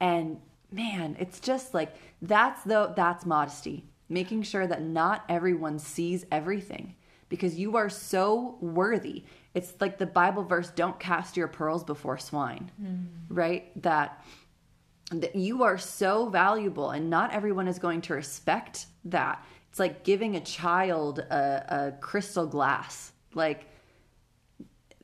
And 0.00 0.38
man, 0.70 1.16
it's 1.18 1.40
just 1.40 1.72
like 1.72 1.96
that's 2.20 2.62
the 2.62 2.92
that's 2.94 3.24
modesty, 3.24 3.86
making 4.08 4.42
sure 4.42 4.66
that 4.66 4.82
not 4.82 5.24
everyone 5.28 5.78
sees 5.78 6.24
everything 6.30 6.94
because 7.28 7.56
you 7.56 7.76
are 7.76 7.88
so 7.88 8.56
worthy. 8.60 9.24
It's 9.54 9.74
like 9.80 9.98
the 9.98 10.06
Bible 10.06 10.44
verse, 10.44 10.70
don't 10.70 10.98
cast 11.00 11.36
your 11.36 11.48
pearls 11.48 11.82
before 11.82 12.18
swine, 12.18 12.70
right? 13.28 13.82
That 13.82 14.24
that 15.12 15.36
you 15.36 15.62
are 15.62 15.78
so 15.78 16.28
valuable 16.28 16.90
and 16.90 17.08
not 17.08 17.32
everyone 17.32 17.68
is 17.68 17.78
going 17.78 18.00
to 18.02 18.14
respect 18.14 18.86
that. 19.04 19.44
It's 19.70 19.78
like 19.78 20.02
giving 20.02 20.34
a 20.34 20.40
child 20.40 21.20
a, 21.20 21.64
a 21.68 21.92
crystal 22.00 22.46
glass. 22.46 23.12
Like 23.34 23.68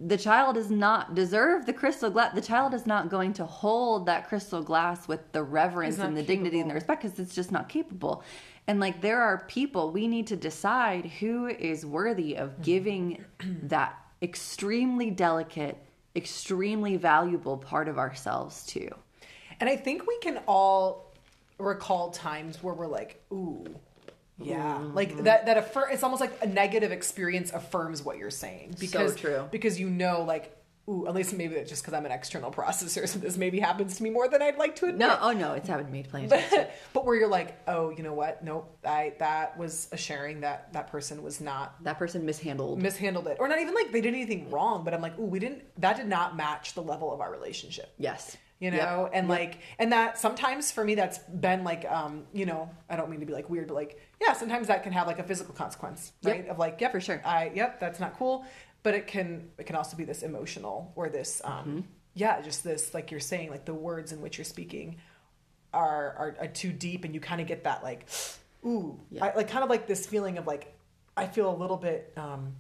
the 0.05 0.17
child 0.17 0.57
does 0.57 0.71
not 0.71 1.15
deserve 1.15 1.67
the 1.67 1.73
crystal 1.73 2.11
glass. 2.11 2.35
The 2.35 2.41
child 2.41 2.75
is 2.75 2.87
not 2.87 3.09
going 3.11 3.35
to 3.35 3.47
hold 3.47 4.07
that 4.07 4.29
crystal 4.29 4.63
glass 4.63 5.07
with 5.07 5.21
the 5.33 5.43
reverence 5.43 5.99
and 5.99 6.17
the 6.17 6.23
dignity 6.23 6.59
and 6.59 6.69
the 6.69 6.75
respect 6.75 7.03
because 7.03 7.19
it's 7.21 7.35
just 7.35 7.53
not 7.53 7.69
capable. 7.69 8.25
And 8.69 8.79
like 8.81 9.01
there 9.01 9.21
are 9.21 9.45
people 9.49 9.91
we 9.91 10.07
need 10.09 10.29
to 10.29 10.37
decide 10.37 11.07
who 11.07 11.47
is 11.49 11.85
worthy 11.85 12.37
of 12.37 12.63
giving 12.63 13.25
that 13.65 13.99
extremely 14.23 15.11
delicate, 15.11 15.77
extremely 16.15 16.97
valuable 16.97 17.57
part 17.57 17.89
of 17.89 17.99
ourselves 17.99 18.65
to. 18.67 18.89
And 19.61 19.69
I 19.69 19.77
think 19.77 20.07
we 20.07 20.19
can 20.19 20.39
all 20.47 21.13
recall 21.59 22.11
times 22.11 22.63
where 22.63 22.75
we're 22.75 22.87
like, 22.87 23.23
ooh, 23.33 23.65
yeah, 24.39 24.77
Mm-hmm. 24.79 24.95
like 24.95 25.17
that. 25.25 25.47
That 25.47 25.57
affir- 25.73 25.93
It's 25.93 26.03
almost 26.03 26.21
like 26.21 26.33
a 26.43 26.47
negative 26.47 26.91
experience 26.91 27.53
affirms 27.53 28.03
what 28.03 28.17
you're 28.19 28.31
saying 28.31 28.75
because 28.81 29.15
true. 29.15 29.47
because 29.53 29.79
you 29.79 29.89
know, 29.91 30.23
like, 30.23 30.57
ooh, 30.89 31.07
at 31.07 31.15
least 31.15 31.33
maybe 31.35 31.55
it's 31.55 31.71
just 31.71 31.83
because 31.83 31.95
I'm 31.95 32.05
an 32.07 32.13
external 32.13 32.51
processor, 32.51 33.07
so 33.09 33.19
this 33.19 33.37
maybe 33.37 33.61
happens 33.61 33.97
to 33.97 34.03
me 34.03 34.11
more 34.11 34.29
than 34.29 34.43
I'd 34.43 34.59
like 34.59 34.77
to 34.77 34.87
admit. 34.87 34.99
No, 34.99 35.19
oh 35.21 35.33
no, 35.33 35.53
it's 35.53 35.69
happened 35.69 35.89
to 35.89 35.93
me 35.93 36.03
plenty 36.03 36.27
of 36.27 36.33
times. 36.33 36.45
too. 36.51 36.57
but, 36.57 36.73
but 36.93 37.05
where 37.05 37.15
you're 37.17 37.29
like, 37.29 37.57
oh, 37.69 37.91
you 37.91 38.03
know 38.03 38.15
what? 38.15 38.43
Nope, 38.45 38.77
I 38.85 39.15
that 39.19 39.57
was 39.59 39.89
a 39.93 39.97
sharing 39.97 40.41
that 40.41 40.73
that 40.73 40.89
person 40.91 41.23
was 41.23 41.41
not 41.41 41.83
That 41.85 41.99
person 41.99 42.25
mishandled. 42.27 42.81
mishandled 42.83 43.27
it, 43.29 43.37
or 43.41 43.49
not 43.49 43.61
even 43.61 43.75
like 43.75 43.93
they 43.93 44.01
did 44.01 44.15
anything 44.15 44.51
wrong. 44.51 44.85
But 44.85 44.95
I'm 44.95 45.03
like, 45.03 45.19
ooh, 45.19 45.25
we 45.27 45.39
didn't. 45.39 45.63
That 45.81 45.97
did 45.97 46.07
not 46.07 46.37
match 46.37 46.75
the 46.75 46.83
level 46.83 47.13
of 47.13 47.21
our 47.21 47.31
relationship 47.31 47.93
yes. 47.99 48.37
you 48.61 48.71
Yep. 48.71 48.81
know 48.83 49.11
and 49.13 49.29
like 49.29 49.59
and 49.81 49.91
that 49.93 50.19
sometimes 50.19 50.71
for 50.71 50.85
me 50.85 50.95
that's 50.95 51.19
been 51.19 51.65
like 51.65 51.85
um 51.91 52.25
you 52.33 52.47
know 52.47 52.71
i 52.89 52.95
don't 52.95 53.11
mean 53.11 53.19
to 53.21 53.27
be 53.27 53.33
like 53.33 53.51
weird 53.51 53.67
but 53.67 53.75
like 53.75 53.99
yeah 54.21 54.33
sometimes 54.35 54.69
that 54.69 54.85
can 54.85 54.93
have 54.93 55.07
like 55.09 55.19
a 55.19 55.25
physical 55.25 55.53
consequence 55.53 56.13
Yep. 56.23 56.33
right 56.37 56.49
of 56.49 56.59
like 56.61 56.81
yep 56.81 56.93
For 56.93 57.01
sure. 57.01 57.21
i 57.25 57.51
yep 57.55 57.81
that's 57.81 57.99
not 57.99 58.17
cool 58.17 58.45
but 58.83 58.95
it 58.95 59.07
can 59.07 59.51
it 59.59 59.65
can 59.67 59.77
also 59.77 59.97
be 59.97 60.05
this 60.05 60.23
emotional 60.23 60.93
or 60.97 61.09
this 61.09 61.41
um 61.45 61.53
Mm-hmm. 61.53 61.81
yeah 62.15 62.41
just 62.41 62.63
this 62.65 62.93
like 62.95 63.11
you're 63.11 63.21
saying 63.21 63.51
like 63.51 63.65
the 63.65 63.75
words 63.75 64.13
in 64.13 64.21
which 64.21 64.39
you're 64.39 64.45
speaking 64.45 64.97
are 65.73 66.15
are, 66.19 66.37
are 66.41 66.47
too 66.49 66.73
deep 66.73 67.05
and 67.05 67.15
you 67.15 67.21
kind 67.21 67.41
of 67.41 67.47
get 67.47 67.65
that 67.65 67.83
like 67.83 68.07
ooh 68.67 68.99
Yeah. 69.11 69.27
I, 69.27 69.35
like 69.37 69.49
kind 69.49 69.65
of 69.65 69.71
like 69.71 69.87
this 69.87 70.07
feeling 70.07 70.39
of 70.39 70.47
like 70.47 70.75
i 71.17 71.27
feel 71.27 71.55
a 71.55 71.57
little 71.57 71.77
bit 71.77 72.13
um 72.17 72.55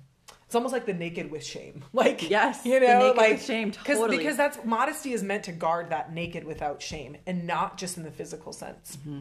it's 0.46 0.54
almost 0.54 0.72
like 0.74 0.84
the 0.84 0.92
naked 0.94 1.30
with 1.30 1.42
shame 1.44 1.82
like 1.94 2.28
Yes, 2.28 2.64
you 2.66 2.78
the 2.78 2.86
know 2.86 2.98
naked 2.98 3.16
like 3.16 3.32
with 3.32 3.44
shame, 3.44 3.70
totally. 3.70 4.18
because 4.18 4.36
that's 4.36 4.58
modesty 4.66 5.12
is 5.14 5.22
meant 5.22 5.44
to 5.44 5.52
guard 5.52 5.88
that 5.90 6.12
naked 6.12 6.44
without 6.44 6.82
shame 6.82 7.16
and 7.26 7.46
not 7.46 7.78
just 7.78 7.96
in 7.96 8.02
the 8.02 8.10
physical 8.10 8.52
sense 8.52 8.98
Mm-hmm. 9.00 9.20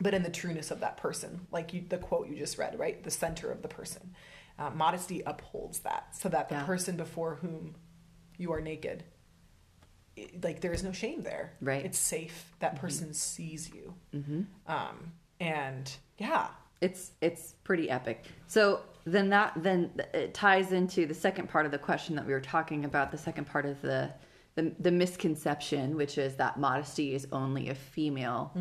but 0.00 0.14
in 0.14 0.22
the 0.22 0.30
trueness 0.30 0.70
of 0.70 0.80
that 0.80 0.96
person 0.96 1.46
like 1.52 1.72
you 1.74 1.84
the 1.88 1.98
quote 1.98 2.28
you 2.28 2.36
just 2.36 2.56
read 2.58 2.78
right 2.78 3.02
the 3.04 3.10
center 3.10 3.50
of 3.52 3.60
the 3.62 3.68
person 3.68 4.14
uh, 4.60 4.70
modesty 4.70 5.22
upholds 5.26 5.80
that 5.80 6.14
so 6.14 6.28
that 6.28 6.48
the 6.48 6.54
Yeah. 6.56 6.64
person 6.64 6.96
before 6.96 7.36
whom 7.36 7.74
you 8.36 8.52
are 8.52 8.60
naked 8.60 9.02
it- 10.16 10.44
like 10.44 10.60
there 10.60 10.72
is 10.72 10.82
no 10.82 10.92
shame 10.92 11.22
there. 11.22 11.52
Right. 11.60 11.84
it's 11.84 11.98
safe. 11.98 12.54
That 12.58 12.76
person 12.76 13.14
sees 13.14 13.70
you. 13.74 13.94
Um 14.66 15.12
and 15.40 15.90
yeah. 16.18 16.48
It's 16.80 17.12
it's 17.20 17.52
pretty 17.64 17.88
epic. 17.90 18.24
So 18.46 18.80
then 19.04 19.30
that 19.30 19.52
then 19.56 19.90
it 20.14 20.34
ties 20.34 20.72
into 20.72 21.06
the 21.06 21.14
second 21.14 21.48
part 21.48 21.64
of 21.66 21.72
the 21.72 21.78
question 21.78 22.16
that 22.16 22.26
we 22.26 22.32
were 22.32 22.40
talking 22.40 22.84
about 22.84 23.10
the 23.10 23.18
second 23.18 23.46
part 23.46 23.66
of 23.66 23.80
the 23.82 24.10
the, 24.56 24.74
the 24.80 24.90
misconception 24.90 25.96
which 25.96 26.18
is 26.18 26.34
that 26.36 26.58
modesty 26.58 27.14
is 27.14 27.26
only 27.32 27.68
a 27.70 27.74
female 27.74 28.52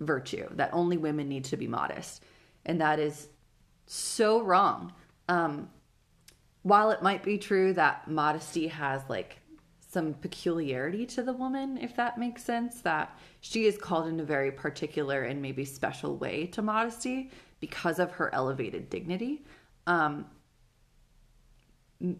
virtue 0.00 0.46
that 0.56 0.70
only 0.72 0.96
women 0.96 1.28
need 1.28 1.44
to 1.44 1.56
be 1.56 1.66
modest. 1.68 2.22
And 2.66 2.80
that 2.80 2.98
is 2.98 3.28
so 3.86 4.42
wrong 4.42 4.92
um 5.28 5.68
while 6.62 6.90
it 6.90 7.02
might 7.02 7.22
be 7.22 7.38
true 7.38 7.72
that 7.72 8.08
modesty 8.08 8.66
has 8.66 9.02
like 9.08 9.38
some 9.90 10.12
peculiarity 10.12 11.06
to 11.06 11.22
the 11.22 11.32
woman, 11.32 11.78
if 11.78 11.96
that 11.96 12.18
makes 12.18 12.44
sense, 12.44 12.82
that 12.82 13.18
she 13.40 13.64
is 13.64 13.78
called 13.78 14.06
in 14.06 14.20
a 14.20 14.24
very 14.24 14.52
particular 14.52 15.22
and 15.22 15.40
maybe 15.40 15.64
special 15.64 16.16
way 16.18 16.46
to 16.46 16.60
modesty 16.60 17.30
because 17.60 17.98
of 17.98 18.10
her 18.12 18.32
elevated 18.34 18.90
dignity. 18.90 19.44
Um, 19.86 20.26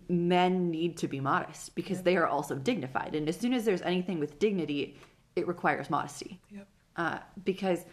men 0.08 0.70
need 0.70 0.96
to 0.96 1.08
be 1.08 1.20
modest 1.20 1.74
because 1.74 2.02
they 2.02 2.16
are 2.16 2.26
also 2.26 2.56
dignified. 2.56 3.14
And 3.14 3.28
as 3.28 3.38
soon 3.38 3.52
as 3.52 3.66
there's 3.66 3.82
anything 3.82 4.18
with 4.18 4.38
dignity, 4.38 4.96
it 5.36 5.46
requires 5.46 5.90
modesty. 5.90 6.40
Yep. 6.50 6.68
Uh, 6.96 7.18
because 7.44 7.84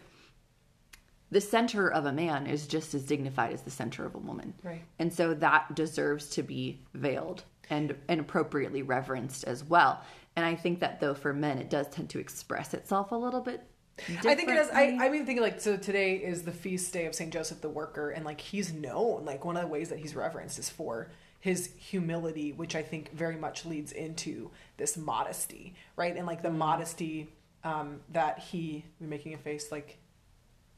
the 1.31 1.41
center 1.41 1.91
of 1.91 2.05
a 2.05 2.11
man 2.11 2.47
is 2.47 2.67
just 2.67 2.93
as 2.93 3.03
dignified 3.03 3.53
as 3.53 3.61
the 3.63 3.71
center 3.71 4.05
of 4.05 4.15
a 4.15 4.19
woman. 4.19 4.53
Right. 4.63 4.83
And 4.99 5.11
so 5.11 5.33
that 5.35 5.75
deserves 5.75 6.29
to 6.31 6.43
be 6.43 6.79
veiled 6.93 7.43
and, 7.69 7.95
and 8.07 8.19
appropriately 8.19 8.83
reverenced 8.83 9.43
as 9.45 9.63
well. 9.63 10.01
And 10.35 10.45
I 10.45 10.55
think 10.55 10.79
that 10.81 10.99
though 10.99 11.13
for 11.13 11.33
men 11.33 11.57
it 11.57 11.69
does 11.69 11.87
tend 11.87 12.09
to 12.11 12.19
express 12.19 12.73
itself 12.73 13.11
a 13.11 13.15
little 13.15 13.41
bit. 13.41 13.61
I 13.97 14.35
think 14.35 14.49
it 14.49 14.57
is. 14.57 14.69
I. 14.73 14.97
I 14.99 15.09
mean, 15.09 15.25
thinking 15.25 15.41
like 15.41 15.61
so. 15.61 15.77
Today 15.77 16.15
is 16.15 16.43
the 16.43 16.51
feast 16.51 16.91
day 16.91 17.05
of 17.05 17.15
Saint 17.15 17.31
Joseph 17.31 17.61
the 17.61 17.69
Worker, 17.69 18.09
and 18.09 18.25
like 18.25 18.41
he's 18.41 18.73
known. 18.73 19.23
Like 19.23 19.45
one 19.45 19.55
of 19.55 19.61
the 19.61 19.69
ways 19.69 19.87
that 19.87 19.99
he's 19.99 20.15
reverenced 20.15 20.59
is 20.59 20.69
for 20.69 21.11
his 21.39 21.69
humility, 21.77 22.51
which 22.51 22.75
I 22.75 22.81
think 22.81 23.13
very 23.13 23.37
much 23.37 23.65
leads 23.65 23.93
into 23.93 24.51
this 24.75 24.97
modesty, 24.97 25.75
right? 25.95 26.13
And 26.15 26.27
like 26.27 26.41
the 26.41 26.51
modesty 26.51 27.29
um, 27.63 28.01
that 28.11 28.39
he. 28.39 28.83
Making 28.99 29.33
a 29.33 29.37
face 29.37 29.71
like. 29.71 29.97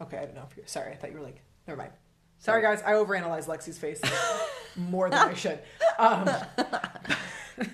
Okay, 0.02 0.18
I 0.18 0.26
don't 0.26 0.36
know 0.36 0.46
if 0.50 0.56
you're 0.58 0.68
sorry. 0.68 0.92
I 0.92 0.96
thought 0.96 1.12
you 1.12 1.18
were 1.18 1.24
like. 1.24 1.42
Never 1.68 1.78
mind. 1.78 1.92
Sorry, 2.40 2.62
guys. 2.62 2.82
I 2.84 2.94
overanalyze 2.94 3.46
Lexi's 3.48 3.78
face 3.80 4.00
more 4.76 5.10
than 5.10 5.20
I 5.20 5.34
should. 5.34 5.60
Um, 5.98 6.30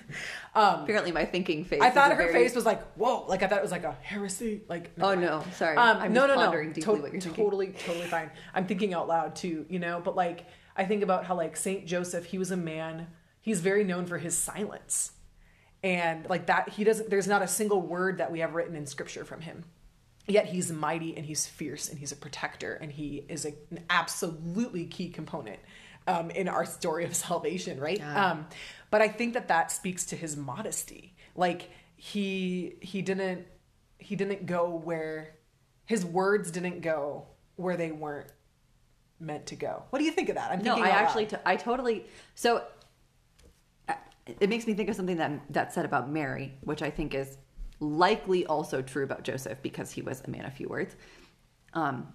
apparently 0.56 1.12
my 1.12 1.26
thinking 1.26 1.66
face. 1.66 1.82
I 1.82 1.90
thought 1.90 2.12
her 2.12 2.18
very- 2.18 2.34
face 2.34 2.56
was 2.56 2.66
like, 2.66 2.82
whoa, 2.94 3.26
like 3.28 3.44
I 3.44 3.48
thought 3.48 3.58
it 3.60 3.64
was 3.64 3.72
like 3.72 3.84
a 3.84 3.96
heresy. 4.02 4.62
Like, 4.70 4.92
Oh 5.00 5.08
mind. 5.10 5.22
no, 5.22 5.44
sorry. 5.54 5.76
Um, 5.78 5.98
I'm 5.98 6.14
no, 6.14 6.28
no, 6.28 6.36
no, 6.36 6.52
deeply 6.52 6.82
To- 6.82 6.92
what 6.92 7.12
you're 7.12 7.22
thinking. 7.22 7.44
Totally, 7.44 7.68
totally 7.86 8.06
fine. 8.06 8.32
I'm 8.54 8.66
thinking 8.66 8.94
out 8.94 9.08
loud 9.08 9.36
too, 9.36 9.66
you 9.70 9.80
know. 9.80 10.02
But 10.04 10.16
like, 10.16 10.46
I 10.78 10.86
think 10.86 11.04
about 11.04 11.26
how 11.26 11.36
like 11.36 11.58
Saint 11.58 11.86
Joseph, 11.86 12.26
he 12.26 12.38
was 12.38 12.52
a 12.52 12.58
man. 12.58 13.08
He's 13.42 13.60
very 13.60 13.84
known 13.84 14.06
for 14.06 14.18
his 14.18 14.38
silence, 14.38 15.12
and 15.84 16.26
like 16.30 16.46
that, 16.46 16.70
he 16.70 16.86
doesn't. 16.86 17.10
There's 17.10 17.28
not 17.28 17.42
a 17.42 17.48
single 17.48 17.82
word 17.82 18.20
that 18.20 18.32
we 18.32 18.40
have 18.40 18.56
written 18.56 18.76
in 18.76 18.86
Scripture 18.86 19.26
from 19.26 19.42
him. 19.42 19.66
Yet 20.28 20.46
he's 20.46 20.72
mighty 20.72 21.18
and 21.18 21.26
he's 21.26 21.46
fierce 21.46 21.90
and 21.90 22.00
he's 22.00 22.12
a 22.12 22.16
protector 22.16 22.76
and 22.76 22.92
he 22.92 23.26
is 23.28 23.46
a, 23.46 23.54
an 23.72 23.84
absolutely 23.90 24.86
key 24.86 25.10
component 25.10 25.60
um, 26.08 26.30
in 26.32 26.48
our 26.48 26.66
story 26.66 27.04
of 27.04 27.14
salvation, 27.28 27.80
right? 27.80 27.98
Yeah. 28.00 28.32
Um, 28.32 28.48
but 28.90 29.02
I 29.02 29.08
think 29.10 29.34
that 29.34 29.50
that 29.50 29.72
speaks 29.72 30.06
to 30.08 30.16
his 30.16 30.38
modesty. 30.38 31.16
Like 31.36 31.70
he 31.96 32.76
he 32.82 33.02
didn't 33.02 33.48
he 33.98 34.16
didn't 34.16 34.46
go 34.46 34.70
where 34.70 35.36
his 35.86 36.06
words 36.06 36.52
didn't 36.52 36.82
go 36.82 37.28
where 37.56 37.78
they 37.78 37.92
weren't 37.92 38.32
meant 39.20 39.46
to 39.48 39.56
go. 39.56 39.84
What 39.90 40.00
do 40.00 40.06
you 40.06 40.12
think 40.12 40.30
of 40.30 40.36
that? 40.36 40.52
I'm 40.52 40.60
No, 40.60 40.76
thinking 40.76 40.92
I 40.92 40.96
actually, 40.96 41.26
t- 41.28 41.38
I 41.46 41.56
totally. 41.56 42.06
So 42.36 42.64
uh, 43.88 43.94
it 44.40 44.50
makes 44.50 44.68
me 44.68 44.74
think 44.74 44.90
of 44.90 44.96
something 44.96 45.18
that 45.18 45.32
that 45.50 45.74
said 45.74 45.86
about 45.86 46.10
Mary, 46.10 46.54
which 46.62 46.82
I 46.82 46.90
think 46.90 47.14
is 47.14 47.38
likely 47.84 48.46
also 48.46 48.82
true 48.82 49.04
about 49.04 49.24
Joseph 49.24 49.62
because 49.62 49.92
he 49.92 50.02
was 50.02 50.22
a 50.26 50.30
man 50.30 50.46
of 50.46 50.54
few 50.54 50.68
words. 50.68 50.96
Um, 51.74 52.14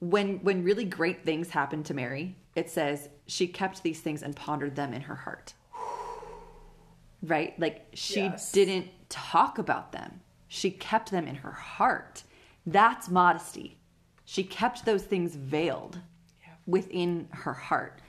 when 0.00 0.38
when 0.42 0.62
really 0.62 0.84
great 0.84 1.24
things 1.24 1.50
happened 1.50 1.86
to 1.86 1.94
Mary, 1.94 2.36
it 2.54 2.68
says 2.68 3.08
she 3.26 3.46
kept 3.46 3.82
these 3.82 4.00
things 4.00 4.22
and 4.22 4.34
pondered 4.36 4.76
them 4.76 4.92
in 4.92 5.02
her 5.02 5.14
heart. 5.14 5.54
Right? 7.22 7.58
Like 7.58 7.86
she 7.94 8.20
Yes. 8.20 8.52
didn't 8.52 8.88
talk 9.08 9.58
about 9.58 9.92
them. 9.92 10.20
She 10.48 10.70
kept 10.70 11.10
them 11.10 11.26
in 11.26 11.36
her 11.36 11.50
heart. 11.52 12.24
That's 12.66 13.08
modesty. 13.08 13.78
She 14.24 14.44
kept 14.44 14.84
those 14.84 15.02
things 15.04 15.34
veiled 15.34 16.00
Yeah. 16.42 16.54
within 16.66 17.28
her 17.32 17.54
heart. 17.54 18.00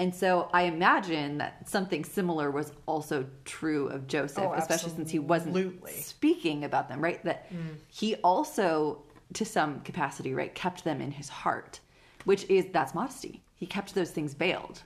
And 0.00 0.14
so 0.14 0.48
I 0.54 0.62
imagine 0.62 1.36
that 1.38 1.68
something 1.68 2.04
similar 2.06 2.50
was 2.50 2.72
also 2.86 3.26
true 3.44 3.88
of 3.88 4.06
Joseph, 4.06 4.42
Oh, 4.42 4.54
especially 4.54 4.92
since 4.92 5.10
he 5.10 5.18
wasn't 5.18 5.54
absolutely. 5.54 5.92
speaking 5.92 6.64
about 6.64 6.88
them, 6.88 7.02
right? 7.04 7.22
That 7.24 7.52
he 7.88 8.14
also, 8.16 9.02
to 9.34 9.44
some 9.44 9.80
capacity, 9.80 10.32
right, 10.32 10.54
kept 10.54 10.84
them 10.84 11.02
in 11.02 11.10
his 11.10 11.28
heart, 11.28 11.80
which 12.24 12.48
is 12.48 12.64
that's 12.72 12.94
modesty. 12.94 13.42
He 13.54 13.66
kept 13.66 13.94
those 13.94 14.10
things 14.10 14.32
veiled 14.32 14.82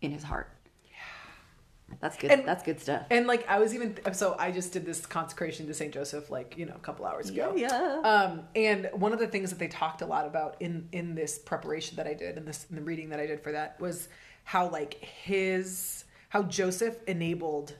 in 0.00 0.10
his 0.10 0.22
heart. 0.22 0.48
Yeah. 0.86 1.96
That's 2.00 2.16
good. 2.16 2.30
And- 2.30 2.48
That's 2.48 2.62
good 2.62 2.80
stuff. 2.80 3.04
And 3.10 3.26
like 3.26 3.46
I 3.50 3.58
was 3.58 3.74
even 3.74 3.98
so 4.14 4.36
I 4.38 4.52
just 4.52 4.72
did 4.72 4.86
this 4.86 5.04
consecration 5.04 5.66
to 5.66 5.74
Saint 5.74 5.92
Joseph 5.92 6.30
like 6.30 6.56
you 6.56 6.64
know 6.64 6.74
a 6.76 6.78
couple 6.80 7.04
hours 7.04 7.28
ago. 7.28 7.52
Yeah. 7.54 8.00
Um, 8.02 8.44
and 8.56 8.88
one 8.94 9.12
of 9.12 9.18
the 9.18 9.26
things 9.26 9.50
that 9.50 9.58
they 9.58 9.68
talked 9.68 10.00
a 10.00 10.06
lot 10.06 10.26
about 10.26 10.56
in 10.60 10.88
in 10.92 11.14
this 11.14 11.38
preparation 11.38 11.96
that 11.96 12.06
I 12.06 12.14
did 12.14 12.38
and 12.38 12.48
this 12.48 12.64
in 12.70 12.76
the 12.76 12.82
reading 12.82 13.10
that 13.10 13.20
I 13.20 13.26
did 13.26 13.42
for 13.42 13.52
that 13.52 13.78
was 13.78 14.08
how 14.46 14.68
like 14.68 14.94
his 15.04 16.04
how 16.28 16.44
Joseph 16.44 16.96
enabled 17.08 17.74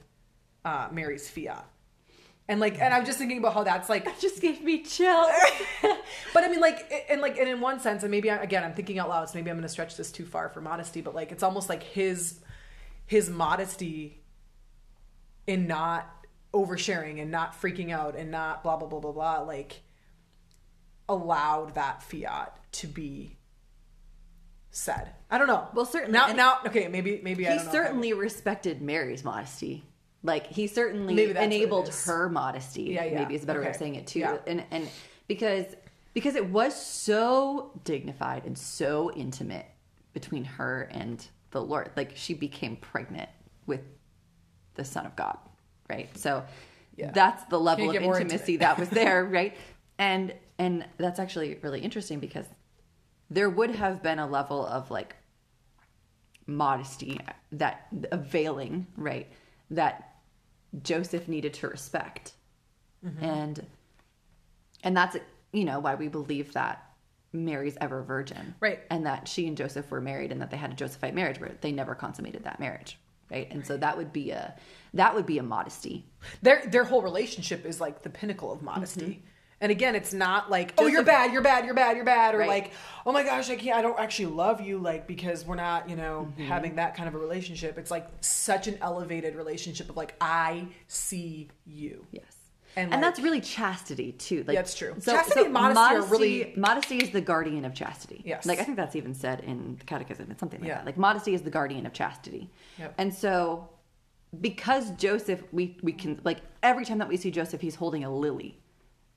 uh, 0.65 0.89
Mary's 0.91 1.29
fiat. 1.29 1.65
And 2.49 2.59
like, 2.59 2.79
and 2.81 2.93
I'm 2.93 3.05
just 3.05 3.17
thinking 3.17 3.37
about 3.37 3.53
how 3.53 3.63
that's 3.63 3.87
like 3.87 4.03
That 4.05 4.19
just 4.19 4.41
gave 4.41 4.61
me 4.61 4.83
chills. 4.83 5.27
but 6.33 6.43
I 6.43 6.49
mean, 6.49 6.59
like, 6.59 7.05
and 7.09 7.21
like, 7.21 7.37
and 7.37 7.47
in 7.47 7.61
one 7.61 7.79
sense, 7.79 8.03
and 8.03 8.11
maybe 8.11 8.29
I, 8.29 8.43
again, 8.43 8.65
I'm 8.65 8.73
thinking 8.73 8.99
out 8.99 9.07
loud, 9.07 9.29
so 9.29 9.37
maybe 9.37 9.49
I'm 9.49 9.55
going 9.55 9.63
to 9.63 9.69
stretch 9.69 9.95
this 9.95 10.11
too 10.11 10.25
far 10.25 10.49
for 10.49 10.59
modesty, 10.59 10.99
but 10.99 11.15
like, 11.15 11.31
it's 11.31 11.41
almost 11.41 11.69
like 11.69 11.83
his 11.83 12.41
his 13.05 13.29
modesty 13.29 14.21
in 15.45 15.67
not 15.67 16.05
oversharing 16.53 17.21
and 17.21 17.31
not 17.31 17.53
freaking 17.61 17.91
out 17.91 18.17
and 18.17 18.29
not 18.29 18.61
blah 18.61 18.75
blah 18.75 18.89
blah 18.89 18.99
blah 18.99 19.13
blah, 19.13 19.39
like, 19.39 19.83
allowed 21.07 21.75
that 21.75 22.03
fiat 22.03 22.57
to 22.73 22.87
be 22.87 23.36
said. 24.77 25.09
I 25.29 25.37
don't 25.37 25.47
know. 25.47 25.67
Well, 25.73 25.85
certainly, 25.85 26.13
now. 26.17 26.27
Now, 26.31 26.59
okay, 26.67 26.87
maybe 26.87 27.19
maybe 27.23 27.47
I 27.47 27.51
he 27.51 27.57
don't 27.57 27.65
know. 27.65 27.71
certainly 27.71 28.13
respected 28.13 28.81
Mary's 28.81 29.23
modesty. 29.23 29.83
Like 30.23 30.47
he 30.47 30.67
certainly 30.67 31.13
Maybe 31.13 31.33
that's 31.33 31.43
what 31.45 31.51
it 31.51 31.55
enabled 31.55 31.89
her 32.05 32.29
modesty. 32.29 32.83
Yeah, 32.83 33.05
yeah. 33.05 33.19
Maybe 33.19 33.35
is 33.35 33.43
a 33.43 33.47
better 33.47 33.61
way 33.61 33.69
of 33.69 33.75
saying 33.75 33.95
it 33.95 34.07
too. 34.07 34.19
Yeah. 34.19 34.37
And 34.45 34.63
and 34.71 34.87
because 35.27 35.65
because 36.13 36.35
it 36.35 36.49
was 36.49 36.75
so 36.75 37.71
dignified 37.83 38.45
and 38.45 38.57
so 38.57 39.11
intimate 39.13 39.65
between 40.13 40.43
her 40.43 40.89
and 40.91 41.25
the 41.51 41.61
Lord. 41.61 41.91
Like 41.95 42.11
she 42.15 42.33
became 42.33 42.75
pregnant 42.77 43.29
with 43.65 43.81
the 44.75 44.83
Son 44.85 45.05
of 45.05 45.15
God, 45.15 45.37
right? 45.89 46.15
So 46.17 46.43
Yeah. 46.95 47.11
that's 47.11 47.43
the 47.45 47.59
level 47.59 47.89
of 47.89 47.95
intimacy 47.95 48.57
that 48.57 48.77
was 48.79 48.89
there, 48.89 49.23
right? 49.39 49.55
And 49.99 50.33
and 50.59 50.85
that's 50.97 51.19
actually 51.19 51.59
really 51.61 51.81
interesting 51.81 52.19
because 52.19 52.45
there 53.29 53.49
would 53.49 53.71
have 53.71 54.01
been 54.01 54.19
a 54.19 54.27
level 54.27 54.65
of 54.65 54.89
like 54.91 55.15
modesty 56.45 57.19
that 57.51 57.87
availing 58.11 58.87
right 58.95 59.27
that 59.69 60.15
joseph 60.81 61.27
needed 61.27 61.53
to 61.53 61.67
respect. 61.67 62.33
Mm-hmm. 63.05 63.23
And 63.23 63.65
and 64.83 64.95
that's 64.95 65.17
you 65.51 65.65
know 65.65 65.79
why 65.79 65.95
we 65.95 66.07
believe 66.07 66.53
that 66.53 66.83
mary's 67.33 67.77
ever 67.81 68.01
virgin. 68.01 68.55
Right. 68.59 68.79
and 68.89 69.05
that 69.05 69.27
she 69.27 69.47
and 69.47 69.57
joseph 69.57 69.91
were 69.91 70.01
married 70.01 70.31
and 70.31 70.41
that 70.41 70.51
they 70.51 70.57
had 70.57 70.71
a 70.71 70.75
josephite 70.75 71.13
marriage 71.13 71.39
where 71.39 71.51
they 71.61 71.71
never 71.71 71.95
consummated 71.95 72.43
that 72.45 72.59
marriage 72.59 72.97
right? 73.31 73.47
And 73.51 73.65
so 73.65 73.77
that 73.77 73.97
would 73.97 74.13
be 74.13 74.31
a 74.31 74.55
that 74.93 75.13
would 75.15 75.25
be 75.25 75.37
a 75.37 75.43
modesty. 75.43 76.05
Their 76.41 76.65
their 76.67 76.83
whole 76.83 77.01
relationship 77.01 77.65
is 77.65 77.81
like 77.81 78.03
the 78.03 78.09
pinnacle 78.09 78.51
of 78.51 78.61
modesty. 78.61 79.05
Mm-hmm. 79.05 79.27
And 79.59 79.71
again, 79.71 79.95
it's 79.95 80.13
not 80.13 80.51
like, 80.51 80.73
oh, 80.77 80.85
you're 80.87 81.01
a- 81.01 81.05
bad, 81.05 81.33
you're 81.33 81.41
bad, 81.41 81.65
you're 81.65 81.73
bad, 81.73 81.95
you're 81.95 82.05
bad, 82.05 82.35
or 82.35 82.39
Right. 82.39 82.47
like, 82.49 82.71
oh 83.07 83.11
my 83.11 83.23
gosh, 83.23 83.49
I 83.49 83.55
can't, 83.55 83.75
I 83.77 83.81
don't 83.81 83.99
actually 83.99 84.27
love 84.27 84.61
you, 84.61 84.77
like 84.77 85.07
because 85.07 85.45
we're 85.45 85.55
not, 85.55 85.89
you 85.89 85.95
know, 85.95 86.27
Mm-hmm. 86.31 86.43
having 86.47 86.75
that 86.75 86.95
kind 86.95 87.07
of 87.09 87.15
a 87.15 87.17
relationship. 87.17 87.77
It's 87.77 87.89
like 87.89 88.07
such 88.21 88.67
an 88.67 88.77
elevated 88.81 89.35
relationship 89.35 89.89
of 89.89 89.97
like, 89.97 90.13
I 90.21 90.67
see 90.87 91.49
you. 91.65 92.05
Yes. 92.11 92.23
And, 92.75 92.93
And, 92.93 93.01
like- 93.01 93.09
that's 93.15 93.19
really 93.19 93.41
chastity 93.41 94.11
too. 94.11 94.43
Like, 94.45 94.53
Yeah, 94.53 94.59
it's 94.59 94.75
true. 94.75 94.93
Chastity 95.03 95.45
and 95.45 95.53
modesty 95.53 95.95
are 95.95 96.01
really- 96.03 96.53
modesty 96.55 96.97
is 96.97 97.09
the 97.09 97.21
guardian 97.21 97.65
of 97.65 97.73
chastity. 97.73 98.21
Yes. 98.23 98.45
Like 98.45 98.59
I 98.59 98.63
think 98.63 98.77
that's 98.77 98.95
even 98.95 99.15
said 99.15 99.39
in 99.39 99.77
the 99.79 99.85
catechism. 99.85 100.29
It's 100.29 100.39
something 100.39 100.59
like 100.61 100.67
Yeah. 100.67 100.75
that. 100.75 100.85
Like 100.85 100.97
modesty 100.97 101.33
is 101.33 101.41
the 101.41 101.49
guardian 101.49 101.87
of 101.87 101.93
chastity. 101.93 102.51
Yep. 102.77 102.93
And 102.99 103.11
so 103.11 103.69
because 104.39 104.91
Joseph 104.91 105.41
we 105.51 105.77
we 105.81 105.93
can 105.93 106.19
like 106.23 106.41
every 106.61 106.85
time 106.85 106.99
that 106.99 107.07
we 107.07 107.17
see 107.17 107.31
Joseph 107.31 107.61
he's 107.61 107.75
holding 107.75 108.03
a 108.03 108.13
lily. 108.13 108.59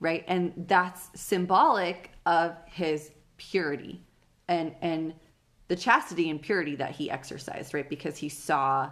Right? 0.01 0.25
And 0.27 0.53
that's 0.67 1.11
symbolic 1.21 2.11
of 2.27 2.57
his 2.67 3.11
purity 3.37 4.03
and 4.49 4.75
and 4.83 5.15
the 5.69 5.77
chastity 5.77 6.31
and 6.31 6.43
purity 6.43 6.75
that 6.77 6.91
he 6.93 7.11
exercised, 7.11 7.73
right? 7.75 7.89
Because 7.89 8.17
he 8.17 8.29
saw 8.29 8.91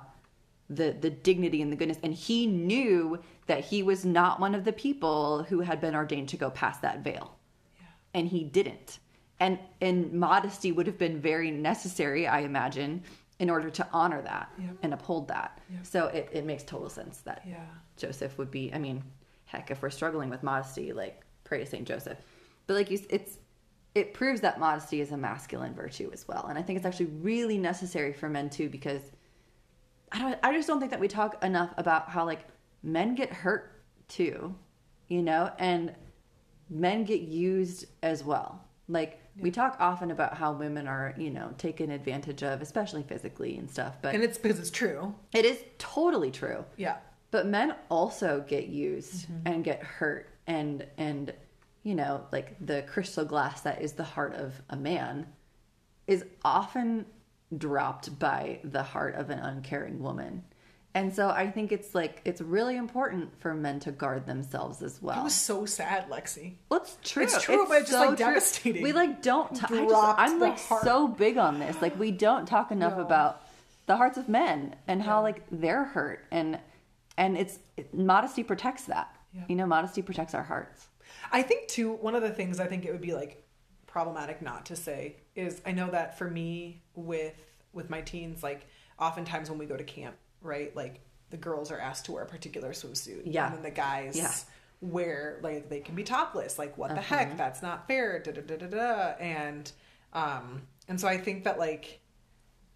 the 0.71 0.95
the 1.01 1.11
dignity 1.11 1.63
and 1.63 1.73
the 1.73 1.77
goodness 1.77 1.99
and 2.03 2.13
he 2.15 2.47
knew 2.47 3.19
that 3.47 3.65
he 3.65 3.83
was 3.83 4.05
not 4.05 4.39
one 4.39 4.55
of 4.55 4.65
the 4.65 4.73
people 4.73 5.43
who 5.45 5.61
had 5.61 5.81
been 5.81 5.95
ordained 5.95 6.29
to 6.29 6.37
go 6.37 6.51
past 6.51 6.83
that 6.83 7.03
veil 7.03 7.35
Yeah. 7.81 7.87
and 8.13 8.29
he 8.29 8.45
didn't 8.45 8.99
and 9.41 9.59
and 9.81 10.13
modesty 10.13 10.71
would 10.71 10.87
have 10.87 10.99
been 10.99 11.23
very 11.23 11.51
necessary 11.51 12.27
i 12.27 12.41
imagine 12.41 13.03
in 13.39 13.49
order 13.49 13.71
to 13.71 13.89
honor 13.95 14.21
that 14.21 14.53
Yep. 14.59 14.77
and 14.83 14.93
uphold 14.93 15.29
that 15.29 15.59
Yep. 15.73 15.87
so 15.87 16.07
it, 16.09 16.29
it 16.33 16.45
makes 16.45 16.65
total 16.65 16.91
sense 16.91 17.21
that 17.23 17.41
Yeah. 17.49 17.65
joseph 17.97 18.37
would 18.37 18.51
be 18.51 18.71
i 18.75 18.79
mean 18.79 19.03
heck 19.49 19.71
if 19.71 19.83
we're 19.83 19.91
struggling 19.91 20.31
with 20.31 20.43
modesty 20.43 20.93
like 20.93 21.23
pray 21.45 21.59
to 21.59 21.67
saint 21.67 21.87
joseph 21.87 22.19
but 22.67 22.75
like 22.75 22.91
you 22.91 22.99
it's 23.11 23.39
it 23.95 24.15
proves 24.15 24.41
that 24.41 24.61
modesty 24.61 25.01
is 25.01 25.11
a 25.13 25.17
masculine 25.17 25.75
virtue 25.75 26.09
as 26.13 26.29
well 26.29 26.47
and 26.49 26.59
i 26.59 26.63
think 26.63 26.77
it's 26.77 26.87
actually 26.87 27.11
really 27.21 27.59
necessary 27.59 28.13
for 28.13 28.29
men 28.29 28.49
too 28.49 28.69
because 28.69 29.03
I 30.11 30.19
don't 30.21 30.39
I 30.43 30.53
just 30.55 30.67
don't 30.67 30.79
think 30.79 30.91
that 30.93 31.01
we 31.01 31.09
talk 31.09 31.43
enough 31.45 31.71
about 31.77 32.09
how 32.09 32.25
like 32.25 32.47
men 32.83 33.15
get 33.15 33.31
hurt 33.31 33.83
too, 34.09 34.55
you 35.09 35.23
know, 35.23 35.51
and 35.59 35.95
men 36.71 37.05
get 37.05 37.21
used 37.21 37.85
as 38.03 38.25
well. 38.25 38.65
Like 38.89 39.21
we 39.39 39.51
talk 39.51 39.77
often 39.79 40.11
about 40.11 40.33
how 40.35 40.53
women 40.53 40.89
are, 40.89 41.15
you 41.19 41.31
know, 41.31 41.53
taken 41.59 41.91
advantage 41.91 42.43
of, 42.43 42.63
especially 42.63 43.03
physically 43.03 43.59
and 43.59 43.71
stuff, 43.71 43.99
but 44.01 44.15
And 44.15 44.25
it's 44.25 44.39
because 44.39 44.59
it's 44.59 44.71
true. 44.71 45.15
it 45.35 45.45
is 45.45 45.63
totally 45.77 46.31
true. 46.31 46.65
Yeah. 46.79 46.97
But 47.31 47.47
men 47.47 47.75
also 47.91 48.45
get 48.47 48.69
used 48.69 49.29
mm-hmm. 49.29 49.47
and 49.47 49.65
get 49.65 49.83
hurt 49.83 50.29
and 50.47 50.87
and 50.97 51.33
you 51.83 51.95
know, 51.95 52.25
like 52.33 52.57
the 52.61 52.83
crystal 52.83 53.25
glass 53.25 53.63
that 53.63 53.81
is 53.81 53.93
the 53.93 54.05
heart 54.05 54.35
of 54.35 54.61
a 54.69 54.77
man 54.77 55.27
is 56.07 56.25
often 56.45 57.07
dropped 57.57 58.19
by 58.19 58.61
the 58.65 58.83
heart 58.83 59.15
of 59.15 59.31
an 59.31 59.39
uncaring 59.39 60.03
woman. 60.03 60.43
And 60.95 61.15
so 61.15 61.29
I 61.29 61.51
think 61.51 61.71
it's 61.71 61.95
like 61.95 62.21
it's 62.25 62.41
really 62.41 62.77
important 62.77 63.39
for 63.41 63.55
men 63.55 63.79
to 63.81 63.93
guard 63.93 64.27
themselves 64.27 64.83
as 64.83 65.01
well. 65.01 65.17
That 65.17 65.25
was 65.25 65.35
so 65.35 65.65
sad, 65.65 66.09
Lexi. 66.11 66.55
Well, 66.69 66.81
it's 66.81 66.99
true. 67.05 67.23
It's 67.23 67.43
true, 67.43 67.67
but 67.69 67.83
it's 67.83 67.91
just, 67.91 68.01
like, 68.01 68.17
true. 68.17 68.27
devastating. 68.27 68.83
We 68.83 68.93
like 68.93 69.23
don't. 69.23 69.55
T- 69.55 69.63
I 69.71 70.15
I'm 70.19 70.41
like 70.41 70.59
heart. 70.59 70.83
so 70.83 71.07
big 71.07 71.37
on 71.37 71.59
this. 71.59 71.81
Like 71.81 71.99
we 71.99 72.11
don't 72.11 72.47
talk 72.47 72.73
enough 72.73 72.97
No. 72.97 73.03
about 73.03 73.43
the 73.87 73.97
hearts 73.97 74.19
of 74.19 74.29
men 74.29 74.75
and 74.87 75.03
how 75.03 75.23
like 75.23 75.43
they're 75.51 75.85
hurt 75.85 76.25
and 76.31 76.59
and 77.19 77.37
it's 77.37 77.59
it, 77.77 77.93
modesty 77.93 78.43
protects 78.43 78.85
that. 78.85 79.15
Yeah. 79.35 79.45
You 79.49 79.57
know, 79.57 79.67
modesty 79.67 80.01
protects 80.01 80.33
our 80.35 80.43
hearts. 80.43 80.89
I 81.31 81.43
think 81.43 81.69
too 81.69 81.93
one 81.95 82.15
of 82.15 82.23
the 82.23 82.31
things 82.31 82.59
I 82.61 82.67
think 82.67 82.87
it 82.87 82.93
would 82.93 83.03
be 83.03 83.13
like 83.13 83.45
problematic 83.87 84.41
not 84.41 84.65
to 84.67 84.77
say 84.77 85.17
is 85.35 85.61
I 85.67 85.73
know 85.73 85.91
that 85.91 86.17
for 86.17 86.31
me 86.31 86.83
with 86.95 87.35
with 87.73 87.91
my 87.91 88.01
teens 88.01 88.43
like 88.43 88.67
oftentimes 88.99 89.51
when 89.51 89.59
we 89.59 89.67
go 89.67 89.77
to 89.77 89.85
camp, 89.85 90.17
right? 90.41 90.75
Like 90.75 91.01
the 91.31 91.37
girls 91.37 91.71
are 91.71 91.79
asked 91.79 92.07
to 92.07 92.13
wear 92.13 92.23
a 92.23 92.27
particular 92.27 92.71
swimsuit 92.73 93.23
Yeah. 93.27 93.47
and 93.47 93.57
then 93.57 93.63
the 93.63 93.71
guys 93.71 94.17
Yeah. 94.17 94.33
wear 94.81 95.41
like 95.43 95.69
they 95.69 95.81
can 95.81 95.95
be 95.95 96.05
topless. 96.05 96.59
Like 96.59 96.79
what 96.79 96.91
the 96.91 96.97
Uh-huh. 97.01 97.17
heck? 97.17 97.37
That's 97.37 97.63
not 97.63 97.87
fair. 97.89 98.19
Da 98.21 98.33
da 98.33 98.41
da 98.43 98.57
da 98.57 98.67
da. 98.67 99.15
And 99.21 99.71
um 100.13 100.63
and 100.89 100.99
so 101.01 101.07
I 101.09 101.19
think 101.19 101.45
that 101.45 101.59
like 101.59 102.01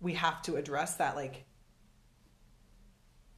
we 0.01 0.15
have 0.15 0.43
to 0.43 0.57
address 0.57 0.97
that 0.97 1.17
like 1.17 1.45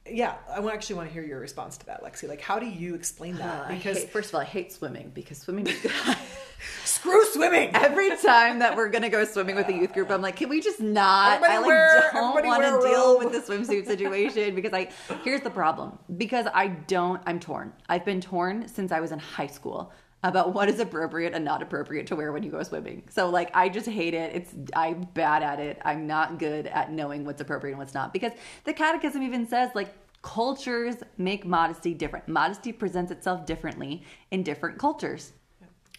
yeah, 0.09 0.35
I 0.49 0.59
actually 0.71 0.95
want 0.97 1.07
to 1.09 1.13
hear 1.13 1.23
your 1.23 1.39
response 1.39 1.77
to 1.77 1.85
that, 1.87 2.03
Lexi. 2.03 2.27
Like, 2.29 2.41
how 2.41 2.59
do 2.59 2.67
you 2.67 2.93
explain 2.95 3.37
that? 3.37 3.65
Uh, 3.65 3.67
Because 3.69 3.99
hate, 3.99 4.09
first 4.11 4.29
of 4.29 4.35
all, 4.35 4.41
I 4.41 4.45
hate 4.45 4.71
swimming 4.71 5.11
because 5.13 5.39
swimming. 5.39 5.67
screw 6.83 7.25
swimming. 7.25 7.71
Every 7.73 8.15
time 8.17 8.59
that 8.59 8.75
we're 8.75 8.89
gonna 8.89 9.09
go 9.09 9.25
swimming 9.25 9.55
with 9.55 9.67
a 9.67 9.73
youth 9.73 9.93
group, 9.93 10.11
I'm 10.11 10.21
like, 10.21 10.35
can 10.35 10.49
we 10.49 10.61
just 10.61 10.79
not? 10.79 11.33
Everybody 11.43 11.53
I 11.53 11.57
like 11.57 11.67
wear- 11.67 12.09
don't 12.13 12.45
want 12.45 12.63
to 12.63 12.87
deal 12.87 13.17
with 13.19 13.31
the 13.31 13.39
swimsuit 13.39 13.85
situation 13.85 14.55
because 14.55 14.73
I 14.73 14.89
here's 15.23 15.41
the 15.41 15.49
problem 15.49 15.97
because 16.17 16.45
I 16.53 16.67
don't. 16.67 17.21
I'm 17.25 17.39
torn. 17.39 17.73
I've 17.89 18.05
been 18.05 18.21
torn 18.21 18.67
since 18.67 18.91
I 18.91 18.99
was 18.99 19.11
in 19.11 19.19
high 19.19 19.47
school 19.47 19.91
about 20.27 20.53
what 20.53 20.69
is 20.69 20.79
appropriate 20.79 21.33
and 21.33 21.45
not 21.45 21.61
appropriate 21.61 22.07
to 22.07 22.15
wear 22.15 22.31
when 22.31 22.43
you 22.43 22.51
go 22.51 22.61
swimming. 22.63 23.03
So 23.09 23.29
like, 23.29 23.49
I 23.53 23.69
just 23.69 23.87
hate 23.87 24.13
it. 24.13 24.35
It's 24.35 24.53
I'm 24.75 25.01
bad 25.13 25.43
at 25.43 25.59
it. 25.59 25.81
I'm 25.85 26.05
not 26.07 26.39
good 26.39 26.67
at 26.67 26.91
knowing 26.91 27.25
what's 27.25 27.41
appropriate 27.41 27.73
and 27.73 27.79
what's 27.79 27.93
not 27.93 28.11
because 28.11 28.33
the 28.63 28.73
catechism 28.73 29.21
even 29.23 29.47
says 29.47 29.71
like. 29.75 29.93
Cultures 30.21 30.95
make 31.19 31.45
modesty 31.45 31.93
different. 31.93 32.27
Modesty 32.27 32.71
presents 32.73 33.11
itself 33.11 33.45
differently 33.45 34.01
in 34.31 34.41
different 34.41 34.79
cultures. 34.79 35.33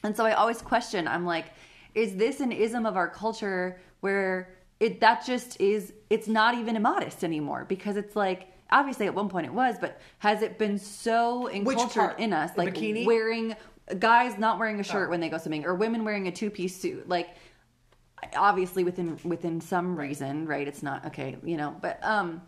And 0.03 0.17
so 0.17 0.27
I 0.27 0.33
always 0.33 0.61
question, 0.61 1.07
I'm 1.07 1.25
like, 1.25 1.53
is 1.95 2.17
this 2.17 2.41
an 2.41 2.51
ism 2.51 2.87
of 2.87 2.97
our 2.97 3.09
culture 3.09 3.81
where 4.01 4.57
it 4.81 4.99
that 4.99 5.25
just 5.25 5.61
is 5.61 5.93
it's 6.11 6.27
not 6.27 6.57
even 6.57 6.75
immodest 6.75 7.23
anymore 7.23 7.67
because 7.69 7.97
it's 7.97 8.17
like 8.17 8.49
obviously 8.73 9.07
at 9.07 9.15
one 9.15 9.29
point 9.29 9.47
it 9.47 9.55
was, 9.55 9.77
but 9.81 10.01
has 10.19 10.43
it 10.43 10.59
been 10.59 10.77
so 10.77 11.43
Which 11.43 11.79
encultured 11.79 12.17
in 12.19 12.33
us 12.33 12.51
like 12.57 12.75
bikini? 12.75 13.07
wearing 13.07 13.55
guys 13.95 14.39
not 14.39 14.59
wearing 14.59 14.81
a 14.81 14.83
shirt 14.85 15.09
Oh. 15.09 15.11
when 15.11 15.21
they 15.21 15.29
go 15.29 15.39
swimming 15.39 15.65
or 15.65 15.75
women 15.75 16.05
wearing 16.05 16.27
a 16.27 16.33
two-piece 16.33 16.77
suit 16.81 17.09
like 17.09 17.29
obviously 18.37 18.83
within 18.85 19.19
within 19.25 19.61
some 19.61 19.97
reason, 19.97 20.47
right? 20.47 20.67
It's 20.67 20.83
not 20.83 21.07
okay, 21.07 21.37
you 21.45 21.57
know, 21.57 21.75
but 21.81 22.03
um 22.03 22.43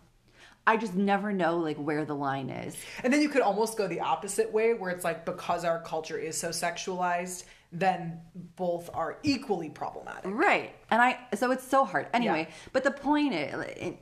I 0.66 0.76
just 0.76 0.95
never 0.95 1.32
know 1.32 1.59
like 1.59 1.76
where 1.78 2.05
the 2.05 2.14
line 2.14 2.51
is. 2.51 2.76
And 3.03 3.11
then 3.12 3.22
you 3.22 3.28
could 3.30 3.41
almost 3.43 3.78
go 3.78 3.86
the 3.89 4.01
opposite 4.01 4.53
way 4.53 4.74
where 4.74 4.91
it's 4.91 5.05
like 5.05 5.24
because 5.24 5.64
our 5.64 5.80
culture 5.80 6.18
is 6.18 6.36
so 6.36 6.51
sexualized, 6.51 7.45
then 7.72 8.20
both 8.57 8.91
are 8.93 9.18
equally 9.22 9.70
problematic. 9.70 10.24
Right. 10.26 10.74
And 10.91 11.01
I 11.01 11.18
so 11.34 11.51
it's 11.53 11.66
so 11.66 11.84
hard. 11.84 12.09
Anyway, 12.12 12.47
Yeah. 12.49 12.55
but 12.72 12.82
the 12.84 12.91
point 12.91 13.32
is 13.34 13.55
it, 13.76 13.99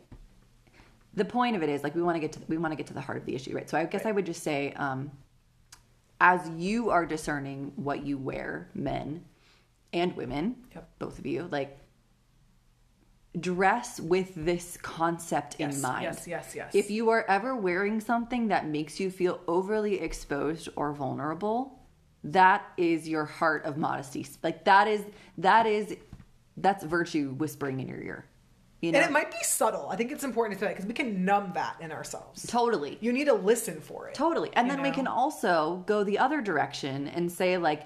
the 1.14 1.24
point 1.24 1.57
of 1.57 1.62
it 1.62 1.68
is 1.68 1.82
like 1.82 1.95
we 1.95 2.03
want 2.03 2.16
to 2.16 2.20
get 2.20 2.32
to 2.32 2.41
we 2.49 2.59
want 2.59 2.72
to 2.72 2.76
get 2.76 2.87
to 2.89 2.95
the 2.95 3.01
heart 3.01 3.18
of 3.18 3.26
the 3.26 3.34
issue, 3.34 3.55
right? 3.55 3.68
So 3.68 3.78
I 3.78 3.84
guess 3.84 4.05
I 4.07 4.12
would 4.12 4.26
just 4.26 4.43
say 4.43 4.72
um 4.72 5.11
as 6.20 6.48
you 6.56 6.90
are 6.90 7.06
discerning 7.06 7.72
what 7.76 8.04
you 8.04 8.18
wear, 8.18 8.68
men 8.74 9.24
and 9.92 10.16
women, 10.16 10.56
Yep. 10.74 10.88
both 10.98 11.18
of 11.18 11.26
you, 11.26 11.48
like 11.50 11.78
dress 13.38 14.00
with 14.00 14.32
this 14.34 14.78
concept 14.78 15.56
Yes, 15.58 15.76
in 15.76 15.82
mind. 15.82 16.04
yes, 16.04 16.26
yes, 16.26 16.54
yes. 16.54 16.74
If 16.74 16.90
you 16.90 17.10
are 17.10 17.24
ever 17.28 17.54
wearing 17.54 18.00
something 18.00 18.48
that 18.48 18.66
makes 18.66 18.98
you 18.98 19.10
feel 19.10 19.40
overly 19.46 20.00
exposed 20.00 20.68
or 20.74 20.92
vulnerable, 20.92 21.78
that 22.24 22.64
is 22.78 23.06
your 23.08 23.26
heart 23.26 23.64
of 23.64 23.76
modesty. 23.76 24.26
Like 24.42 24.64
that 24.64 24.88
is 24.88 25.04
that 25.38 25.66
is 25.66 25.96
that's 26.56 26.82
virtue 26.82 27.32
whispering 27.32 27.80
in 27.80 27.88
your 27.88 28.00
ear. 28.00 28.24
You 28.87 28.93
know, 28.93 28.99
And 29.01 29.11
it 29.11 29.12
might 29.12 29.30
be 29.30 29.43
subtle. 29.43 29.89
I 29.91 29.97
think 29.97 30.12
it's 30.12 30.24
important 30.24 30.59
to 30.59 30.61
say 30.61 30.68
that 30.68 30.74
because 30.76 30.87
we 30.87 30.95
can 30.95 31.24
numb 31.24 31.53
that 31.55 31.76
in 31.80 31.93
ourselves. 31.93 32.47
totally. 32.47 32.99
You 33.01 33.12
need 33.12 33.26
to 33.26 33.34
listen 33.34 33.80
for 33.80 34.09
it. 34.09 34.14
Totally. 34.14 34.51
And 34.55 34.70
then 34.70 34.82
we 34.82 34.91
can 34.91 35.07
also 35.07 35.82
go 35.87 36.05
the 36.05 36.18
other 36.18 36.41
direction 36.41 37.09
and 37.09 37.30
say, 37.30 37.59
like, 37.59 37.82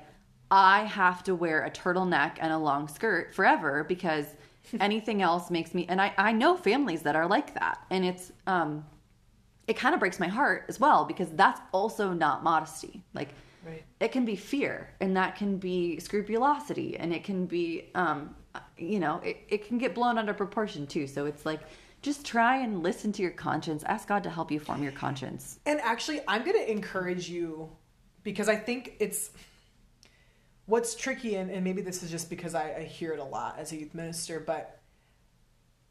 I 0.51 0.81
have 0.85 1.23
to 1.25 1.35
wear 1.35 1.65
a 1.65 1.71
turtleneck 1.71 2.37
and 2.41 2.53
a 2.53 2.59
long 2.59 2.89
skirt 2.89 3.35
forever 3.35 3.85
because 3.85 4.27
anything 4.81 5.23
else 5.23 5.51
makes 5.51 5.75
me 5.75 5.87
and 5.89 6.01
I, 6.01 6.13
I 6.19 6.33
know 6.33 6.57
families 6.57 7.03
that 7.03 7.17
are 7.17 7.27
like 7.27 7.55
that. 7.55 7.79
And 7.91 8.05
it's 8.05 8.33
um 8.47 8.85
it 9.69 9.77
kind 9.77 9.95
of 9.95 10.01
breaks 10.01 10.19
my 10.19 10.27
heart 10.27 10.65
as 10.69 10.81
well 10.81 11.05
because 11.05 11.29
that's 11.31 11.61
also 11.73 12.13
not 12.13 12.43
modesty. 12.43 13.03
Like 13.15 13.29
Right. 13.65 13.85
it 14.01 14.11
can 14.11 14.25
be 14.25 14.37
fear 14.37 14.89
and 15.01 15.17
that 15.19 15.37
can 15.37 15.59
be 15.59 16.01
scrupulosity 16.01 16.97
and 16.97 17.13
it 17.13 17.25
can 17.25 17.45
be 17.47 17.91
um 17.95 18.35
you 18.77 18.99
know 18.99 19.21
it, 19.25 19.39
it 19.49 19.67
can 19.67 19.79
get 19.79 19.95
blown 19.95 20.19
under 20.19 20.35
proportion 20.35 20.87
too. 20.87 21.07
So 21.07 21.27
it's 21.27 21.47
like 21.47 21.61
just 22.03 22.25
try 22.25 22.59
and 22.59 22.83
listen 22.83 23.13
to 23.13 23.23
your 23.23 23.31
conscience. 23.31 23.83
Ask 23.85 24.09
god 24.09 24.23
to 24.25 24.31
help 24.31 24.51
you 24.51 24.59
form 24.59 24.83
your 24.83 24.93
conscience. 24.93 25.61
And 25.67 25.81
actually, 25.81 26.21
I'm 26.27 26.45
going 26.45 26.57
to 26.57 26.71
encourage 26.71 27.29
you 27.29 27.71
because 28.23 28.49
I 28.49 28.57
think 28.57 28.95
it's 29.01 29.31
what's 30.67 30.95
tricky, 30.95 31.35
and, 31.35 31.51
and 31.51 31.63
maybe 31.63 31.83
this 31.83 32.03
is 32.03 32.11
just 32.11 32.31
because 32.31 32.55
I, 32.55 32.75
I 32.79 32.83
hear 32.85 33.13
it 33.13 33.19
a 33.19 33.25
lot 33.25 33.57
as 33.59 33.73
a 33.73 33.77
youth 33.77 33.95
minister, 33.95 34.41
but 34.41 34.81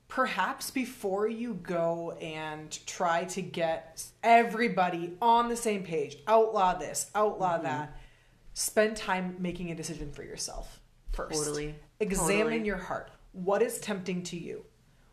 perhaps 0.08 0.72
before 0.72 1.28
you 1.28 1.54
go 1.54 2.12
and 2.14 2.78
try 2.88 3.26
to 3.26 3.42
get 3.42 4.04
everybody 4.24 5.14
on 5.22 5.50
the 5.50 5.56
same 5.56 5.84
page, 5.84 6.18
outlaw 6.28 6.74
this, 6.74 7.12
outlaw 7.14 7.56
Mm-hmm. 7.56 7.64
that, 7.64 7.98
spend 8.54 8.98
time 8.98 9.36
making 9.40 9.72
a 9.72 9.76
decision 9.76 10.12
for 10.12 10.24
yourself 10.24 10.80
first. 11.12 11.38
Totally. 11.38 11.76
Examine 12.00 12.44
Totally. 12.44 12.66
your 12.66 12.78
heart. 12.78 13.12
What 13.34 13.62
is 13.62 13.80
tempting 13.80 14.24
to 14.24 14.38
you? 14.38 14.66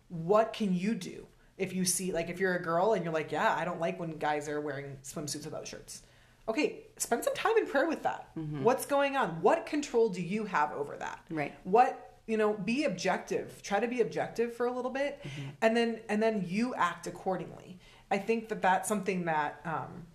What 0.09 0.53
can 0.53 0.75
you 0.75 0.95
do? 0.95 1.27
If 1.59 1.73
you 1.73 1.85
see, 1.85 2.13
like, 2.13 2.29
if 2.29 2.39
you're 2.39 2.55
a 2.55 2.63
girl 2.63 2.93
and 2.93 3.05
you're 3.05 3.15
like, 3.15 3.33
yeah, 3.33 3.55
I 3.59 3.65
don't 3.65 3.81
like 3.81 3.99
when 3.99 4.19
guys 4.19 4.49
are 4.49 4.61
wearing 4.61 4.99
swimsuits 5.03 5.45
without 5.45 5.67
shirts. 5.67 6.03
Okay, 6.49 6.85
spend 6.97 7.25
some 7.25 7.35
time 7.35 7.57
in 7.57 7.67
prayer 7.67 7.89
with 7.89 8.03
that. 8.05 8.29
What's 8.35 8.87
going 8.87 9.17
on? 9.17 9.41
What 9.41 9.67
control 9.67 10.09
do 10.09 10.23
you 10.23 10.45
have 10.45 10.73
over 10.73 10.97
that? 10.97 11.21
Right. 11.31 11.55
What 11.65 12.03
you 12.27 12.37
know, 12.37 12.55
be 12.55 12.85
objective. 12.85 13.63
Try 13.63 13.81
to 13.81 13.87
be 13.87 14.01
objective 14.01 14.55
for 14.55 14.67
a 14.67 14.73
little 14.73 14.91
bit, 14.91 15.25
and 15.63 15.77
then 15.77 16.01
and 16.09 16.23
then 16.23 16.45
you 16.47 16.75
act 16.75 17.07
accordingly. 17.07 17.79
I 18.11 18.19
think 18.19 18.49
that 18.49 18.63
that's 18.63 18.89
something 18.89 19.25
that 19.25 19.61
um, 19.65 20.07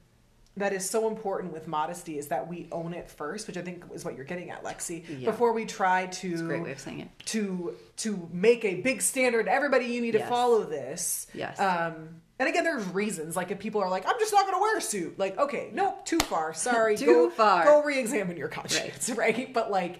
that 0.61 0.73
is 0.73 0.89
so 0.89 1.07
important 1.07 1.53
with 1.53 1.67
modesty 1.67 2.17
is 2.17 2.27
that 2.27 2.47
we 2.47 2.67
own 2.71 2.93
it 2.93 3.09
first, 3.09 3.47
which 3.47 3.57
I 3.57 3.61
think 3.61 3.83
is 3.93 4.03
what 4.05 4.15
you're 4.15 4.25
getting 4.25 4.49
at, 4.49 4.63
Lexi. 4.63 5.03
Yeah. 5.19 5.29
Before 5.29 5.53
we 5.53 5.65
try 5.65 6.07
to 6.07 6.47
great 6.47 6.63
way 6.63 6.71
of 6.71 6.79
saying 6.79 7.01
it 7.01 7.09
to 7.27 7.75
to 7.97 8.29
make 8.31 8.65
a 8.65 8.81
big 8.81 9.01
standard 9.01 9.47
everybody 9.47 9.85
you 9.85 10.01
need 10.01 10.13
to 10.13 10.25
follow 10.25 10.63
this 10.63 11.27
Yes. 11.33 11.59
um 11.59 12.21
and 12.39 12.49
again 12.49 12.63
there's 12.63 12.85
reasons 12.87 13.35
like 13.35 13.51
if 13.51 13.59
people 13.59 13.79
are 13.81 13.89
like 13.89 14.07
i'm 14.07 14.17
just 14.19 14.33
not 14.33 14.43
going 14.45 14.55
to 14.55 14.59
wear 14.61 14.77
a 14.77 14.81
suit 14.81 15.19
like 15.19 15.37
okay 15.37 15.69
nope 15.73 16.03
too 16.05 16.19
far 16.21 16.53
sorry 16.53 16.97
Too 16.97 17.05
go, 17.05 17.29
far. 17.29 17.63
go 17.65 17.83
re-examine 17.83 18.37
your 18.37 18.47
conscience 18.47 19.09
right. 19.15 19.53
but 19.53 19.69
like 19.69 19.99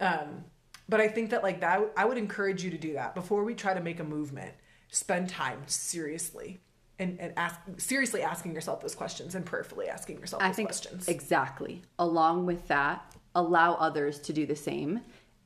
um 0.00 0.44
but 0.88 1.00
i 1.00 1.08
think 1.08 1.30
that 1.30 1.42
like 1.42 1.60
that 1.60 1.80
i 1.96 2.04
would 2.04 2.16
encourage 2.18 2.64
you 2.64 2.70
to 2.70 2.78
do 2.78 2.94
that 2.94 3.14
before 3.14 3.44
we 3.44 3.54
try 3.54 3.74
to 3.74 3.80
make 3.80 4.00
a 4.00 4.04
movement 4.04 4.52
spend 4.88 5.28
time 5.28 5.60
seriously 5.66 6.60
and, 6.98 7.20
and 7.20 7.32
ask 7.36 7.60
seriously 7.78 8.22
asking 8.22 8.54
yourself 8.54 8.80
those 8.80 8.94
questions 8.94 9.34
and 9.34 9.44
prayerfully 9.44 9.88
asking 9.88 10.18
yourself 10.18 10.42
I 10.42 10.48
those 10.48 10.56
think 10.56 10.68
questions 10.68 11.08
exactly. 11.08 11.82
Along 11.98 12.46
with 12.46 12.68
that, 12.68 13.14
allow 13.34 13.74
others 13.74 14.20
to 14.20 14.32
do 14.32 14.46
the 14.46 14.56
same, 14.56 15.00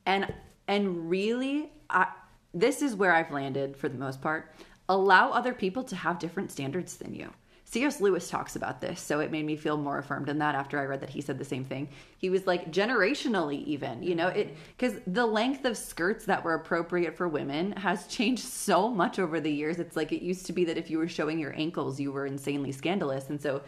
and 0.07 0.32
and 0.66 1.09
really, 1.09 1.70
I, 1.88 2.09
this 2.53 2.82
is 2.82 2.94
where 2.94 3.12
I've 3.12 3.30
landed 3.30 3.76
for 3.76 3.88
the 3.88 3.99
most 3.99 4.20
part. 4.20 4.55
Allow 4.88 5.30
other 5.30 5.55
people 5.55 5.82
to 5.84 5.96
have 5.96 6.18
different 6.18 6.51
standards 6.51 6.96
than 6.96 7.14
you. 7.14 7.30
C.S. 7.71 8.01
Lewis 8.01 8.31
talks 8.31 8.57
about 8.57 8.81
this, 8.81 8.99
so 8.99 9.21
it 9.21 9.31
made 9.31 9.45
me 9.45 9.55
feel 9.55 9.77
more 9.77 9.99
affirmed 9.99 10.31
in 10.31 10.39
that 10.39 10.55
after 10.55 10.81
I 10.81 10.87
read 10.87 11.03
that 11.03 11.11
he 11.11 11.21
said 11.21 11.39
the 11.39 11.45
same 11.45 11.64
thing. 11.64 11.89
He 12.16 12.31
was 12.31 12.47
like 12.47 12.73
generationally, 12.73 13.62
even 13.64 14.03
you 14.03 14.14
know, 14.14 14.29
it 14.29 14.57
because 14.75 14.95
the 15.07 15.27
length 15.27 15.66
of 15.66 15.77
skirts 15.77 16.25
that 16.25 16.43
were 16.43 16.55
appropriate 16.55 17.14
for 17.14 17.29
women 17.29 17.73
has 17.73 18.07
changed 18.07 18.45
so 18.45 18.89
much 18.89 19.19
over 19.19 19.39
the 19.39 19.53
years. 19.53 19.79
It's 19.79 19.97
like 19.97 20.12
it 20.12 20.23
used 20.23 20.47
to 20.47 20.55
be 20.55 20.64
that 20.64 20.79
if 20.79 20.89
you 20.89 20.97
were 20.97 21.09
showing 21.09 21.39
your 21.39 21.55
ankles, 21.59 22.01
you 22.01 22.11
were 22.11 22.25
insanely 22.25 22.73
scandalous, 22.73 23.29
and 23.29 23.39
so, 23.39 23.61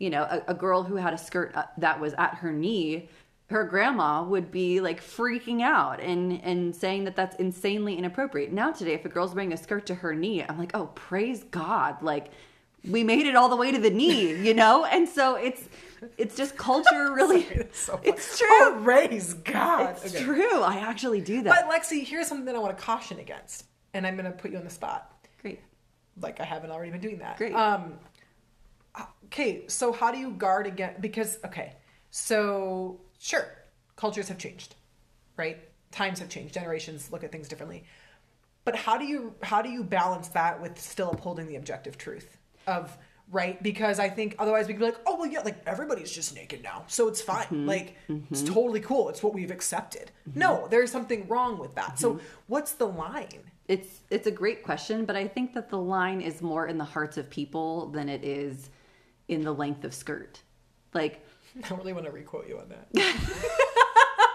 you 0.00 0.10
know, 0.10 0.22
a, 0.24 0.42
a 0.48 0.54
girl 0.54 0.82
who 0.82 0.96
had 0.96 1.14
a 1.14 1.18
skirt 1.18 1.52
uh, 1.54 1.66
that 1.78 2.00
was 2.00 2.12
at 2.14 2.34
her 2.34 2.50
knee 2.50 3.08
her 3.50 3.62
grandma 3.62 4.22
would 4.22 4.50
be 4.50 4.80
like 4.80 5.00
freaking 5.00 5.62
out 5.62 6.00
and 6.00 6.42
and 6.42 6.74
saying 6.74 7.04
that 7.04 7.14
that's 7.14 7.36
insanely 7.36 7.94
inappropriate. 7.96 8.52
Now 8.52 8.72
today 8.72 8.94
if 8.94 9.04
a 9.04 9.08
girl's 9.08 9.32
wearing 9.32 9.52
a 9.52 9.56
skirt 9.56 9.86
to 9.86 9.94
her 9.94 10.12
knee, 10.14 10.42
I'm 10.42 10.58
like, 10.58 10.74
"Oh, 10.74 10.86
praise 10.94 11.44
God." 11.44 12.02
Like 12.02 12.32
we 12.88 13.02
made 13.04 13.26
it 13.26 13.34
all 13.36 13.48
the 13.48 13.56
way 13.56 13.72
to 13.72 13.78
the 13.78 13.90
knee, 13.90 14.34
you 14.34 14.54
know? 14.54 14.84
And 14.84 15.08
so 15.08 15.36
it's 15.36 15.62
it's 16.18 16.36
just 16.36 16.56
culture 16.56 17.12
really 17.14 17.42
it's, 17.44 17.78
so. 17.80 17.98
It's 18.02 18.38
true. 18.38 18.46
oh 18.50 18.80
praise 18.84 19.32
god 19.34 19.96
It's 20.04 20.14
Okay. 20.14 20.24
true. 20.24 20.60
I 20.62 20.76
actually 20.76 21.22
do 21.22 21.42
that. 21.42 21.66
but 21.66 21.70
lexi 21.74 22.04
here's 22.04 22.26
something 22.26 22.44
that 22.44 22.54
i 22.54 22.58
want 22.58 22.76
to 22.76 22.84
caution 22.84 23.18
against 23.20 23.64
and 23.94 24.06
i'm 24.06 24.14
going 24.14 24.26
to 24.30 24.36
put 24.36 24.50
you 24.50 24.58
on 24.58 24.64
the 24.64 24.70
spot 24.70 25.10
Great. 25.40 25.60
like 26.20 26.40
I 26.40 26.44
haven't 26.44 26.70
already 26.72 26.90
been 26.90 27.00
doing 27.00 27.18
that. 27.20 27.38
Great. 27.38 27.54
Um, 27.54 27.94
okay, 29.26 29.64
so 29.68 29.92
how 29.92 30.12
do 30.12 30.18
you 30.18 30.30
guard 30.32 30.66
against? 30.66 31.00
Because 31.00 31.38
okay, 31.44 31.74
so 32.10 33.00
sure, 33.18 33.46
cultures 33.96 34.28
have 34.28 34.38
changed, 34.38 34.74
right? 35.36 35.58
Times 35.90 36.18
have 36.20 36.28
changed. 36.28 36.54
Generations 36.54 37.10
look 37.10 37.24
at 37.24 37.32
things 37.32 37.48
differently. 37.48 37.84
But 38.64 38.76
how 38.76 38.96
do 38.98 39.04
you 39.04 39.34
how 39.42 39.62
do 39.62 39.68
you 39.70 39.82
balance 39.84 40.28
that 40.28 40.60
with 40.60 40.78
still 40.80 41.10
upholding 41.10 41.46
the 41.48 41.56
objective 41.56 41.96
truth 41.98 42.36
of 42.66 42.96
right? 43.30 43.60
Because 43.62 43.98
I 43.98 44.08
think 44.08 44.36
otherwise 44.38 44.68
we'd 44.68 44.78
be 44.78 44.84
like, 44.84 44.98
oh 45.06 45.16
well, 45.16 45.26
yeah, 45.26 45.40
like 45.40 45.56
everybody's 45.66 46.12
just 46.12 46.34
naked 46.34 46.62
now, 46.62 46.84
so 46.86 47.08
it's 47.08 47.20
fine. 47.20 47.46
Mm-hmm. 47.46 47.66
Like 47.66 47.96
it's 48.08 48.42
mm-hmm. 48.42 48.54
totally 48.54 48.80
cool. 48.80 49.08
It's 49.08 49.22
what 49.22 49.34
we've 49.34 49.50
accepted. 49.50 50.10
Mm-hmm. 50.28 50.38
No, 50.38 50.68
there's 50.70 50.90
something 50.90 51.26
wrong 51.28 51.58
with 51.58 51.74
that. 51.74 51.98
So 51.98 52.20
what's 52.46 52.72
the 52.72 52.86
line? 52.86 53.50
It's 53.66 54.00
it's 54.10 54.26
a 54.26 54.30
great 54.30 54.62
question, 54.62 55.04
but 55.04 55.16
I 55.16 55.26
think 55.26 55.54
that 55.54 55.70
the 55.70 55.78
line 55.78 56.20
is 56.20 56.42
more 56.42 56.66
in 56.66 56.76
the 56.76 56.84
hearts 56.84 57.16
of 57.16 57.30
people 57.30 57.88
than 57.88 58.08
it 58.08 58.22
is 58.24 58.70
in 59.28 59.42
the 59.42 59.52
length 59.52 59.84
of 59.84 59.94
skirt. 59.94 60.40
Like 60.92 61.24
I 61.64 61.68
don't 61.68 61.78
really 61.78 61.94
want 61.94 62.06
to 62.06 62.12
requote 62.12 62.46
you 62.46 62.58
on 62.58 62.68
that. 62.68 62.88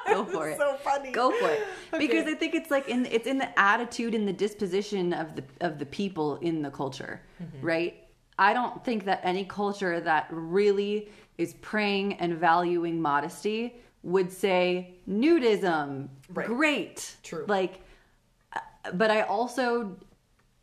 go 0.07 0.25
for 0.31 0.49
it. 0.49 0.57
so 0.57 0.75
funny. 0.77 1.11
Go 1.11 1.31
for 1.31 1.49
it. 1.49 1.67
Because 1.97 2.27
I 2.27 2.33
think 2.33 2.55
it's 2.55 2.71
like 2.71 2.87
in 2.87 3.05
it's 3.05 3.27
in 3.27 3.37
the 3.37 3.59
attitude 3.59 4.15
and 4.15 4.27
the 4.27 4.33
disposition 4.33 5.13
of 5.13 5.35
the 5.35 5.43
of 5.61 5.79
the 5.79 5.85
people 5.85 6.37
in 6.37 6.61
the 6.61 6.71
culture, 6.71 7.21
Mm-hmm. 7.41 7.65
right? 7.65 8.08
I 8.39 8.53
don't 8.53 8.83
think 8.85 9.03
that 9.05 9.19
any 9.23 9.43
culture 9.45 9.99
that 9.99 10.27
really 10.31 11.09
is 11.37 11.53
praying 11.61 12.13
and 12.15 12.35
valuing 12.37 12.99
modesty 13.01 13.75
would 14.01 14.31
say 14.31 14.95
nudism 15.07 16.07
Right. 16.33 16.47
great. 16.47 17.15
True. 17.21 17.45
Like 17.47 17.81
uh, 18.55 18.59
but 18.93 19.11
I 19.11 19.21
also 19.21 19.97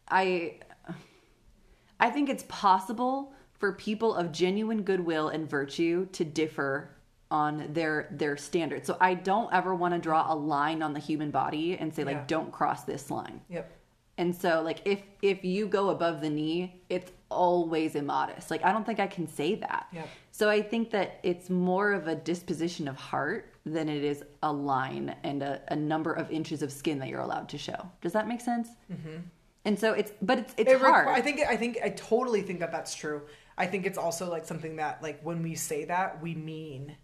I 0.08 0.54
I 2.00 2.10
think 2.10 2.28
it's 2.28 2.44
possible 2.48 3.32
for 3.58 3.72
people 3.72 4.14
of 4.14 4.32
genuine 4.32 4.82
goodwill 4.82 5.28
and 5.28 5.48
virtue 5.48 6.06
to 6.12 6.24
differ 6.24 6.90
on 7.30 7.72
their 7.72 8.08
their 8.12 8.36
standards. 8.36 8.86
So 8.86 8.96
I 9.00 9.14
don't 9.14 9.52
ever 9.52 9.74
want 9.74 9.92
to 9.94 10.00
draw 10.00 10.32
a 10.32 10.34
line 10.34 10.82
on 10.82 10.92
the 10.94 11.00
human 11.00 11.30
body 11.30 11.76
and 11.76 11.94
say 11.94 12.04
like 12.04 12.16
Yeah. 12.16 12.24
don't 12.26 12.52
cross 12.52 12.84
this 12.84 13.10
line. 13.10 13.40
Yep. 13.50 13.70
And 14.18 14.34
so 14.34 14.62
like 14.62 14.80
if 14.86 15.02
if 15.22 15.44
you 15.44 15.66
go 15.66 15.90
above 15.90 16.20
the 16.22 16.30
knee, 16.30 16.80
it's 16.88 17.10
always 17.30 17.94
immodest. 17.94 18.50
Like 18.50 18.64
I 18.64 18.72
don't 18.72 18.84
think 18.84 19.00
I 19.00 19.06
can 19.06 19.26
say 19.26 19.54
that. 19.56 19.86
Yep. 19.92 20.08
So 20.30 20.48
I 20.50 20.62
think 20.62 20.90
that 20.90 21.20
it's 21.22 21.50
more 21.50 21.92
of 21.92 22.08
a 22.08 22.14
disposition 22.14 22.88
of 22.88 22.96
heart 22.96 23.52
than 23.64 23.88
it 23.88 24.04
is 24.04 24.22
a 24.42 24.52
line 24.52 25.14
and 25.24 25.42
a, 25.42 25.60
a 25.68 25.76
number 25.76 26.12
of 26.12 26.30
inches 26.30 26.62
of 26.62 26.70
skin 26.70 26.98
that 27.00 27.08
you're 27.08 27.20
allowed 27.20 27.48
to 27.48 27.58
show. 27.58 27.90
Does 28.00 28.12
that 28.12 28.28
make 28.28 28.40
sense? 28.40 28.68
Mm-hmm. 28.92 29.16
And 29.64 29.78
so 29.78 29.92
it's, 29.94 30.12
but 30.22 30.38
it's 30.38 30.54
it's 30.56 30.70
It 30.70 30.78
requ- 30.78 30.90
hard. 30.90 31.08
I 31.08 31.20
think 31.20 31.40
I 31.40 31.56
think 31.56 31.78
I 31.82 31.88
totally 31.90 32.42
think 32.42 32.60
that 32.60 32.70
that's 32.70 32.94
true. 32.94 33.22
I 33.58 33.66
think 33.66 33.86
it's 33.86 33.98
also 33.98 34.30
like 34.30 34.44
something 34.44 34.76
that 34.76 35.02
like 35.02 35.20
when 35.22 35.42
we 35.42 35.54
say 35.56 35.86
that 35.86 36.22
we 36.22 36.34
mean 36.34 36.96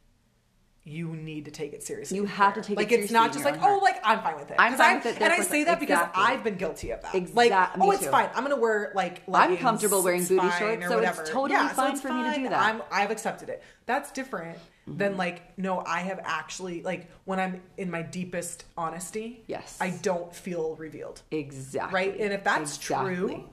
you 0.84 1.14
need 1.14 1.44
to 1.44 1.52
take 1.52 1.72
it 1.72 1.82
seriously. 1.84 2.16
You 2.16 2.24
have 2.24 2.54
to 2.54 2.60
take 2.60 2.70
it 2.70 2.76
like 2.76 2.90
it's 2.90 3.12
not 3.12 3.32
just 3.32 3.44
like 3.44 3.62
oh 3.62 3.78
like 3.82 4.00
I'm 4.02 4.20
fine 4.20 4.34
with 4.36 4.50
it. 4.50 4.56
I'm 4.58 4.74
fine 4.74 4.90
I- 4.90 4.94
with 4.96 5.06
it, 5.06 5.20
and 5.22 5.32
I 5.32 5.38
say 5.40 5.62
that 5.64 5.78
because. 5.78 6.08
I've 6.14 6.42
been 6.42 6.56
guilty 6.56 6.90
of 6.90 7.00
that. 7.02 7.14
Exact- 7.14 7.36
Like 7.36 7.52
oh 7.78 7.92
it's 7.92 8.06
fine. 8.06 8.28
I'm 8.34 8.42
gonna 8.42 8.56
wear 8.56 8.90
like 8.96 9.22
I'm 9.32 9.56
comfortable 9.58 10.02
wearing 10.02 10.22
booty 10.24 10.40
shorts, 10.50 10.60
or 10.60 10.68
so 10.68 10.74
it's 10.76 10.90
whatever. 10.94 11.22
totally 11.24 11.52
Yeah, 11.52 11.68
so 11.68 11.74
fine 11.74 11.92
it's 11.92 12.00
for 12.00 12.12
me 12.12 12.24
to 12.34 12.36
do 12.36 12.48
that. 12.48 12.60
I'm 12.60 12.82
I've 12.90 13.10
accepted 13.12 13.48
it. 13.48 13.62
That's 13.86 14.10
different 14.10 14.58
Mm-hmm. 14.88 14.98
than 14.98 15.16
like 15.16 15.56
no 15.56 15.78
I 15.86 16.00
have 16.00 16.18
actually 16.24 16.82
like 16.82 17.08
when 17.24 17.38
I'm 17.38 17.62
in 17.76 17.88
my 17.88 18.02
deepest 18.02 18.64
honesty. 18.76 19.44
Yes. 19.46 19.78
I 19.80 19.90
don't 19.90 20.34
feel 20.34 20.74
revealed. 20.74 21.22
exactly. 21.30 21.94
Right? 21.94 22.18
And 22.18 22.32
if 22.32 22.42
that's 22.42 22.76
Exactly. 22.78 23.14
true, 23.14 23.48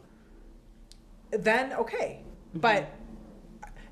then 1.29 1.73
okay. 1.73 2.23
Mm-hmm. 2.49 2.59
But 2.61 2.89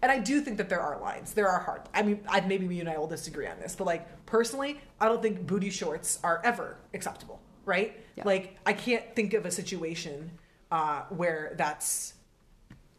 and 0.01 0.11
I 0.11 0.19
do 0.19 0.41
think 0.41 0.57
that 0.57 0.69
there 0.69 0.81
are 0.81 0.99
lines. 0.99 1.33
There 1.33 1.47
are 1.47 1.59
hard. 1.59 1.81
I 1.93 2.03
mean, 2.03 2.21
I, 2.27 2.41
maybe 2.41 2.73
you 2.75 2.81
and 2.81 2.89
I 2.89 2.97
will 2.97 3.07
disagree 3.07 3.47
on 3.47 3.59
this, 3.59 3.75
but 3.75 3.85
like 3.85 4.25
personally, 4.25 4.79
I 4.99 5.07
don't 5.07 5.21
think 5.21 5.45
booty 5.47 5.69
shorts 5.69 6.19
are 6.23 6.41
ever 6.43 6.77
acceptable. 6.93 7.41
Right? 7.65 7.99
Yeah. 8.15 8.23
Like 8.25 8.57
I 8.65 8.73
can't 8.73 9.03
think 9.15 9.33
of 9.33 9.45
a 9.45 9.51
situation 9.51 10.31
uh, 10.71 11.01
where 11.09 11.53
that's 11.57 12.13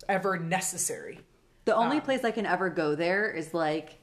ever 0.09 0.39
necessary. 0.39 1.21
The 1.65 1.75
only 1.75 1.99
Um, 1.99 2.03
place 2.03 2.25
I 2.25 2.31
can 2.31 2.47
ever 2.47 2.71
go 2.71 2.95
there 2.95 3.31
is 3.31 3.55
like 3.55 3.99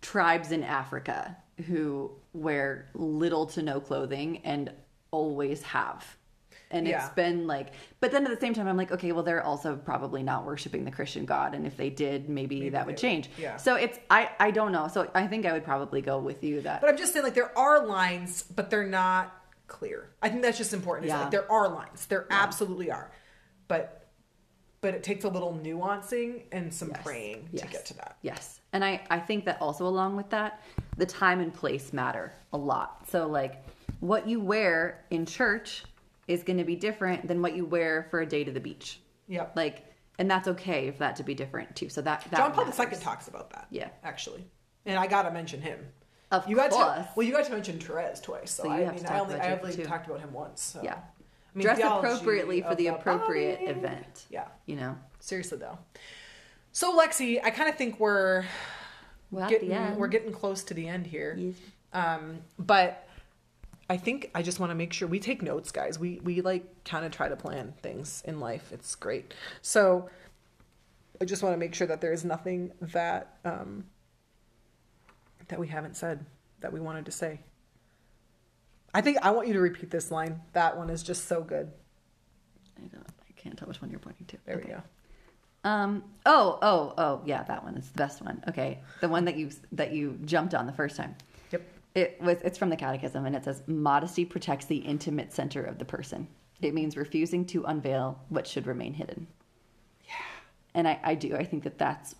tribes 0.00 0.52
in 0.52 0.62
Africa 0.64 1.36
who 1.66 2.10
wear 2.32 2.88
little 2.94 3.46
to 3.46 3.62
no 3.62 3.80
clothing 3.80 4.40
and 4.44 4.72
always 5.10 5.62
have. 5.62 6.16
And 6.72 6.88
Yeah. 6.88 7.04
it's 7.06 7.14
been 7.14 7.46
like, 7.46 7.68
but 8.00 8.10
then 8.10 8.24
at 8.24 8.30
the 8.34 8.40
same 8.40 8.54
time, 8.54 8.66
I'm 8.66 8.76
like, 8.76 8.90
okay, 8.90 9.12
well, 9.12 9.22
they're 9.22 9.44
also 9.44 9.76
probably 9.76 10.22
not 10.22 10.44
worshiping 10.46 10.84
the 10.84 10.90
Christian 10.90 11.24
God. 11.26 11.54
And 11.54 11.66
if 11.66 11.76
they 11.76 11.90
did, 11.90 12.28
maybe, 12.28 12.70
that 12.70 12.86
would 12.86 12.96
change. 12.96 13.28
would, 13.36 13.42
yeah. 13.42 13.56
So 13.58 13.76
it's, 13.76 13.98
I, 14.10 14.30
I 14.40 14.50
don't 14.50 14.72
know. 14.72 14.88
So 14.88 15.08
I 15.14 15.26
think 15.26 15.44
I 15.46 15.52
would 15.52 15.64
probably 15.64 16.00
go 16.00 16.18
with 16.18 16.42
you 16.42 16.62
that. 16.62 16.80
But 16.80 16.90
I'm 16.90 16.96
just 16.96 17.12
saying, 17.12 17.24
like, 17.24 17.34
there 17.34 17.56
are 17.56 17.86
lines, 17.86 18.42
but 18.42 18.70
they're 18.70 18.86
not 18.86 19.38
clear. 19.68 20.08
I 20.22 20.28
think 20.30 20.42
that's 20.42 20.58
just 20.58 20.72
important. 20.72 21.08
Yeah. 21.08 21.20
like 21.20 21.30
there 21.30 21.50
are 21.52 21.68
lines. 21.68 22.06
There 22.06 22.26
absolutely 22.30 22.90
are, 22.90 23.10
but 23.68 23.98
but 24.80 24.94
it 24.94 25.04
takes 25.04 25.24
a 25.24 25.28
little 25.28 25.52
nuancing 25.62 26.42
and 26.50 26.74
some 26.74 26.88
Yes. 26.88 27.00
praying 27.04 27.48
to 27.56 27.66
get 27.68 27.86
to 27.86 27.94
that. 27.94 28.16
Yes. 28.22 28.60
And 28.72 28.84
I, 28.84 29.00
I 29.10 29.20
think 29.20 29.44
that 29.44 29.60
also 29.62 29.86
along 29.86 30.16
with 30.16 30.28
that, 30.30 30.60
the 30.96 31.06
time 31.06 31.38
and 31.40 31.54
place 31.54 31.92
matter 31.92 32.32
a 32.52 32.58
lot. 32.58 33.08
So 33.08 33.28
like 33.28 33.64
what 34.00 34.26
you 34.26 34.40
wear 34.40 35.04
in 35.10 35.24
church 35.24 35.84
is 36.28 36.42
going 36.42 36.58
to 36.58 36.64
be 36.64 36.76
different 36.76 37.26
than 37.26 37.42
what 37.42 37.54
you 37.56 37.64
wear 37.64 38.06
for 38.10 38.20
a 38.20 38.26
day 38.26 38.44
to 38.44 38.50
the 38.52 38.60
beach. 38.60 39.00
Yep. 39.28 39.56
Like, 39.56 39.84
and 40.18 40.30
that's 40.30 40.48
okay 40.48 40.90
for 40.90 40.98
that 40.98 41.16
to 41.16 41.22
be 41.22 41.34
different 41.34 41.74
too. 41.74 41.88
So 41.88 42.00
that, 42.02 42.24
that 42.30 42.36
John 42.36 42.52
Paul 42.52 42.66
II 42.66 42.96
talks 42.98 43.28
about 43.28 43.50
that. 43.50 43.66
Yeah. 43.70 43.88
actually, 44.04 44.44
and 44.86 44.98
I 44.98 45.06
gotta 45.06 45.30
mention 45.30 45.60
him. 45.60 45.78
Of 46.30 46.48
you 46.48 46.56
got 46.56 46.70
to 46.70 47.08
well, 47.14 47.26
you 47.26 47.32
got 47.32 47.44
to 47.44 47.52
mention 47.52 47.78
Therese 47.78 48.18
twice, 48.20 48.50
so, 48.52 48.62
So 48.62 48.70
I 48.70 48.80
have 48.80 48.94
mean, 48.94 49.04
to 49.04 49.12
I 49.12 49.18
only 49.20 49.34
I 49.34 49.58
only 49.58 49.84
talked 49.84 50.06
about 50.06 50.20
him 50.20 50.32
once. 50.32 50.62
So. 50.62 50.80
Yeah. 50.82 50.94
I 50.94 51.58
mean, 51.58 51.66
Dress 51.66 51.80
appropriately 51.80 52.62
for 52.62 52.74
the 52.74 52.86
appropriate 52.86 53.60
body. 53.60 53.70
event. 53.70 54.24
Yeah, 54.30 54.46
You 54.64 54.76
know, 54.76 54.96
seriously 55.20 55.58
though. 55.58 55.78
So 56.72 56.98
Lexi, 56.98 57.38
I 57.44 57.50
kind 57.50 57.68
of 57.68 57.76
think 57.76 58.00
we're 58.00 58.46
at 59.38 59.50
getting 59.50 59.96
we're 59.96 60.08
getting 60.08 60.32
close 60.32 60.64
to 60.64 60.74
the 60.74 60.88
end 60.88 61.06
here. 61.06 61.36
Yes. 61.38 61.54
Um, 61.92 62.38
but 62.58 63.01
I 63.92 63.98
think 63.98 64.30
I 64.34 64.40
just 64.40 64.58
want 64.58 64.70
to 64.70 64.74
make 64.74 64.94
sure 64.94 65.06
we 65.06 65.20
take 65.20 65.42
notes, 65.42 65.70
guys. 65.70 65.98
We 65.98 66.18
we 66.24 66.40
like 66.40 66.64
kind 66.86 67.04
of 67.04 67.12
try 67.12 67.28
to 67.28 67.36
plan 67.36 67.74
things 67.82 68.22
in 68.26 68.40
life. 68.40 68.72
It's 68.72 68.94
great. 68.94 69.34
So 69.60 70.08
I 71.20 71.26
just 71.26 71.42
want 71.42 71.52
to 71.52 71.58
make 71.58 71.74
sure 71.74 71.86
that 71.86 72.00
there 72.00 72.14
is 72.14 72.24
nothing 72.24 72.72
that 72.80 73.36
um, 73.44 73.84
that 75.48 75.58
we 75.60 75.68
haven't 75.68 75.98
said 75.98 76.24
that 76.60 76.72
we 76.72 76.80
wanted 76.80 77.04
to 77.04 77.12
say. 77.12 77.40
I 78.94 79.02
think 79.02 79.18
I 79.20 79.30
want 79.32 79.46
you 79.46 79.52
to 79.52 79.60
repeat 79.60 79.90
this 79.90 80.10
line. 80.10 80.40
That 80.54 80.74
one 80.78 80.88
is 80.88 81.02
just 81.02 81.28
so 81.28 81.42
good. 81.42 81.70
I 82.78 82.86
don't, 82.86 83.06
I 83.06 83.32
can't 83.36 83.58
tell 83.58 83.68
which 83.68 83.82
one 83.82 83.90
you're 83.90 84.00
pointing 84.00 84.24
to. 84.28 84.38
There 84.46 84.56
Okay. 84.56 84.68
we 84.68 84.72
go. 84.72 84.82
Um. 85.64 86.02
Oh. 86.24 86.58
Oh. 86.62 86.94
Oh. 86.96 87.20
Yeah, 87.26 87.42
that 87.42 87.62
one 87.62 87.76
is 87.76 87.90
the 87.90 87.98
best 87.98 88.22
one. 88.22 88.42
Okay, 88.48 88.78
the 89.02 89.08
one 89.10 89.26
that 89.26 89.36
you 89.36 89.50
that 89.72 89.92
you 89.92 90.18
jumped 90.24 90.54
on 90.54 90.64
the 90.64 90.72
first 90.72 90.96
time. 90.96 91.14
It 91.94 92.18
was. 92.20 92.38
It's 92.42 92.58
from 92.58 92.70
the 92.70 92.76
Catechism, 92.76 93.26
and 93.26 93.36
it 93.36 93.44
says, 93.44 93.62
"Modesty 93.66 94.24
protects 94.24 94.66
the 94.66 94.78
intimate 94.78 95.32
center 95.32 95.62
of 95.62 95.78
the 95.78 95.84
person. 95.84 96.28
It 96.60 96.74
means 96.74 96.96
refusing 96.96 97.44
to 97.46 97.64
unveil 97.64 98.18
what 98.28 98.46
should 98.46 98.66
remain 98.66 98.94
hidden." 98.94 99.26
Yeah. 100.04 100.14
And 100.74 100.88
I, 100.88 100.98
I 101.02 101.14
do. 101.14 101.36
I 101.36 101.44
think 101.44 101.64
that 101.64 101.78
that's 101.78 102.14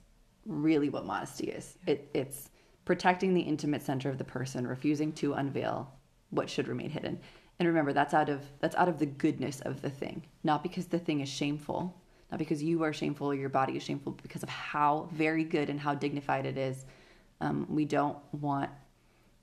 really 0.47 0.89
what 0.89 1.07
modesty 1.07 1.47
is. 1.47 1.79
It, 1.87 2.11
it's 2.13 2.51
protecting 2.85 3.33
the 3.33 3.41
intimate 3.41 3.83
center 3.83 4.11
of 4.11 4.19
the 4.19 4.25
person, 4.25 4.67
refusing 4.67 5.13
to 5.15 5.35
unveil 5.35 5.91
what 6.31 6.51
should 6.51 6.69
remain 6.69 6.91
hidden. 6.91 7.21
And 7.59 7.69
remember, 7.69 7.93
that's 7.93 8.15
out 8.15 8.29
of 8.29 8.45
that's 8.61 8.75
out 8.77 8.89
of 8.89 8.99
the 8.99 9.07
goodness 9.07 9.61
of 9.61 9.83
the 9.83 9.91
thing, 9.91 10.25
not 10.43 10.63
because 10.63 10.87
the 10.87 10.99
thing 10.99 11.21
is 11.21 11.29
shameful, 11.29 11.95
not 12.31 12.39
because 12.39 12.63
you 12.63 12.83
are 12.83 12.93
shameful 12.93 13.29
or 13.29 13.35
your 13.35 13.49
body 13.49 13.77
is 13.77 13.83
shameful, 13.83 14.13
because 14.23 14.43
of 14.43 14.49
how 14.49 15.09
very 15.13 15.45
good 15.45 15.71
and 15.71 15.79
how 15.79 15.95
dignified 15.95 16.45
it 16.45 16.59
is. 16.59 16.85
Um, 17.41 17.67
we 17.69 17.85
don't 17.85 18.19
want 18.33 18.71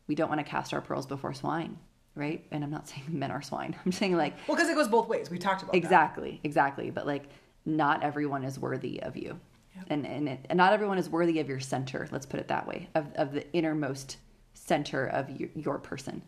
we 0.10 0.16
don't 0.16 0.28
want 0.28 0.40
to 0.40 0.44
cast 0.44 0.74
our 0.74 0.82
pearls 0.82 1.06
before 1.06 1.34
swine, 1.34 1.78
right? 2.16 2.44
And 2.52 2.64
I'm 2.66 2.72
not 2.72 2.90
saying 2.90 3.04
men 3.10 3.32
are 3.32 3.42
swine. 3.42 3.74
I'm 3.86 3.94
saying 3.94 4.18
like 4.18 4.34
Well, 4.48 4.58
because 4.58 4.70
it 4.70 4.76
goes 4.76 4.90
both 4.90 5.08
ways. 5.08 5.30
We 5.30 5.38
talked 5.38 5.62
about 5.62 5.72
that. 5.72 5.78
exactly, 5.78 6.42
exactly. 6.44 6.90
But 6.90 7.08
like, 7.08 7.30
not 7.66 8.04
everyone 8.04 8.44
is 8.44 8.60
worthy 8.60 9.02
of 9.04 9.16
you, 9.16 9.40
and 9.88 10.06
and, 10.06 10.28
it, 10.28 10.46
and 10.50 10.58
not 10.58 10.74
everyone 10.74 10.98
is 10.98 11.10
worthy 11.10 11.40
of 11.40 11.48
your 11.48 11.60
center. 11.62 12.08
Let's 12.12 12.26
put 12.26 12.42
it 12.42 12.50
that 12.50 12.68
way, 12.68 12.90
of 12.96 13.14
of 13.16 13.32
the 13.32 13.50
innermost 13.54 14.18
center 14.54 15.06
of 15.06 15.30
your, 15.30 15.50
your 15.56 15.78
person, 15.78 16.22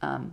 um, 0.00 0.32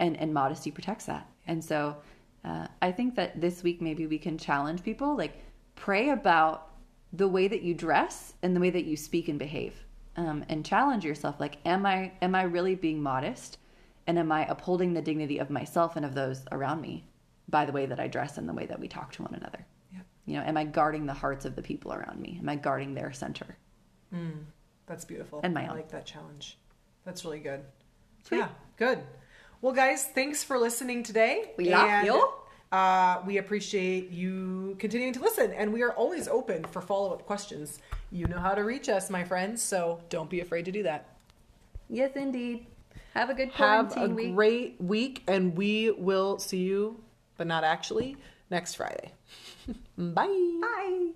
and 0.00 0.16
and 0.16 0.32
modesty 0.34 0.70
protects 0.70 1.04
that. 1.06 1.28
And 1.46 1.62
so, 1.62 1.96
uh, 2.44 2.68
I 2.80 2.90
think 2.92 3.16
that 3.16 3.40
this 3.40 3.62
week 3.62 3.82
maybe 3.82 4.06
we 4.06 4.18
can 4.18 4.38
challenge 4.38 4.82
people, 4.82 5.16
like 5.16 5.34
pray 5.76 6.10
about 6.10 6.68
the 7.12 7.28
way 7.28 7.48
that 7.48 7.62
you 7.62 7.74
dress 7.74 8.34
and 8.42 8.54
the 8.56 8.60
way 8.60 8.70
that 8.70 8.84
you 8.84 8.96
speak 8.96 9.28
and 9.28 9.38
behave, 9.38 9.84
um, 10.16 10.44
and 10.48 10.64
challenge 10.64 11.04
yourself. 11.04 11.38
Like, 11.38 11.58
am 11.64 11.86
I 11.86 12.12
am 12.22 12.34
I 12.34 12.42
really 12.42 12.74
being 12.74 13.02
modest? 13.02 13.58
And 14.06 14.18
am 14.18 14.32
I 14.32 14.46
upholding 14.46 14.94
the 14.94 15.02
dignity 15.02 15.38
of 15.38 15.50
myself 15.50 15.94
and 15.94 16.04
of 16.04 16.14
those 16.14 16.42
around 16.50 16.80
me 16.80 17.04
by 17.48 17.64
the 17.64 17.72
way 17.72 17.86
that 17.86 18.00
I 18.00 18.08
dress 18.08 18.38
and 18.38 18.48
the 18.48 18.52
way 18.52 18.66
that 18.66 18.80
we 18.80 18.88
talk 18.88 19.12
to 19.12 19.22
one 19.22 19.34
another? 19.34 19.64
Yep. 19.92 20.02
You 20.26 20.36
know, 20.36 20.42
am 20.42 20.56
I 20.56 20.64
guarding 20.64 21.06
the 21.06 21.14
hearts 21.14 21.44
of 21.44 21.54
the 21.54 21.62
people 21.62 21.92
around 21.92 22.20
me? 22.20 22.38
Am 22.40 22.48
I 22.48 22.56
guarding 22.56 22.94
their 22.94 23.12
center? 23.12 23.56
That's 24.86 25.04
beautiful. 25.04 25.40
And 25.44 25.54
my 25.54 25.64
I 25.64 25.68
own. 25.68 25.76
like 25.76 25.90
that 25.90 26.06
challenge. 26.06 26.58
That's 27.04 27.24
really 27.24 27.38
good. 27.38 27.62
Sweet. 28.24 28.38
Yeah, 28.38 28.48
good. 28.76 28.98
Well, 29.62 29.72
guys, 29.72 30.04
thanks 30.04 30.42
for 30.42 30.58
listening 30.58 31.02
today. 31.04 31.52
We 31.56 31.70
love 31.70 32.04
you. 32.04 32.28
Uh, 32.72 33.20
we 33.26 33.38
appreciate 33.38 34.10
you 34.10 34.76
continuing 34.78 35.12
to 35.12 35.20
listen, 35.20 35.52
and 35.52 35.72
we 35.72 35.82
are 35.82 35.90
always 35.92 36.28
open 36.28 36.62
for 36.64 36.80
follow 36.80 37.12
up 37.12 37.26
questions. 37.26 37.80
You 38.12 38.26
know 38.26 38.38
how 38.38 38.54
to 38.54 38.62
reach 38.62 38.88
us, 38.88 39.10
my 39.10 39.24
friends, 39.24 39.60
so 39.60 40.00
don't 40.08 40.30
be 40.30 40.40
afraid 40.40 40.64
to 40.66 40.72
do 40.72 40.82
that. 40.84 41.16
Yes, 41.88 42.12
indeed. 42.14 42.66
Have 43.14 43.28
a 43.28 43.34
good 43.34 43.50
Have 43.52 43.96
a 43.96 44.08
week. 44.08 44.34
great 44.34 44.80
week, 44.80 45.24
and 45.26 45.56
we 45.56 45.90
will 45.90 46.38
see 46.38 46.58
you, 46.58 47.00
but 47.36 47.48
not 47.48 47.64
actually, 47.64 48.16
next 48.50 48.74
Friday. 48.76 49.10
Bye. 49.98 50.58
Bye. 50.60 51.10